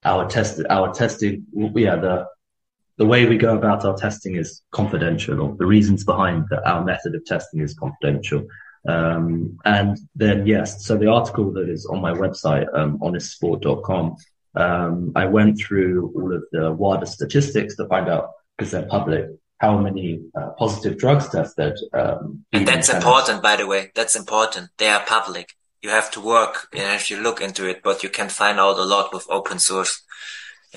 our 0.03 0.27
test, 0.29 0.61
our 0.69 0.93
testing, 0.93 1.45
yeah, 1.53 1.95
the, 1.97 2.25
the 2.99 3.05
way 3.05 3.25
we 3.25 3.37
go 3.37 3.55
about 3.55 3.85
our 3.85 3.95
testing 3.95 4.35
is 4.35 4.61
confidential, 4.71 5.39
or 5.41 5.55
the 5.55 5.65
reasons 5.65 6.03
behind 6.03 6.45
that 6.49 6.69
our 6.69 6.83
method 6.83 7.15
of 7.15 7.25
testing 7.25 7.61
is 7.61 7.73
confidential. 7.73 8.45
Um, 8.87 9.57
and 9.63 9.97
then 10.15 10.45
yes, 10.45 10.85
so 10.85 10.97
the 10.97 11.07
article 11.07 11.51
that 11.53 11.69
is 11.69 11.85
on 11.85 12.01
my 12.01 12.11
website, 12.11 12.67
um, 12.77 12.99
honestsport.com, 12.99 14.17
um, 14.55 15.13
I 15.15 15.25
went 15.25 15.57
through 15.57 16.11
all 16.13 16.35
of 16.35 16.43
the 16.51 16.73
WADA 16.73 17.05
statistics 17.05 17.77
to 17.77 17.87
find 17.87 18.09
out 18.09 18.31
because 18.57 18.71
they're 18.71 18.85
public 18.85 19.29
how 19.59 19.77
many 19.77 20.21
uh, 20.35 20.49
positive 20.57 20.97
drugs 20.97 21.29
tested. 21.29 21.77
Um, 21.93 22.45
and 22.51 22.67
that's 22.67 22.89
important, 22.89 23.41
by 23.41 23.55
the 23.55 23.67
way. 23.67 23.91
That's 23.95 24.15
important. 24.15 24.69
They 24.77 24.89
are 24.89 25.05
public. 25.05 25.53
You 25.81 25.89
have 25.91 26.11
to 26.11 26.21
work 26.21 26.67
and 26.73 26.95
if 26.95 27.09
you 27.09 27.17
look 27.21 27.39
into 27.39 27.65
it, 27.65 27.81
but 27.81 28.03
you 28.03 28.09
can 28.09 28.27
find 28.27 28.59
out 28.59 28.77
a 28.77 28.83
lot 28.83 29.13
with 29.13 29.25
open 29.29 29.59
source. 29.59 30.01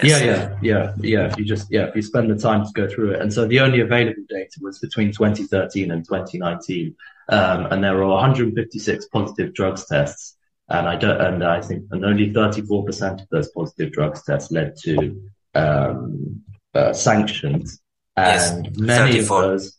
Yeah, 0.03 0.18
yeah, 0.18 0.59
yeah, 0.62 0.95
yeah. 1.01 1.26
If 1.26 1.38
you 1.38 1.45
just, 1.45 1.70
yeah, 1.70 1.84
if 1.84 1.95
you 1.95 2.03
spend 2.03 2.30
the 2.30 2.36
time 2.36 2.64
to 2.64 2.72
go 2.72 2.88
through 2.88 3.12
it. 3.12 3.20
And 3.20 3.32
so 3.32 3.47
the 3.47 3.61
only 3.61 3.80
available 3.80 4.24
data 4.28 4.59
was 4.61 4.78
between 4.78 5.12
2013 5.12 5.90
and 5.90 6.05
2019. 6.05 6.97
Um, 7.28 7.66
and 7.66 7.84
there 7.84 7.95
were 7.95 8.07
156 8.07 9.07
positive 9.07 9.53
drugs 9.53 9.86
tests. 9.86 10.36
And 10.68 10.88
I 10.88 10.97
don't, 10.97 11.20
and 11.20 11.45
I 11.45 11.61
think, 11.61 11.84
and 11.90 12.05
only 12.05 12.32
34% 12.32 13.20
of 13.20 13.28
those 13.30 13.51
positive 13.51 13.93
drugs 13.93 14.22
tests 14.24 14.51
led 14.51 14.76
to, 14.84 15.22
um, 15.55 16.43
uh, 16.74 16.95
sanctions. 16.95 17.80
And 18.16 18.66
yes, 18.66 18.78
many 18.78 19.12
34. 19.12 19.36
of 19.36 19.51
those, 19.51 19.78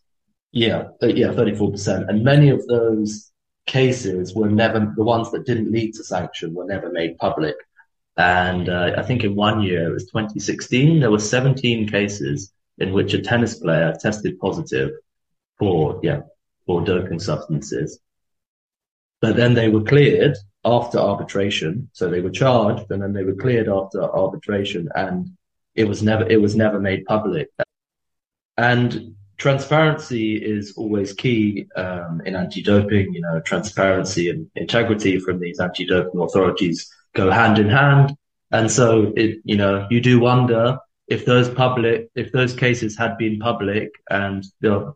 yeah, 0.51 0.83
uh, 1.01 1.07
yeah, 1.07 1.29
34%. 1.29 2.07
And 2.07 2.23
many 2.23 2.49
of 2.49 2.65
those 2.67 3.31
cases 3.65 4.35
were 4.35 4.49
never, 4.49 4.93
the 4.95 5.03
ones 5.03 5.31
that 5.31 5.45
didn't 5.45 5.71
lead 5.71 5.95
to 5.95 6.03
sanction 6.03 6.53
were 6.53 6.65
never 6.65 6.91
made 6.91 7.17
public. 7.17 7.55
And 8.17 8.69
uh, 8.69 8.93
I 8.97 9.03
think 9.03 9.23
in 9.23 9.35
one 9.35 9.61
year, 9.61 9.89
it 9.89 9.93
was 9.93 10.05
2016, 10.05 10.99
there 10.99 11.11
were 11.11 11.19
17 11.19 11.87
cases 11.89 12.51
in 12.77 12.93
which 12.93 13.13
a 13.13 13.21
tennis 13.21 13.59
player 13.59 13.95
tested 13.99 14.39
positive 14.39 14.91
for, 15.57 15.99
yeah, 16.03 16.21
for 16.65 16.83
doping 16.83 17.19
substances. 17.19 17.99
But 19.21 19.35
then 19.35 19.53
they 19.53 19.69
were 19.69 19.83
cleared 19.83 20.37
after 20.65 20.99
arbitration. 20.99 21.89
So 21.93 22.09
they 22.09 22.21
were 22.21 22.29
charged 22.29 22.91
and 22.91 23.01
then 23.01 23.13
they 23.13 23.23
were 23.23 23.35
cleared 23.35 23.69
after 23.69 24.03
arbitration 24.03 24.89
and 24.95 25.29
it 25.75 25.85
was 25.85 26.03
never, 26.03 26.27
it 26.29 26.41
was 26.41 26.55
never 26.55 26.79
made 26.79 27.05
public. 27.05 27.49
And 28.57 29.15
transparency 29.37 30.35
is 30.35 30.73
always 30.77 31.13
key 31.13 31.67
um, 31.75 32.21
in 32.25 32.35
anti-doping. 32.35 33.13
You 33.13 33.21
know, 33.21 33.39
transparency 33.41 34.29
and 34.29 34.49
integrity 34.55 35.19
from 35.19 35.39
these 35.39 35.59
anti-doping 35.59 36.19
authorities 36.19 36.89
go 37.13 37.31
hand 37.31 37.59
in 37.59 37.69
hand. 37.69 38.15
And 38.51 38.71
so 38.71 39.13
it, 39.15 39.39
you 39.43 39.57
know, 39.57 39.87
you 39.89 39.99
do 40.01 40.19
wonder 40.19 40.79
if 41.07 41.25
those 41.25 41.49
public, 41.49 42.09
if 42.15 42.31
those 42.31 42.53
cases 42.53 42.97
had 42.97 43.17
been 43.17 43.39
public 43.39 43.91
and 44.09 44.45
the, 44.61 44.93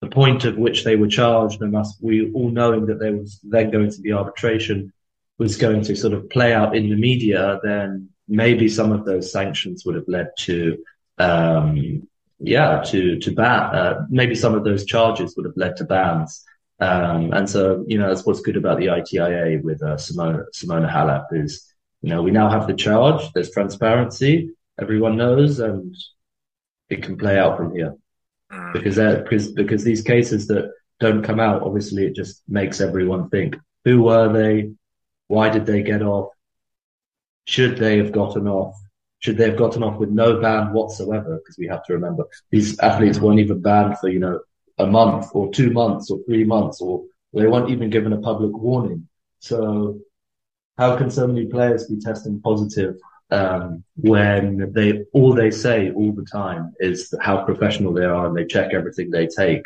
the 0.00 0.08
point 0.08 0.44
of 0.44 0.56
which 0.56 0.84
they 0.84 0.96
were 0.96 1.08
charged 1.08 1.60
and 1.60 1.76
us, 1.76 1.96
we 2.00 2.30
all 2.32 2.50
knowing 2.50 2.86
that 2.86 2.98
there 2.98 3.16
was 3.16 3.40
then 3.42 3.70
going 3.70 3.90
to 3.90 4.00
be 4.00 4.12
arbitration 4.12 4.92
was 5.38 5.56
going 5.56 5.82
to 5.82 5.96
sort 5.96 6.12
of 6.12 6.28
play 6.28 6.52
out 6.52 6.76
in 6.76 6.90
the 6.90 6.96
media, 6.96 7.58
then 7.62 8.10
maybe 8.28 8.68
some 8.68 8.92
of 8.92 9.04
those 9.04 9.32
sanctions 9.32 9.84
would 9.84 9.94
have 9.94 10.06
led 10.06 10.30
to, 10.38 10.84
um, 11.18 12.06
yeah, 12.38 12.82
to, 12.82 13.18
to 13.18 13.32
ban, 13.32 13.74
uh, 13.74 14.06
maybe 14.10 14.34
some 14.34 14.54
of 14.54 14.64
those 14.64 14.84
charges 14.84 15.34
would 15.36 15.46
have 15.46 15.56
led 15.56 15.76
to 15.76 15.84
bans. 15.84 16.44
Um, 16.80 17.32
and 17.32 17.48
so, 17.48 17.84
you 17.86 17.98
know, 17.98 18.08
that's 18.08 18.24
what's 18.24 18.40
good 18.40 18.56
about 18.56 18.78
the 18.78 18.86
ITIA 18.86 19.62
with 19.62 19.82
uh, 19.82 19.96
Simona, 19.96 20.44
Simona 20.54 20.90
Halep 20.90 21.26
is, 21.32 21.72
you 22.00 22.08
know, 22.08 22.22
we 22.22 22.30
now 22.30 22.48
have 22.48 22.66
the 22.66 22.74
charge, 22.74 23.30
there's 23.32 23.50
transparency, 23.50 24.50
everyone 24.80 25.16
knows, 25.16 25.60
and 25.60 25.94
it 26.88 27.02
can 27.02 27.18
play 27.18 27.38
out 27.38 27.58
from 27.58 27.74
here. 27.74 27.94
Mm. 28.50 28.72
Because, 28.72 28.96
because, 28.96 29.52
because 29.52 29.84
these 29.84 30.00
cases 30.00 30.46
that 30.46 30.72
don't 31.00 31.22
come 31.22 31.38
out, 31.38 31.62
obviously 31.62 32.06
it 32.06 32.14
just 32.14 32.42
makes 32.48 32.80
everyone 32.80 33.28
think, 33.28 33.56
who 33.84 34.02
were 34.02 34.32
they? 34.32 34.72
Why 35.28 35.50
did 35.50 35.66
they 35.66 35.82
get 35.82 36.02
off? 36.02 36.30
Should 37.44 37.76
they 37.76 37.98
have 37.98 38.12
gotten 38.12 38.48
off? 38.48 38.74
Should 39.18 39.36
they 39.36 39.44
have 39.44 39.58
gotten 39.58 39.82
off 39.82 39.98
with 39.98 40.10
no 40.10 40.40
ban 40.40 40.72
whatsoever? 40.72 41.36
Because 41.38 41.58
we 41.58 41.66
have 41.66 41.84
to 41.84 41.92
remember 41.92 42.24
these 42.50 42.78
athletes 42.80 43.18
weren't 43.18 43.40
even 43.40 43.60
banned 43.60 43.98
for, 43.98 44.08
you 44.08 44.18
know, 44.18 44.40
a 44.80 44.86
month 44.86 45.26
or 45.32 45.50
two 45.52 45.70
months 45.70 46.10
or 46.10 46.18
three 46.26 46.44
months, 46.44 46.80
or 46.80 47.04
they 47.32 47.46
weren't 47.46 47.70
even 47.70 47.90
given 47.90 48.12
a 48.12 48.20
public 48.20 48.52
warning. 48.56 49.08
So 49.40 50.00
how 50.78 50.96
can 50.96 51.10
so 51.10 51.26
many 51.26 51.46
players 51.46 51.86
be 51.86 51.98
testing 51.98 52.40
positive 52.40 52.96
um, 53.30 53.84
when 53.96 54.72
they 54.72 55.04
all 55.12 55.34
they 55.34 55.50
say 55.50 55.90
all 55.92 56.12
the 56.12 56.24
time 56.24 56.72
is 56.80 57.14
how 57.20 57.44
professional 57.44 57.92
they 57.92 58.04
are 58.04 58.26
and 58.26 58.36
they 58.36 58.44
check 58.44 58.72
everything 58.72 59.10
they 59.10 59.26
take. 59.26 59.62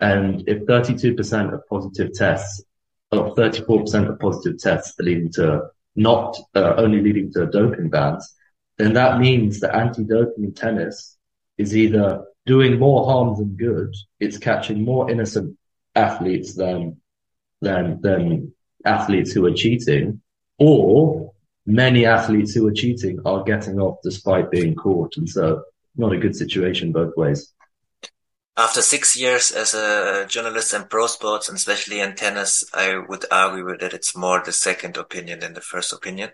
And 0.00 0.48
if 0.48 0.64
32% 0.64 1.52
of 1.52 1.66
positive 1.68 2.12
tests 2.14 2.62
or 3.10 3.34
34% 3.34 4.08
of 4.08 4.18
positive 4.18 4.58
tests 4.58 4.98
are 4.98 5.04
leading 5.04 5.30
to 5.32 5.68
not 5.96 6.38
uh, 6.54 6.74
only 6.76 7.00
leading 7.00 7.32
to 7.32 7.46
doping 7.46 7.90
bans, 7.90 8.34
then 8.78 8.94
that 8.94 9.18
means 9.18 9.60
that 9.60 9.74
anti-doping 9.74 10.44
in 10.44 10.54
tennis 10.54 11.16
is 11.58 11.76
either 11.76 12.24
doing 12.46 12.78
more 12.78 13.04
harm 13.04 13.36
than 13.36 13.56
good. 13.56 13.94
It's 14.18 14.38
catching 14.38 14.84
more 14.84 15.10
innocent 15.10 15.56
athletes 15.94 16.54
than 16.54 17.00
than 17.60 18.00
than 18.00 18.54
athletes 18.84 19.32
who 19.32 19.46
are 19.46 19.54
cheating, 19.54 20.20
or 20.58 21.32
many 21.66 22.06
athletes 22.06 22.54
who 22.54 22.66
are 22.66 22.72
cheating 22.72 23.20
are 23.24 23.42
getting 23.44 23.78
off 23.78 23.98
despite 24.02 24.50
being 24.50 24.74
caught, 24.74 25.16
and 25.16 25.28
so 25.28 25.62
not 25.96 26.12
a 26.12 26.18
good 26.18 26.36
situation 26.36 26.92
both 26.92 27.16
ways 27.16 27.52
after 28.60 28.82
six 28.82 29.16
years 29.16 29.50
as 29.52 29.72
a 29.72 30.26
journalist 30.28 30.74
in 30.74 30.84
pro 30.84 31.06
sports 31.06 31.48
and 31.48 31.56
especially 31.56 32.00
in 32.00 32.14
tennis, 32.14 32.64
I 32.74 32.98
would 33.08 33.24
argue 33.30 33.76
that 33.78 33.94
it's 33.94 34.14
more 34.14 34.42
the 34.44 34.52
second 34.52 34.98
opinion 34.98 35.40
than 35.40 35.54
the 35.54 35.62
first 35.62 35.92
opinion. 35.92 36.30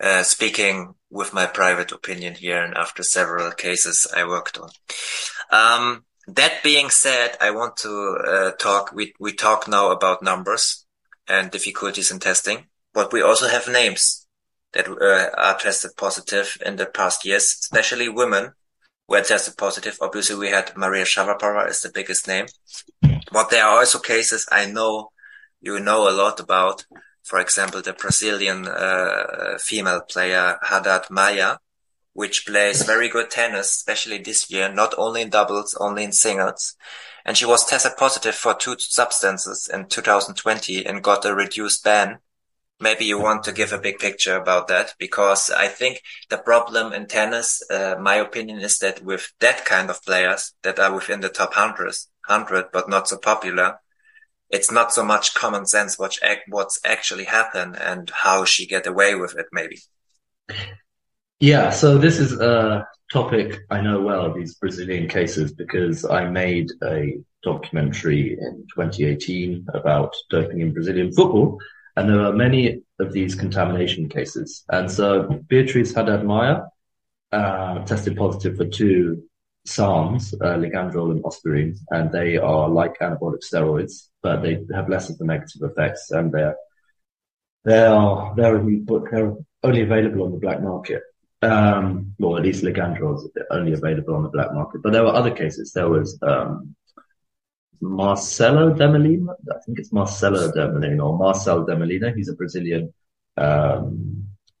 Uh, 0.00 0.22
speaking 0.22 0.94
with 1.10 1.34
my 1.34 1.44
private 1.44 1.90
opinion 1.90 2.34
here 2.34 2.62
and 2.62 2.76
after 2.76 3.02
several 3.02 3.50
cases 3.50 4.06
I 4.14 4.24
worked 4.24 4.56
on. 4.56 4.70
Um, 5.50 6.04
that 6.28 6.62
being 6.62 6.90
said, 6.90 7.36
I 7.40 7.50
want 7.50 7.76
to 7.78 8.18
uh, 8.24 8.50
talk, 8.52 8.92
we, 8.94 9.14
we 9.18 9.32
talk 9.32 9.66
now 9.66 9.90
about 9.90 10.22
numbers 10.22 10.86
and 11.26 11.50
difficulties 11.50 12.12
in 12.12 12.20
testing, 12.20 12.66
but 12.92 13.12
we 13.12 13.22
also 13.22 13.48
have 13.48 13.66
names 13.66 14.26
that 14.72 14.88
uh, 14.88 15.30
are 15.36 15.58
tested 15.58 15.92
positive 15.96 16.56
in 16.64 16.76
the 16.76 16.86
past 16.86 17.24
years, 17.24 17.56
especially 17.60 18.08
women 18.08 18.52
were 19.08 19.22
tested 19.22 19.56
positive. 19.56 19.96
Obviously, 20.00 20.36
we 20.36 20.50
had 20.50 20.76
Maria 20.76 21.04
Sharapova 21.04 21.68
is 21.68 21.80
the 21.80 21.90
biggest 21.92 22.28
name, 22.28 22.46
but 23.32 23.50
there 23.50 23.64
are 23.64 23.78
also 23.78 23.98
cases 23.98 24.46
I 24.52 24.66
know 24.66 25.08
you 25.60 25.80
know 25.80 26.08
a 26.08 26.12
lot 26.12 26.40
about. 26.40 26.84
For 27.28 27.38
example, 27.38 27.82
the 27.82 27.92
Brazilian 27.92 28.66
uh, 28.66 29.58
female 29.60 30.00
player 30.00 30.58
Haddad 30.62 31.10
Maia, 31.10 31.58
which 32.14 32.46
plays 32.46 32.82
very 32.82 33.08
good 33.08 33.30
tennis, 33.30 33.76
especially 33.76 34.18
this 34.18 34.50
year, 34.50 34.72
not 34.72 34.94
only 34.96 35.22
in 35.22 35.30
doubles, 35.30 35.76
only 35.78 36.04
in 36.04 36.12
singles. 36.12 36.74
And 37.24 37.36
she 37.36 37.44
was 37.44 37.66
tested 37.66 37.92
positive 37.98 38.34
for 38.34 38.54
two 38.54 38.76
substances 38.78 39.68
in 39.72 39.86
2020 39.86 40.86
and 40.86 41.02
got 41.02 41.26
a 41.26 41.34
reduced 41.34 41.84
ban 41.84 42.18
maybe 42.80 43.04
you 43.04 43.20
want 43.20 43.42
to 43.44 43.52
give 43.52 43.72
a 43.72 43.78
big 43.78 43.98
picture 43.98 44.36
about 44.36 44.68
that 44.68 44.94
because 44.98 45.50
I 45.50 45.68
think 45.68 46.02
the 46.30 46.38
problem 46.38 46.92
in 46.92 47.06
tennis, 47.06 47.62
uh, 47.70 47.96
my 48.00 48.16
opinion 48.16 48.60
is 48.60 48.78
that 48.78 49.02
with 49.02 49.32
that 49.40 49.64
kind 49.64 49.90
of 49.90 50.04
players 50.04 50.54
that 50.62 50.78
are 50.78 50.94
within 50.94 51.20
the 51.20 51.28
top 51.28 51.54
hundred, 51.54 51.94
hundred, 52.26 52.66
but 52.72 52.88
not 52.88 53.08
so 53.08 53.18
popular, 53.18 53.80
it's 54.50 54.70
not 54.70 54.92
so 54.92 55.04
much 55.04 55.34
common 55.34 55.66
sense 55.66 55.98
what 55.98 56.16
what's 56.48 56.80
actually 56.84 57.24
happened 57.24 57.76
and 57.76 58.10
how 58.10 58.44
she 58.44 58.66
get 58.66 58.86
away 58.86 59.14
with 59.14 59.36
it, 59.36 59.46
maybe. 59.52 59.78
Yeah, 61.40 61.70
so 61.70 61.98
this 61.98 62.18
is 62.18 62.32
a 62.40 62.86
topic 63.12 63.60
I 63.70 63.80
know 63.80 64.00
well, 64.00 64.32
these 64.32 64.54
Brazilian 64.56 65.08
cases, 65.08 65.52
because 65.52 66.04
I 66.04 66.28
made 66.28 66.70
a 66.82 67.18
documentary 67.42 68.32
in 68.32 68.66
2018 68.74 69.66
about 69.74 70.14
doping 70.30 70.60
in 70.60 70.72
Brazilian 70.72 71.12
football. 71.12 71.58
And 71.96 72.08
there 72.08 72.20
are 72.20 72.32
many 72.32 72.82
of 73.00 73.12
these 73.12 73.34
contamination 73.34 74.08
cases. 74.08 74.64
And 74.70 74.90
so 74.90 75.40
Beatriz 75.48 75.94
Haddad 75.94 76.24
Maia 76.24 76.62
uh, 77.32 77.84
tested 77.84 78.16
positive 78.16 78.56
for 78.56 78.66
two 78.66 79.22
SARMs, 79.66 80.34
uh, 80.40 80.56
ligandrol 80.56 81.10
and 81.10 81.22
ostarine, 81.24 81.76
and 81.90 82.10
they 82.10 82.36
are 82.36 82.68
like 82.68 82.98
anabolic 83.00 83.42
steroids, 83.44 84.07
but 84.22 84.42
they 84.42 84.58
have 84.74 84.88
less 84.88 85.10
of 85.10 85.18
the 85.18 85.24
negative 85.24 85.62
effects, 85.62 86.10
and 86.10 86.32
they're 86.32 86.56
they 87.64 87.84
are 87.84 88.34
they're 88.36 88.58
they're 88.58 89.36
only 89.62 89.82
available 89.82 90.24
on 90.24 90.32
the 90.32 90.38
black 90.38 90.62
market. 90.62 91.02
Um, 91.42 92.14
well, 92.18 92.36
at 92.36 92.42
least 92.42 92.64
ligandrol 92.64 93.16
is 93.16 93.30
only 93.50 93.72
available 93.72 94.14
on 94.14 94.22
the 94.24 94.28
black 94.28 94.52
market. 94.52 94.82
But 94.82 94.92
there 94.92 95.04
were 95.04 95.14
other 95.14 95.30
cases. 95.30 95.72
There 95.72 95.88
was 95.88 96.18
um, 96.22 96.74
Marcelo 97.80 98.74
Demoliner. 98.74 99.34
I 99.50 99.60
think 99.64 99.78
it's 99.78 99.92
Marcelo 99.92 100.50
Demoliner 100.50 101.04
or 101.04 101.16
Marcel 101.16 101.64
Demoliner. 101.64 102.14
He's 102.16 102.28
a 102.28 102.34
Brazilian 102.34 102.92
um, 103.36 104.17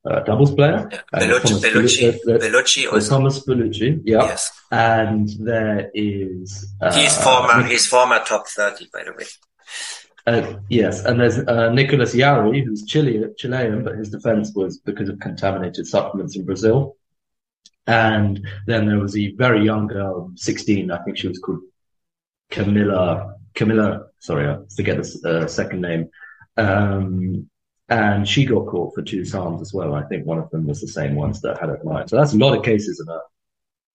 uh, 0.08 0.20
doubles 0.20 0.54
player. 0.54 0.88
Yeah. 0.90 1.00
Bellucci, 1.12 1.60
Bellucci, 1.60 2.18
Bellucci, 2.24 2.86
Thomaz 2.86 3.44
Bellucci. 3.46 4.00
Yeah. 4.04 4.24
Yes. 4.24 4.50
And 4.70 5.28
there 5.40 5.90
is. 5.94 6.74
Uh, 6.80 6.92
he's 6.94 7.16
former. 7.22 7.62
He's 7.64 7.86
former 7.86 8.20
top 8.24 8.48
thirty, 8.48 8.88
by 8.92 9.04
the 9.04 9.12
way. 9.12 9.26
Uh, 10.26 10.60
yes, 10.68 11.04
and 11.04 11.18
there's 11.18 11.38
uh, 11.38 11.70
Nicolas 11.72 12.12
Jarry, 12.12 12.62
who's 12.62 12.84
Chilean, 12.84 13.34
Chilean, 13.38 13.82
but 13.82 13.96
his 13.96 14.10
defense 14.10 14.52
was 14.54 14.76
because 14.78 15.08
of 15.08 15.18
contaminated 15.20 15.86
supplements 15.86 16.36
in 16.36 16.44
Brazil. 16.44 16.96
And 17.86 18.46
then 18.66 18.86
there 18.86 18.98
was 18.98 19.16
a 19.16 19.32
very 19.32 19.64
young 19.64 19.86
girl, 19.86 20.30
16, 20.36 20.90
I 20.90 20.98
think 20.98 21.16
she 21.16 21.28
was 21.28 21.38
called 21.38 21.60
Camilla, 22.50 23.36
Camilla, 23.54 24.08
sorry, 24.18 24.46
I 24.50 24.58
forget 24.76 24.98
the 24.98 25.44
uh, 25.44 25.46
second 25.46 25.80
name. 25.80 26.10
Um, 26.58 27.48
and 27.88 28.28
she 28.28 28.44
got 28.44 28.66
caught 28.66 28.94
for 28.94 29.02
two 29.02 29.22
SARMs 29.22 29.62
as 29.62 29.72
well. 29.72 29.94
I 29.94 30.02
think 30.04 30.26
one 30.26 30.38
of 30.38 30.50
them 30.50 30.66
was 30.66 30.80
the 30.80 30.88
same 30.88 31.14
ones 31.14 31.40
that 31.40 31.58
had 31.58 31.70
it 31.70 31.76
applied. 31.76 32.10
So 32.10 32.16
that's 32.16 32.34
a 32.34 32.38
lot 32.38 32.56
of 32.56 32.64
cases 32.64 33.00
in 33.00 33.12
a 33.12 33.20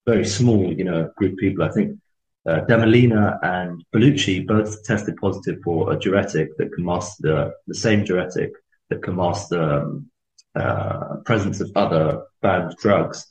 very 0.06 0.26
small, 0.26 0.74
you 0.74 0.84
know, 0.84 1.12
group 1.16 1.34
of 1.34 1.38
people. 1.38 1.64
I 1.64 1.72
think 1.72 2.00
uh, 2.46 2.62
Demoliner 2.68 3.38
and 3.44 3.84
Bellucci 3.94 4.46
both 4.46 4.84
tested 4.84 5.16
positive 5.18 5.60
for 5.64 5.94
a 5.94 6.00
diuretic 6.00 6.58
that 6.58 6.74
can 6.74 6.86
mask 6.86 7.18
the, 7.20 7.54
the 7.68 7.76
same 7.76 8.04
diuretic 8.04 8.52
that 8.90 9.04
can 9.04 9.16
mask 9.16 9.50
the 9.50 9.82
um, 9.82 10.10
uh, 10.56 11.18
presence 11.26 11.62
of 11.62 11.72
other 11.76 12.24
banned 12.42 12.76
drugs. 12.78 13.28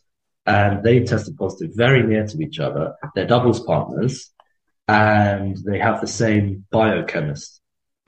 And 0.46 0.82
they 0.82 1.00
tested 1.04 1.36
positive 1.36 1.74
very 1.76 2.02
near 2.02 2.26
to 2.26 2.40
each 2.40 2.58
other. 2.58 2.94
They're 3.14 3.26
doubles 3.26 3.60
partners 3.60 4.30
and 4.88 5.56
they 5.58 5.78
have 5.78 6.00
the 6.00 6.06
same 6.06 6.66
biochemist. 6.70 7.61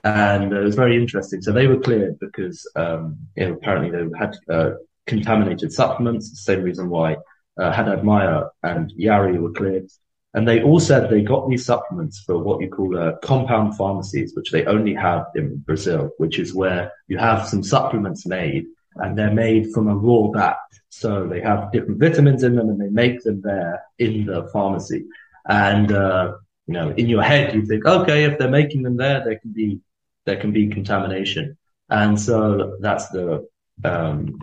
And 0.05 0.53
it 0.53 0.61
was 0.61 0.75
very 0.75 0.97
interesting. 0.97 1.41
So 1.43 1.53
they 1.53 1.67
were 1.67 1.81
cleared 1.81 2.19
because 2.21 2.71
um, 2.77 3.17
you 3.37 3.49
know, 3.49 3.55
apparently 3.55 3.91
they 3.91 4.05
had 4.19 4.37
uh, 4.51 4.71
contaminated 5.07 5.73
supplements, 5.73 6.45
same 6.45 6.63
reason 6.63 6.91
why 6.91 7.17
uh, 7.59 7.73
Haddad 7.73 8.05
Maia 8.05 8.45
and 8.63 8.93
Jarry 8.99 9.39
were 9.39 9.53
cleared. 9.53 9.89
And 10.35 10.49
they 10.49 10.63
all 10.63 10.81
said 10.81 11.09
they 11.09 11.23
got 11.23 11.49
these 11.49 11.65
supplements 11.65 12.21
for 12.21 12.39
what 12.39 12.61
you 12.61 12.69
call 12.69 12.99
uh, 12.99 13.13
compound 13.23 13.77
pharmacies, 13.77 14.35
which 14.35 14.51
they 14.51 14.65
only 14.67 14.93
have 14.93 15.27
in 15.37 15.59
Brazil, 15.59 16.11
which 16.19 16.39
is 16.39 16.53
where 16.53 16.93
you 17.07 17.19
have 17.19 17.47
some 17.47 17.63
supplements 17.63 18.27
made 18.27 18.67
and 18.97 19.17
they're 19.17 19.33
made 19.33 19.73
from 19.73 19.89
a 19.89 19.97
raw 19.97 20.29
batch. 20.29 20.57
So 20.89 21.27
they 21.27 21.41
have 21.41 21.73
different 21.73 22.01
vitamins 22.01 22.43
in 22.43 22.57
them 22.57 22.69
and 22.69 22.81
they 22.81 22.89
make 22.89 23.23
them 23.23 23.43
there 23.43 23.83
in 23.99 24.27
the 24.27 24.49
pharmacy. 24.53 25.07
And 25.49 25.93
uh, 25.93 26.35
you 26.67 26.75
know, 26.75 26.91
in 26.91 27.09
your 27.09 27.23
head, 27.23 27.55
you 27.55 27.67
think, 27.67 27.85
okay, 27.85 28.25
if 28.25 28.39
they're 28.39 28.49
making 28.49 28.83
them 28.83 28.97
there, 28.97 29.23
there 29.25 29.39
can 29.39 29.53
be, 29.53 29.81
there 30.27 30.37
can 30.37 30.53
be 30.53 30.69
contamination. 30.69 31.57
And 31.89 32.21
so 32.21 32.79
that's 32.81 33.09
the, 33.09 33.47
um, 33.85 34.39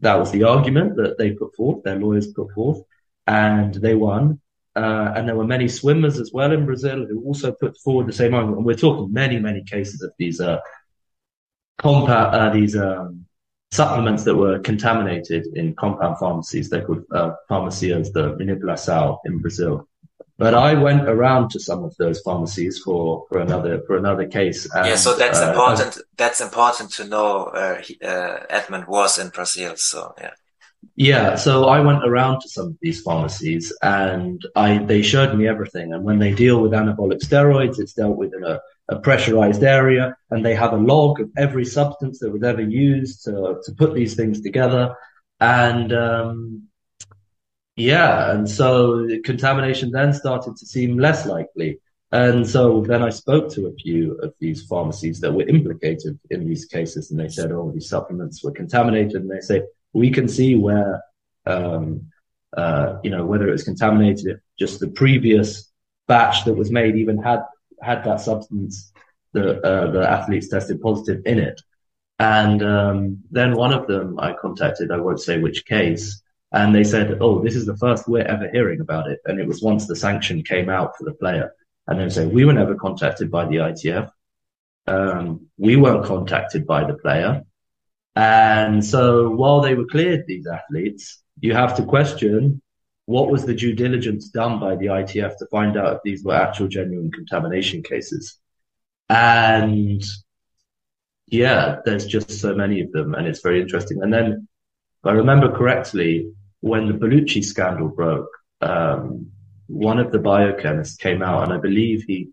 that 0.00 0.18
was 0.18 0.30
the 0.30 0.44
argument 0.44 0.96
that 0.96 1.18
they 1.18 1.32
put 1.32 1.54
forth, 1.54 1.82
their 1.82 1.98
lawyers 1.98 2.32
put 2.32 2.52
forth, 2.52 2.82
and 3.26 3.74
they 3.74 3.94
won. 3.94 4.40
Uh, 4.74 5.12
and 5.14 5.28
there 5.28 5.36
were 5.36 5.46
many 5.46 5.68
swimmers 5.68 6.18
as 6.18 6.32
well 6.32 6.52
in 6.52 6.64
Brazil 6.64 7.04
who 7.06 7.22
also 7.24 7.52
put 7.52 7.76
forward 7.78 8.06
the 8.06 8.12
same 8.12 8.34
argument. 8.34 8.58
And 8.58 8.66
we're 8.66 8.74
talking 8.74 9.12
many, 9.12 9.38
many 9.38 9.62
cases 9.64 10.02
of 10.02 10.12
these, 10.18 10.40
uh, 10.40 10.60
compound, 11.78 12.34
uh, 12.34 12.50
these, 12.50 12.76
um, 12.76 13.26
supplements 13.70 14.24
that 14.24 14.36
were 14.36 14.58
contaminated 14.58 15.46
in 15.54 15.74
compound 15.74 16.18
pharmacies. 16.18 16.68
They're 16.68 16.84
called, 16.84 17.04
uh, 17.10 17.32
farmácias 17.48 18.12
de 18.12 18.34
manipulação 18.36 19.18
in 19.24 19.38
Brazil. 19.38 19.88
But 20.38 20.54
I 20.54 20.74
went 20.74 21.08
around 21.08 21.50
to 21.50 21.60
some 21.60 21.84
of 21.84 21.94
those 21.98 22.20
pharmacies 22.20 22.78
for, 22.78 23.26
for 23.28 23.38
another 23.38 23.82
for 23.86 23.96
another 23.96 24.26
case. 24.26 24.68
And, 24.74 24.86
yeah, 24.86 24.96
so 24.96 25.14
that's 25.14 25.38
uh, 25.38 25.50
important. 25.50 25.98
that's 26.16 26.40
important 26.40 26.90
to 26.92 27.04
know. 27.04 27.44
Uh, 27.44 27.82
he, 27.82 27.98
uh, 28.02 28.38
Edmund 28.48 28.86
was 28.86 29.18
in 29.18 29.28
Brazil, 29.28 29.74
so 29.76 30.14
yeah. 30.18 30.32
Yeah, 30.96 31.36
so 31.36 31.66
I 31.66 31.80
went 31.80 32.04
around 32.04 32.40
to 32.40 32.48
some 32.48 32.66
of 32.66 32.78
these 32.82 33.00
pharmacies 33.02 33.72
and 33.82 34.44
I 34.56 34.78
they 34.78 35.02
showed 35.02 35.36
me 35.36 35.46
everything. 35.46 35.92
And 35.92 36.02
when 36.04 36.18
they 36.18 36.34
deal 36.34 36.60
with 36.60 36.72
anabolic 36.72 37.20
steroids, 37.22 37.78
it's 37.78 37.94
dealt 37.94 38.16
with 38.16 38.34
in 38.34 38.44
a, 38.44 38.60
a 38.88 38.98
pressurized 38.98 39.62
area, 39.62 40.16
and 40.30 40.44
they 40.44 40.54
have 40.54 40.72
a 40.72 40.76
log 40.76 41.20
of 41.20 41.30
every 41.36 41.64
substance 41.64 42.18
that 42.18 42.32
was 42.32 42.42
ever 42.42 42.62
used 42.62 43.24
to 43.24 43.60
to 43.64 43.72
put 43.72 43.94
these 43.94 44.16
things 44.16 44.40
together. 44.40 44.94
And 45.40 45.92
um, 45.92 46.68
yeah, 47.76 48.32
and 48.32 48.48
so 48.48 49.06
contamination 49.24 49.90
then 49.90 50.12
started 50.12 50.56
to 50.56 50.66
seem 50.66 50.98
less 50.98 51.26
likely. 51.26 51.80
And 52.10 52.46
so 52.46 52.82
then 52.82 53.02
I 53.02 53.08
spoke 53.08 53.50
to 53.52 53.68
a 53.68 53.72
few 53.72 54.18
of 54.18 54.34
these 54.38 54.66
pharmacies 54.66 55.20
that 55.20 55.32
were 55.32 55.48
implicated 55.48 56.18
in 56.28 56.46
these 56.46 56.66
cases, 56.66 57.10
and 57.10 57.18
they 57.18 57.28
said, 57.28 57.50
"Oh, 57.50 57.70
these 57.72 57.88
supplements 57.88 58.44
were 58.44 58.52
contaminated." 58.52 59.22
And 59.22 59.30
they 59.30 59.40
say, 59.40 59.62
"We 59.94 60.10
can 60.10 60.28
see 60.28 60.54
where, 60.54 61.02
um, 61.46 62.08
uh, 62.54 62.98
you 63.02 63.10
know, 63.10 63.24
whether 63.24 63.48
it 63.48 63.52
was 63.52 63.64
contaminated 63.64 64.40
just 64.58 64.78
the 64.78 64.88
previous 64.88 65.72
batch 66.06 66.44
that 66.44 66.54
was 66.54 66.70
made 66.70 66.96
even 66.96 67.16
had 67.16 67.40
had 67.80 68.04
that 68.04 68.20
substance 68.20 68.92
that 69.32 69.64
uh, 69.64 69.90
the 69.90 70.08
athletes 70.08 70.48
tested 70.48 70.82
positive 70.82 71.22
in 71.24 71.38
it." 71.38 71.62
And 72.18 72.62
um, 72.62 73.22
then 73.30 73.56
one 73.56 73.72
of 73.72 73.86
them 73.86 74.20
I 74.20 74.34
contacted, 74.34 74.90
I 74.92 74.98
won't 74.98 75.20
say 75.20 75.38
which 75.38 75.64
case, 75.64 76.21
and 76.52 76.74
they 76.74 76.84
said, 76.84 77.18
"Oh, 77.20 77.42
this 77.42 77.56
is 77.56 77.66
the 77.66 77.76
first 77.76 78.08
we're 78.08 78.22
ever 78.22 78.48
hearing 78.50 78.80
about 78.80 79.10
it." 79.10 79.20
And 79.24 79.40
it 79.40 79.46
was 79.46 79.62
once 79.62 79.86
the 79.86 79.96
sanction 79.96 80.42
came 80.42 80.68
out 80.68 80.96
for 80.96 81.04
the 81.04 81.14
player, 81.14 81.54
and 81.86 81.98
they 81.98 82.08
say, 82.08 82.26
"We 82.26 82.44
were 82.44 82.52
never 82.52 82.74
contacted 82.74 83.30
by 83.30 83.46
the 83.46 83.60
ITF. 83.60 84.10
Um, 84.86 85.46
we 85.58 85.76
weren't 85.76 86.04
contacted 86.04 86.66
by 86.66 86.84
the 86.84 86.94
player." 86.94 87.42
And 88.14 88.84
so, 88.84 89.30
while 89.30 89.60
they 89.62 89.74
were 89.74 89.86
cleared, 89.86 90.26
these 90.26 90.46
athletes, 90.46 91.22
you 91.40 91.54
have 91.54 91.76
to 91.76 91.84
question 91.84 92.60
what 93.06 93.30
was 93.30 93.44
the 93.44 93.54
due 93.54 93.74
diligence 93.74 94.28
done 94.28 94.60
by 94.60 94.76
the 94.76 94.86
ITF 94.86 95.36
to 95.38 95.46
find 95.46 95.76
out 95.76 95.96
if 95.96 96.02
these 96.04 96.24
were 96.24 96.34
actual 96.34 96.68
genuine 96.68 97.10
contamination 97.10 97.82
cases. 97.82 98.38
And 99.08 100.02
yeah, 101.26 101.80
there's 101.84 102.06
just 102.06 102.30
so 102.30 102.54
many 102.54 102.82
of 102.82 102.92
them, 102.92 103.14
and 103.14 103.26
it's 103.26 103.40
very 103.40 103.60
interesting. 103.60 104.02
And 104.02 104.12
then, 104.12 104.26
if 105.02 105.06
I 105.06 105.12
remember 105.12 105.50
correctly, 105.50 106.30
when 106.62 106.86
the 106.86 106.94
Bellucci 106.94 107.44
scandal 107.44 107.88
broke, 107.88 108.30
um, 108.60 109.30
one 109.66 109.98
of 109.98 110.12
the 110.12 110.18
biochemists 110.18 110.98
came 110.98 111.22
out, 111.22 111.42
and 111.42 111.52
I 111.52 111.58
believe 111.58 112.04
he 112.04 112.30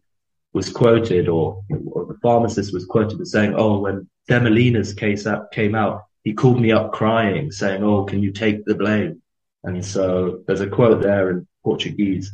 was 0.53 0.69
quoted, 0.69 1.27
or, 1.27 1.63
or 1.87 2.05
the 2.05 2.17
pharmacist 2.21 2.73
was 2.73 2.85
quoted 2.85 3.19
as 3.19 3.31
saying, 3.31 3.55
"Oh, 3.55 3.79
when 3.79 4.07
Demoliner's 4.29 4.93
case 4.93 5.25
up, 5.25 5.51
came 5.51 5.75
out, 5.75 6.03
he 6.23 6.33
called 6.33 6.61
me 6.61 6.71
up 6.71 6.93
crying, 6.93 7.51
saying, 7.51 7.83
"Oh, 7.83 8.05
can 8.05 8.21
you 8.21 8.31
take 8.31 8.65
the 8.65 8.75
blame?" 8.75 9.21
And 9.63 9.83
so 9.83 10.43
there's 10.45 10.61
a 10.61 10.69
quote 10.69 11.01
there 11.01 11.31
in 11.31 11.47
Portuguese. 11.63 12.31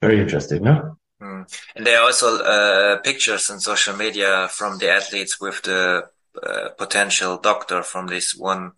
Very 0.00 0.20
interesting, 0.20 0.62
no? 0.62 0.96
Mm. 1.20 1.60
And 1.74 1.86
there 1.86 1.98
are 2.00 2.06
also 2.06 2.42
uh, 2.42 2.98
pictures 2.98 3.50
on 3.50 3.60
social 3.60 3.96
media 3.96 4.48
from 4.50 4.78
the 4.78 4.90
athletes 4.90 5.40
with 5.40 5.62
the 5.62 6.08
uh, 6.42 6.68
potential 6.78 7.38
doctor 7.38 7.82
from 7.82 8.06
this 8.06 8.34
one 8.34 8.72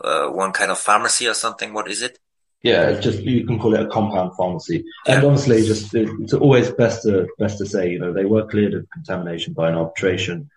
uh, 0.00 0.28
one 0.28 0.52
kind 0.52 0.70
of 0.70 0.78
pharmacy 0.78 1.26
or 1.26 1.34
something? 1.34 1.72
What 1.72 1.90
is 1.90 2.02
it? 2.02 2.18
Yeah, 2.62 2.88
it's 2.88 3.04
just 3.04 3.20
you 3.20 3.46
can 3.46 3.58
call 3.58 3.74
it 3.74 3.82
a 3.82 3.88
compound 3.88 4.36
pharmacy. 4.36 4.84
Yeah. 5.06 5.16
And 5.16 5.24
honestly, 5.26 5.62
just 5.66 5.94
it's 5.94 6.32
always 6.32 6.70
best 6.70 7.02
to 7.02 7.28
best 7.38 7.58
to 7.58 7.66
say, 7.66 7.90
you 7.90 7.98
know, 7.98 8.12
they 8.12 8.24
were 8.24 8.46
cleared 8.46 8.72
of 8.72 8.88
contamination 8.90 9.52
by 9.52 9.68
an 9.68 9.74
arbitration. 9.74 10.50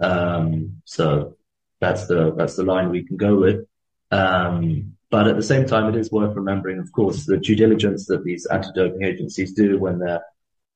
Um, 0.00 0.82
so 0.84 1.36
that's 1.80 2.06
the 2.06 2.34
that's 2.34 2.56
the 2.56 2.64
line 2.64 2.90
we 2.90 3.04
can 3.04 3.16
go 3.16 3.36
with. 3.36 3.66
Um, 4.10 4.96
but 5.08 5.28
at 5.28 5.36
the 5.36 5.42
same 5.42 5.66
time, 5.66 5.88
it 5.88 5.96
is 5.96 6.10
worth 6.10 6.34
remembering, 6.34 6.78
of 6.78 6.90
course, 6.90 7.26
the 7.26 7.36
due 7.36 7.54
diligence 7.54 8.06
that 8.06 8.24
these 8.24 8.46
anti-doping 8.46 9.04
agencies 9.04 9.52
do 9.52 9.78
when 9.78 9.98
they're 9.98 10.24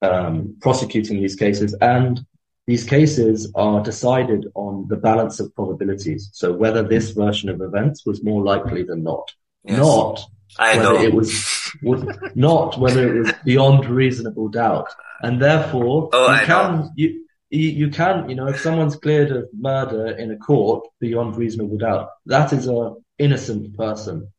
um, 0.03 0.57
prosecuting 0.61 1.21
these 1.21 1.35
cases, 1.35 1.75
and 1.81 2.25
these 2.67 2.85
cases 2.85 3.53
are 3.55 3.83
decided 3.83 4.47
on 4.55 4.87
the 4.89 4.97
balance 4.97 5.39
of 5.39 5.55
probabilities. 5.55 6.31
So 6.33 6.53
whether 6.53 6.83
this 6.83 7.11
version 7.11 7.49
of 7.49 7.61
events 7.61 8.05
was 8.05 8.25
more 8.25 8.43
likely 8.43 8.83
than 8.83 9.05
not, 9.05 9.33
yes. 9.65 9.79
not 9.79 10.21
I 10.59 10.77
whether 10.77 10.95
know. 10.95 11.03
it 11.03 11.15
was, 11.15 11.73
was 11.83 12.03
not 12.35 12.79
whether 12.79 13.17
it 13.17 13.21
was 13.21 13.33
beyond 13.45 13.87
reasonable 13.87 14.49
doubt. 14.49 14.89
And 15.23 15.41
therefore, 15.41 16.11
oh, 16.13 16.27
you 16.27 16.35
I 16.35 16.45
can, 16.45 16.77
know. 16.77 16.91
you, 16.97 17.23
you 17.51 17.89
can, 17.91 18.29
you 18.29 18.35
know, 18.35 18.49
if 18.49 18.61
someone's 18.61 18.97
cleared 18.97 19.31
of 19.31 19.49
murder 19.57 20.09
in 20.17 20.33
a 20.33 20.37
court 20.37 20.89
beyond 20.99 21.37
reasonable 21.37 21.79
doubt, 21.79 22.09
that 22.27 22.53
is 22.53 22.67
a 22.67 22.95
innocent 23.19 23.77
person. 23.77 24.33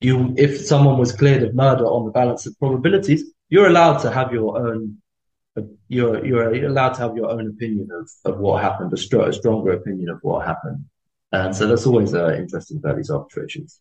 You, 0.00 0.34
if 0.36 0.60
someone 0.60 0.98
was 0.98 1.12
cleared 1.12 1.42
of 1.42 1.54
murder 1.54 1.84
on 1.84 2.04
the 2.04 2.12
balance 2.12 2.46
of 2.46 2.58
probabilities, 2.58 3.24
you're 3.48 3.68
allowed 3.68 3.98
to 3.98 4.10
have 4.10 4.32
your 4.32 4.58
own 4.58 4.98
you're 5.88 6.24
you're 6.24 6.66
allowed 6.66 6.94
to 6.94 7.00
have 7.00 7.16
your 7.16 7.30
own 7.30 7.48
opinion 7.48 7.88
of, 7.92 8.10
of 8.24 8.38
what 8.38 8.62
happened, 8.62 8.92
a, 8.92 8.96
str- 8.96 9.22
a 9.22 9.32
stronger 9.32 9.72
opinion 9.72 10.10
of 10.10 10.18
what 10.22 10.46
happened, 10.46 10.84
and 11.32 11.54
so 11.54 11.66
that's 11.66 11.86
always 11.86 12.14
uh, 12.14 12.34
interesting 12.34 12.76
about 12.76 12.96
these 12.96 13.10
arbitrations. 13.10 13.80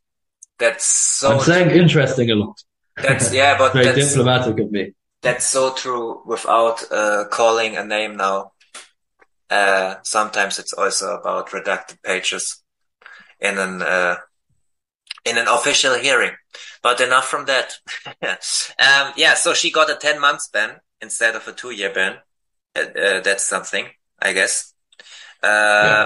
That's 0.57 0.85
so. 0.85 1.33
I'm 1.33 1.41
saying 1.41 1.71
interesting 1.71 2.31
a 2.31 2.35
lot. 2.35 2.61
That's 2.95 3.33
yeah, 3.41 3.57
but 3.57 3.73
very 3.73 3.93
diplomatic 3.93 4.59
of 4.59 4.71
me. 4.71 4.93
That's 5.21 5.45
so 5.45 5.73
true. 5.73 6.21
Without 6.25 6.89
uh, 6.91 7.25
calling 7.29 7.75
a 7.75 7.83
name 7.83 8.17
now, 8.17 8.53
uh, 9.49 9.95
sometimes 10.03 10.59
it's 10.59 10.73
also 10.73 11.17
about 11.17 11.49
redacted 11.49 12.01
pages 12.03 12.63
in 13.39 13.57
an 13.57 13.81
uh, 13.81 14.15
in 15.25 15.37
an 15.37 15.47
official 15.47 15.95
hearing. 15.95 16.31
But 16.81 17.01
enough 17.01 17.27
from 17.27 17.45
that. 17.45 17.73
um, 18.21 19.13
yeah, 19.17 19.33
so 19.33 19.53
she 19.53 19.71
got 19.71 19.89
a 19.89 19.95
10 19.95 20.21
months 20.21 20.47
ban 20.47 20.79
instead 21.01 21.35
of 21.35 21.47
a 21.47 21.53
two 21.53 21.71
year 21.71 21.93
ban. 21.93 22.17
Uh, 22.75 22.99
uh, 22.99 23.21
that's 23.21 23.45
something, 23.45 23.85
I 24.19 24.33
guess. 24.33 24.73
Uh, 25.43 25.47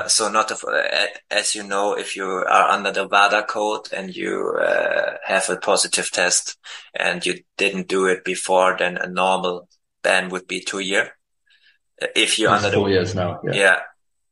yeah. 0.04 0.08
so 0.08 0.30
not 0.30 0.52
of, 0.52 0.64
uh, 0.68 0.84
as 1.30 1.56
you 1.56 1.64
know, 1.64 1.98
if 1.98 2.18
you 2.18 2.26
are 2.26 2.70
under 2.70 2.92
the 2.92 3.08
WADA 3.08 3.44
code 3.48 3.88
and 3.94 4.14
you 4.14 4.58
uh, 4.62 5.16
have 5.26 5.50
a 5.50 5.56
positive 5.56 6.12
test 6.12 6.58
and 6.94 7.26
you 7.26 7.40
didn't 7.58 7.88
do 7.88 8.08
it 8.08 8.26
before, 8.26 8.76
then 8.78 8.98
a 8.98 9.08
normal 9.08 9.70
ban 10.04 10.30
would 10.30 10.48
be 10.48 10.60
two 10.60 10.80
year. 10.80 11.16
Uh, 12.02 12.08
if 12.16 12.38
you're 12.38 12.52
under 12.52 12.72
four 12.72 12.88
the, 12.88 12.94
years 12.94 13.16
now, 13.16 13.40
yeah. 13.44 13.54
yeah. 13.54 13.80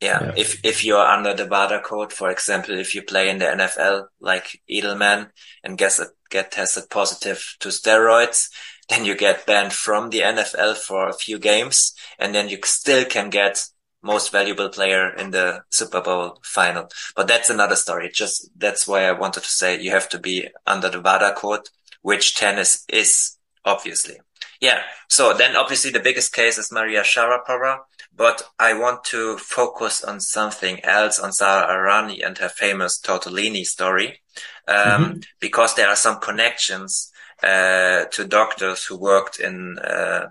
Yeah. 0.02 0.24
yeah. 0.24 0.34
If, 0.38 0.66
if 0.66 0.84
you're 0.84 1.06
under 1.06 1.34
the 1.34 1.48
WADA 1.48 1.82
code, 1.82 2.12
for 2.12 2.30
example, 2.30 2.78
if 2.78 2.94
you 2.94 3.02
play 3.02 3.30
in 3.30 3.38
the 3.38 3.46
NFL 3.46 4.06
like 4.20 4.62
Edelman 4.70 5.30
and 5.64 5.78
get, 5.78 5.98
get 6.30 6.52
tested 6.52 6.90
positive 6.90 7.56
to 7.62 7.70
steroids, 7.70 8.50
then 8.90 9.06
you 9.06 9.16
get 9.16 9.46
banned 9.46 9.74
from 9.74 10.10
the 10.10 10.22
NFL 10.22 10.78
for 10.78 11.08
a 11.08 11.14
few 11.14 11.40
games, 11.40 11.94
and 12.18 12.34
then 12.34 12.50
you 12.50 12.58
still 12.64 13.06
can 13.06 13.30
get 13.30 13.64
most 14.02 14.32
valuable 14.32 14.70
player 14.70 15.10
in 15.10 15.32
the 15.32 15.62
Super 15.70 16.02
Bowl 16.02 16.40
final. 16.44 16.90
But 17.16 17.28
that's 17.28 17.50
another 17.50 17.76
story. 17.76 18.10
Just 18.14 18.50
that's 18.58 18.88
why 18.88 19.06
I 19.06 19.12
wanted 19.12 19.44
to 19.44 19.50
say 19.50 19.80
you 19.82 19.92
have 19.92 20.10
to 20.10 20.20
be 20.20 20.48
under 20.66 20.90
the 20.90 21.02
WADA 21.02 21.36
code, 21.36 21.70
which 22.02 22.36
tennis 22.36 22.86
is 22.90 23.38
obviously. 23.66 24.18
Yeah. 24.62 24.82
So 25.08 25.34
then 25.34 25.56
obviously 25.56 25.92
the 25.92 26.00
biggest 26.00 26.34
case 26.34 26.58
is 26.58 26.72
Maria 26.72 27.02
Sharapova, 27.02 27.80
but 28.16 28.44
I 28.58 28.74
want 28.74 29.04
to 29.06 29.38
focus 29.38 30.04
on 30.04 30.20
something 30.20 30.84
else 30.84 31.20
on 31.20 31.32
Sara 31.32 31.68
Errani 31.68 32.26
and 32.26 32.38
her 32.38 32.50
famous 32.50 33.00
Tortellini 33.00 33.64
story. 33.64 34.22
Um, 34.68 34.76
mm-hmm. 34.76 35.20
because 35.40 35.74
there 35.74 35.90
are 35.90 35.96
some 35.96 36.20
connections 36.20 37.12
uh, 37.44 38.06
to 38.06 38.26
doctors 38.26 38.86
who 38.86 38.98
worked 38.98 39.40
in 39.40 39.78
uh, 39.80 40.30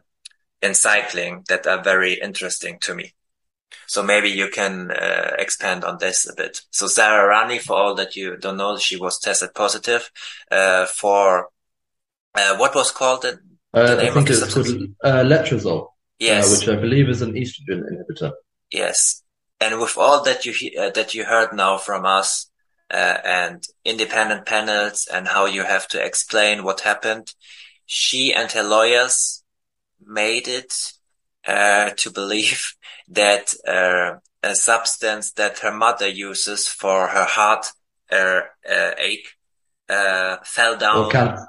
in 0.60 0.74
cycling 0.74 1.44
that 1.48 1.66
are 1.66 1.82
very 1.82 2.14
interesting 2.14 2.78
to 2.80 2.94
me. 2.94 3.14
So 3.86 4.02
maybe 4.02 4.28
you 4.28 4.48
can 4.48 4.90
uh, 4.90 5.32
expand 5.38 5.84
on 5.84 5.98
this 5.98 6.28
a 6.28 6.34
bit. 6.34 6.60
So 6.70 6.86
Sara 6.86 7.22
Errani, 7.24 7.60
for 7.60 7.76
all 7.76 7.94
that 7.94 8.16
you 8.16 8.36
don't 8.36 8.56
know, 8.56 8.76
she 8.76 8.96
was 8.96 9.18
tested 9.18 9.54
positive 9.54 10.10
uh, 10.50 10.86
for 10.86 11.48
uh, 12.34 12.56
what 12.56 12.74
was 12.74 12.90
called 12.90 13.24
it? 13.24 13.38
Uh, 13.72 13.96
I 13.98 14.10
think 14.10 14.30
it's 14.30 14.54
called 14.54 14.66
uh, 15.04 15.22
letrozole. 15.22 15.88
Yes. 16.18 16.58
Which 16.58 16.68
I 16.68 16.76
believe 16.76 17.08
is 17.08 17.22
an 17.22 17.32
estrogen 17.34 17.82
inhibitor. 17.90 18.32
Yes. 18.70 19.22
And 19.60 19.80
with 19.80 19.96
all 19.96 20.22
that 20.24 20.46
you 20.46 20.54
uh, 20.80 20.90
that 20.90 21.14
you 21.14 21.24
heard 21.24 21.52
now 21.52 21.78
from 21.78 22.04
us 22.04 22.50
uh, 22.90 23.18
and 23.24 23.62
independent 23.84 24.46
panels 24.46 25.06
and 25.12 25.28
how 25.28 25.46
you 25.46 25.62
have 25.62 25.86
to 25.88 26.04
explain 26.04 26.64
what 26.64 26.80
happened, 26.80 27.34
she 27.86 28.32
and 28.32 28.50
her 28.52 28.62
lawyers 28.62 29.42
made 30.00 30.48
it 30.48 30.72
uh, 31.46 31.90
to 31.96 32.10
believe 32.10 32.74
that 33.08 33.54
uh, 33.66 34.18
a 34.42 34.54
substance 34.54 35.32
that 35.32 35.58
her 35.60 35.72
mother 35.72 36.08
uses 36.08 36.68
for 36.68 37.08
her 37.08 37.24
heart 37.24 37.66
uh, 38.10 38.40
ache 38.98 39.28
fell 39.88 40.76
down. 40.76 41.10
can- 41.10 41.46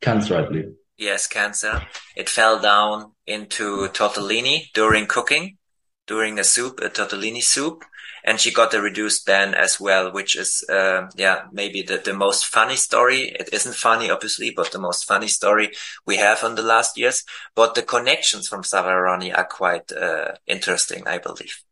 cancer, 0.00 0.36
I 0.36 0.42
believe. 0.42 0.74
Yes, 0.96 1.26
cancer. 1.26 1.82
It 2.16 2.28
fell 2.28 2.60
down 2.60 3.12
into 3.26 3.88
tortellini 3.88 4.72
during 4.72 5.06
cooking, 5.06 5.56
during 6.06 6.38
a 6.38 6.44
soup, 6.44 6.80
a 6.80 6.90
tortellini 6.90 7.42
soup. 7.42 7.84
And 8.24 8.38
she 8.38 8.52
got 8.52 8.74
a 8.74 8.80
reduced 8.80 9.26
ban 9.26 9.54
as 9.54 9.80
well, 9.80 10.12
which 10.12 10.36
is, 10.36 10.64
uh, 10.68 11.08
yeah, 11.16 11.46
maybe 11.52 11.82
the, 11.82 11.98
the 11.98 12.14
most 12.14 12.46
funny 12.46 12.76
story. 12.76 13.28
It 13.28 13.48
isn't 13.52 13.74
funny, 13.74 14.10
obviously, 14.10 14.52
but 14.54 14.70
the 14.70 14.78
most 14.78 15.06
funny 15.06 15.28
story 15.28 15.70
we 16.06 16.16
have 16.16 16.42
in 16.44 16.54
the 16.54 16.62
last 16.62 16.96
years. 16.96 17.24
But 17.54 17.74
the 17.74 17.82
connections 17.82 18.48
from 18.48 18.62
Sara 18.62 18.92
Errani 18.92 19.36
are 19.36 19.44
quite 19.46 19.90
uh, 19.92 20.32
interesting, 20.46 21.06
I 21.06 21.18
believe. 21.18 21.62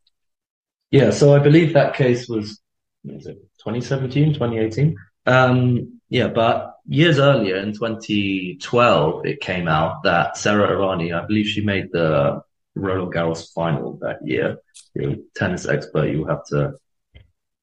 Yeah, 0.91 1.11
so 1.11 1.35
I 1.35 1.39
believe 1.39 1.73
that 1.75 1.95
case 1.95 2.29
was, 2.29 2.61
was 3.05 3.27
it 3.27 3.37
2017, 3.59 4.35
2018? 4.35 4.97
Um, 5.27 6.01
yeah, 6.09 6.27
but 6.27 6.75
years 6.89 7.21
earlier 7.21 7.57
in 7.57 7.73
2012, 7.73 9.27
it 9.27 9.41
came 9.41 9.69
out 9.69 10.03
that 10.03 10.37
Sara 10.37 10.69
Errani, 10.69 11.15
I 11.15 11.25
believe 11.25 11.47
she 11.47 11.61
made 11.61 11.93
the 11.93 12.43
Roland 12.75 13.13
Garros 13.15 13.53
final 13.53 13.99
that 14.03 14.27
year. 14.27 14.59
You're 14.95 15.13
a 15.13 15.17
tennis 15.35 15.67
expert, 15.67 16.11
you'll 16.11 16.29
have 16.29 16.45
to 16.47 16.75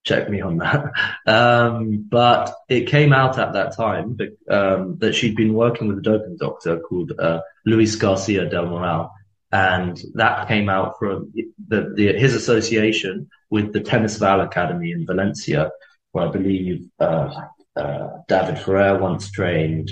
check 0.08 0.30
me 0.30 0.42
on 0.42 0.58
that. 0.58 0.92
Um, 1.28 2.08
but 2.10 2.56
it 2.70 2.88
came 2.88 3.12
out 3.12 3.38
at 3.38 3.52
that 3.52 3.76
time 3.76 4.18
um, 4.50 4.98
that 5.00 5.14
she'd 5.14 5.36
been 5.36 5.54
working 5.54 5.90
with 5.90 5.98
a 5.98 6.02
doping 6.02 6.38
doctor 6.38 6.80
called 6.80 7.12
uh, 7.20 7.42
Luis 7.66 7.98
Garcia 7.98 8.50
del 8.50 8.68
Moral. 8.68 9.12
And 9.52 10.02
that 10.14 10.48
came 10.48 10.70
out 10.70 10.98
from 10.98 11.34
the, 11.68 11.94
the, 11.98 12.18
his 12.18 12.34
association 12.34 13.30
with 13.50 13.74
the 13.74 13.82
Tennis 13.82 14.16
Val 14.18 14.40
Academy 14.40 14.92
in 14.92 15.06
Valencia, 15.06 15.70
where 16.14 16.30
I 16.30 16.32
believe 16.32 16.88
uh, 17.00 17.42
uh, 17.76 18.08
David 18.30 18.60
Ferrer 18.60 18.98
once 19.00 19.30
trained, 19.30 19.92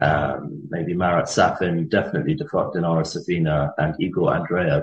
um, 0.00 0.62
maybe 0.70 0.94
Marat 0.94 1.28
Safin, 1.28 1.88
definitely 1.88 2.34
Dinara 2.74 3.04
Safina 3.04 3.72
and 3.78 3.94
Igor 4.00 4.32
Andreev. 4.32 4.82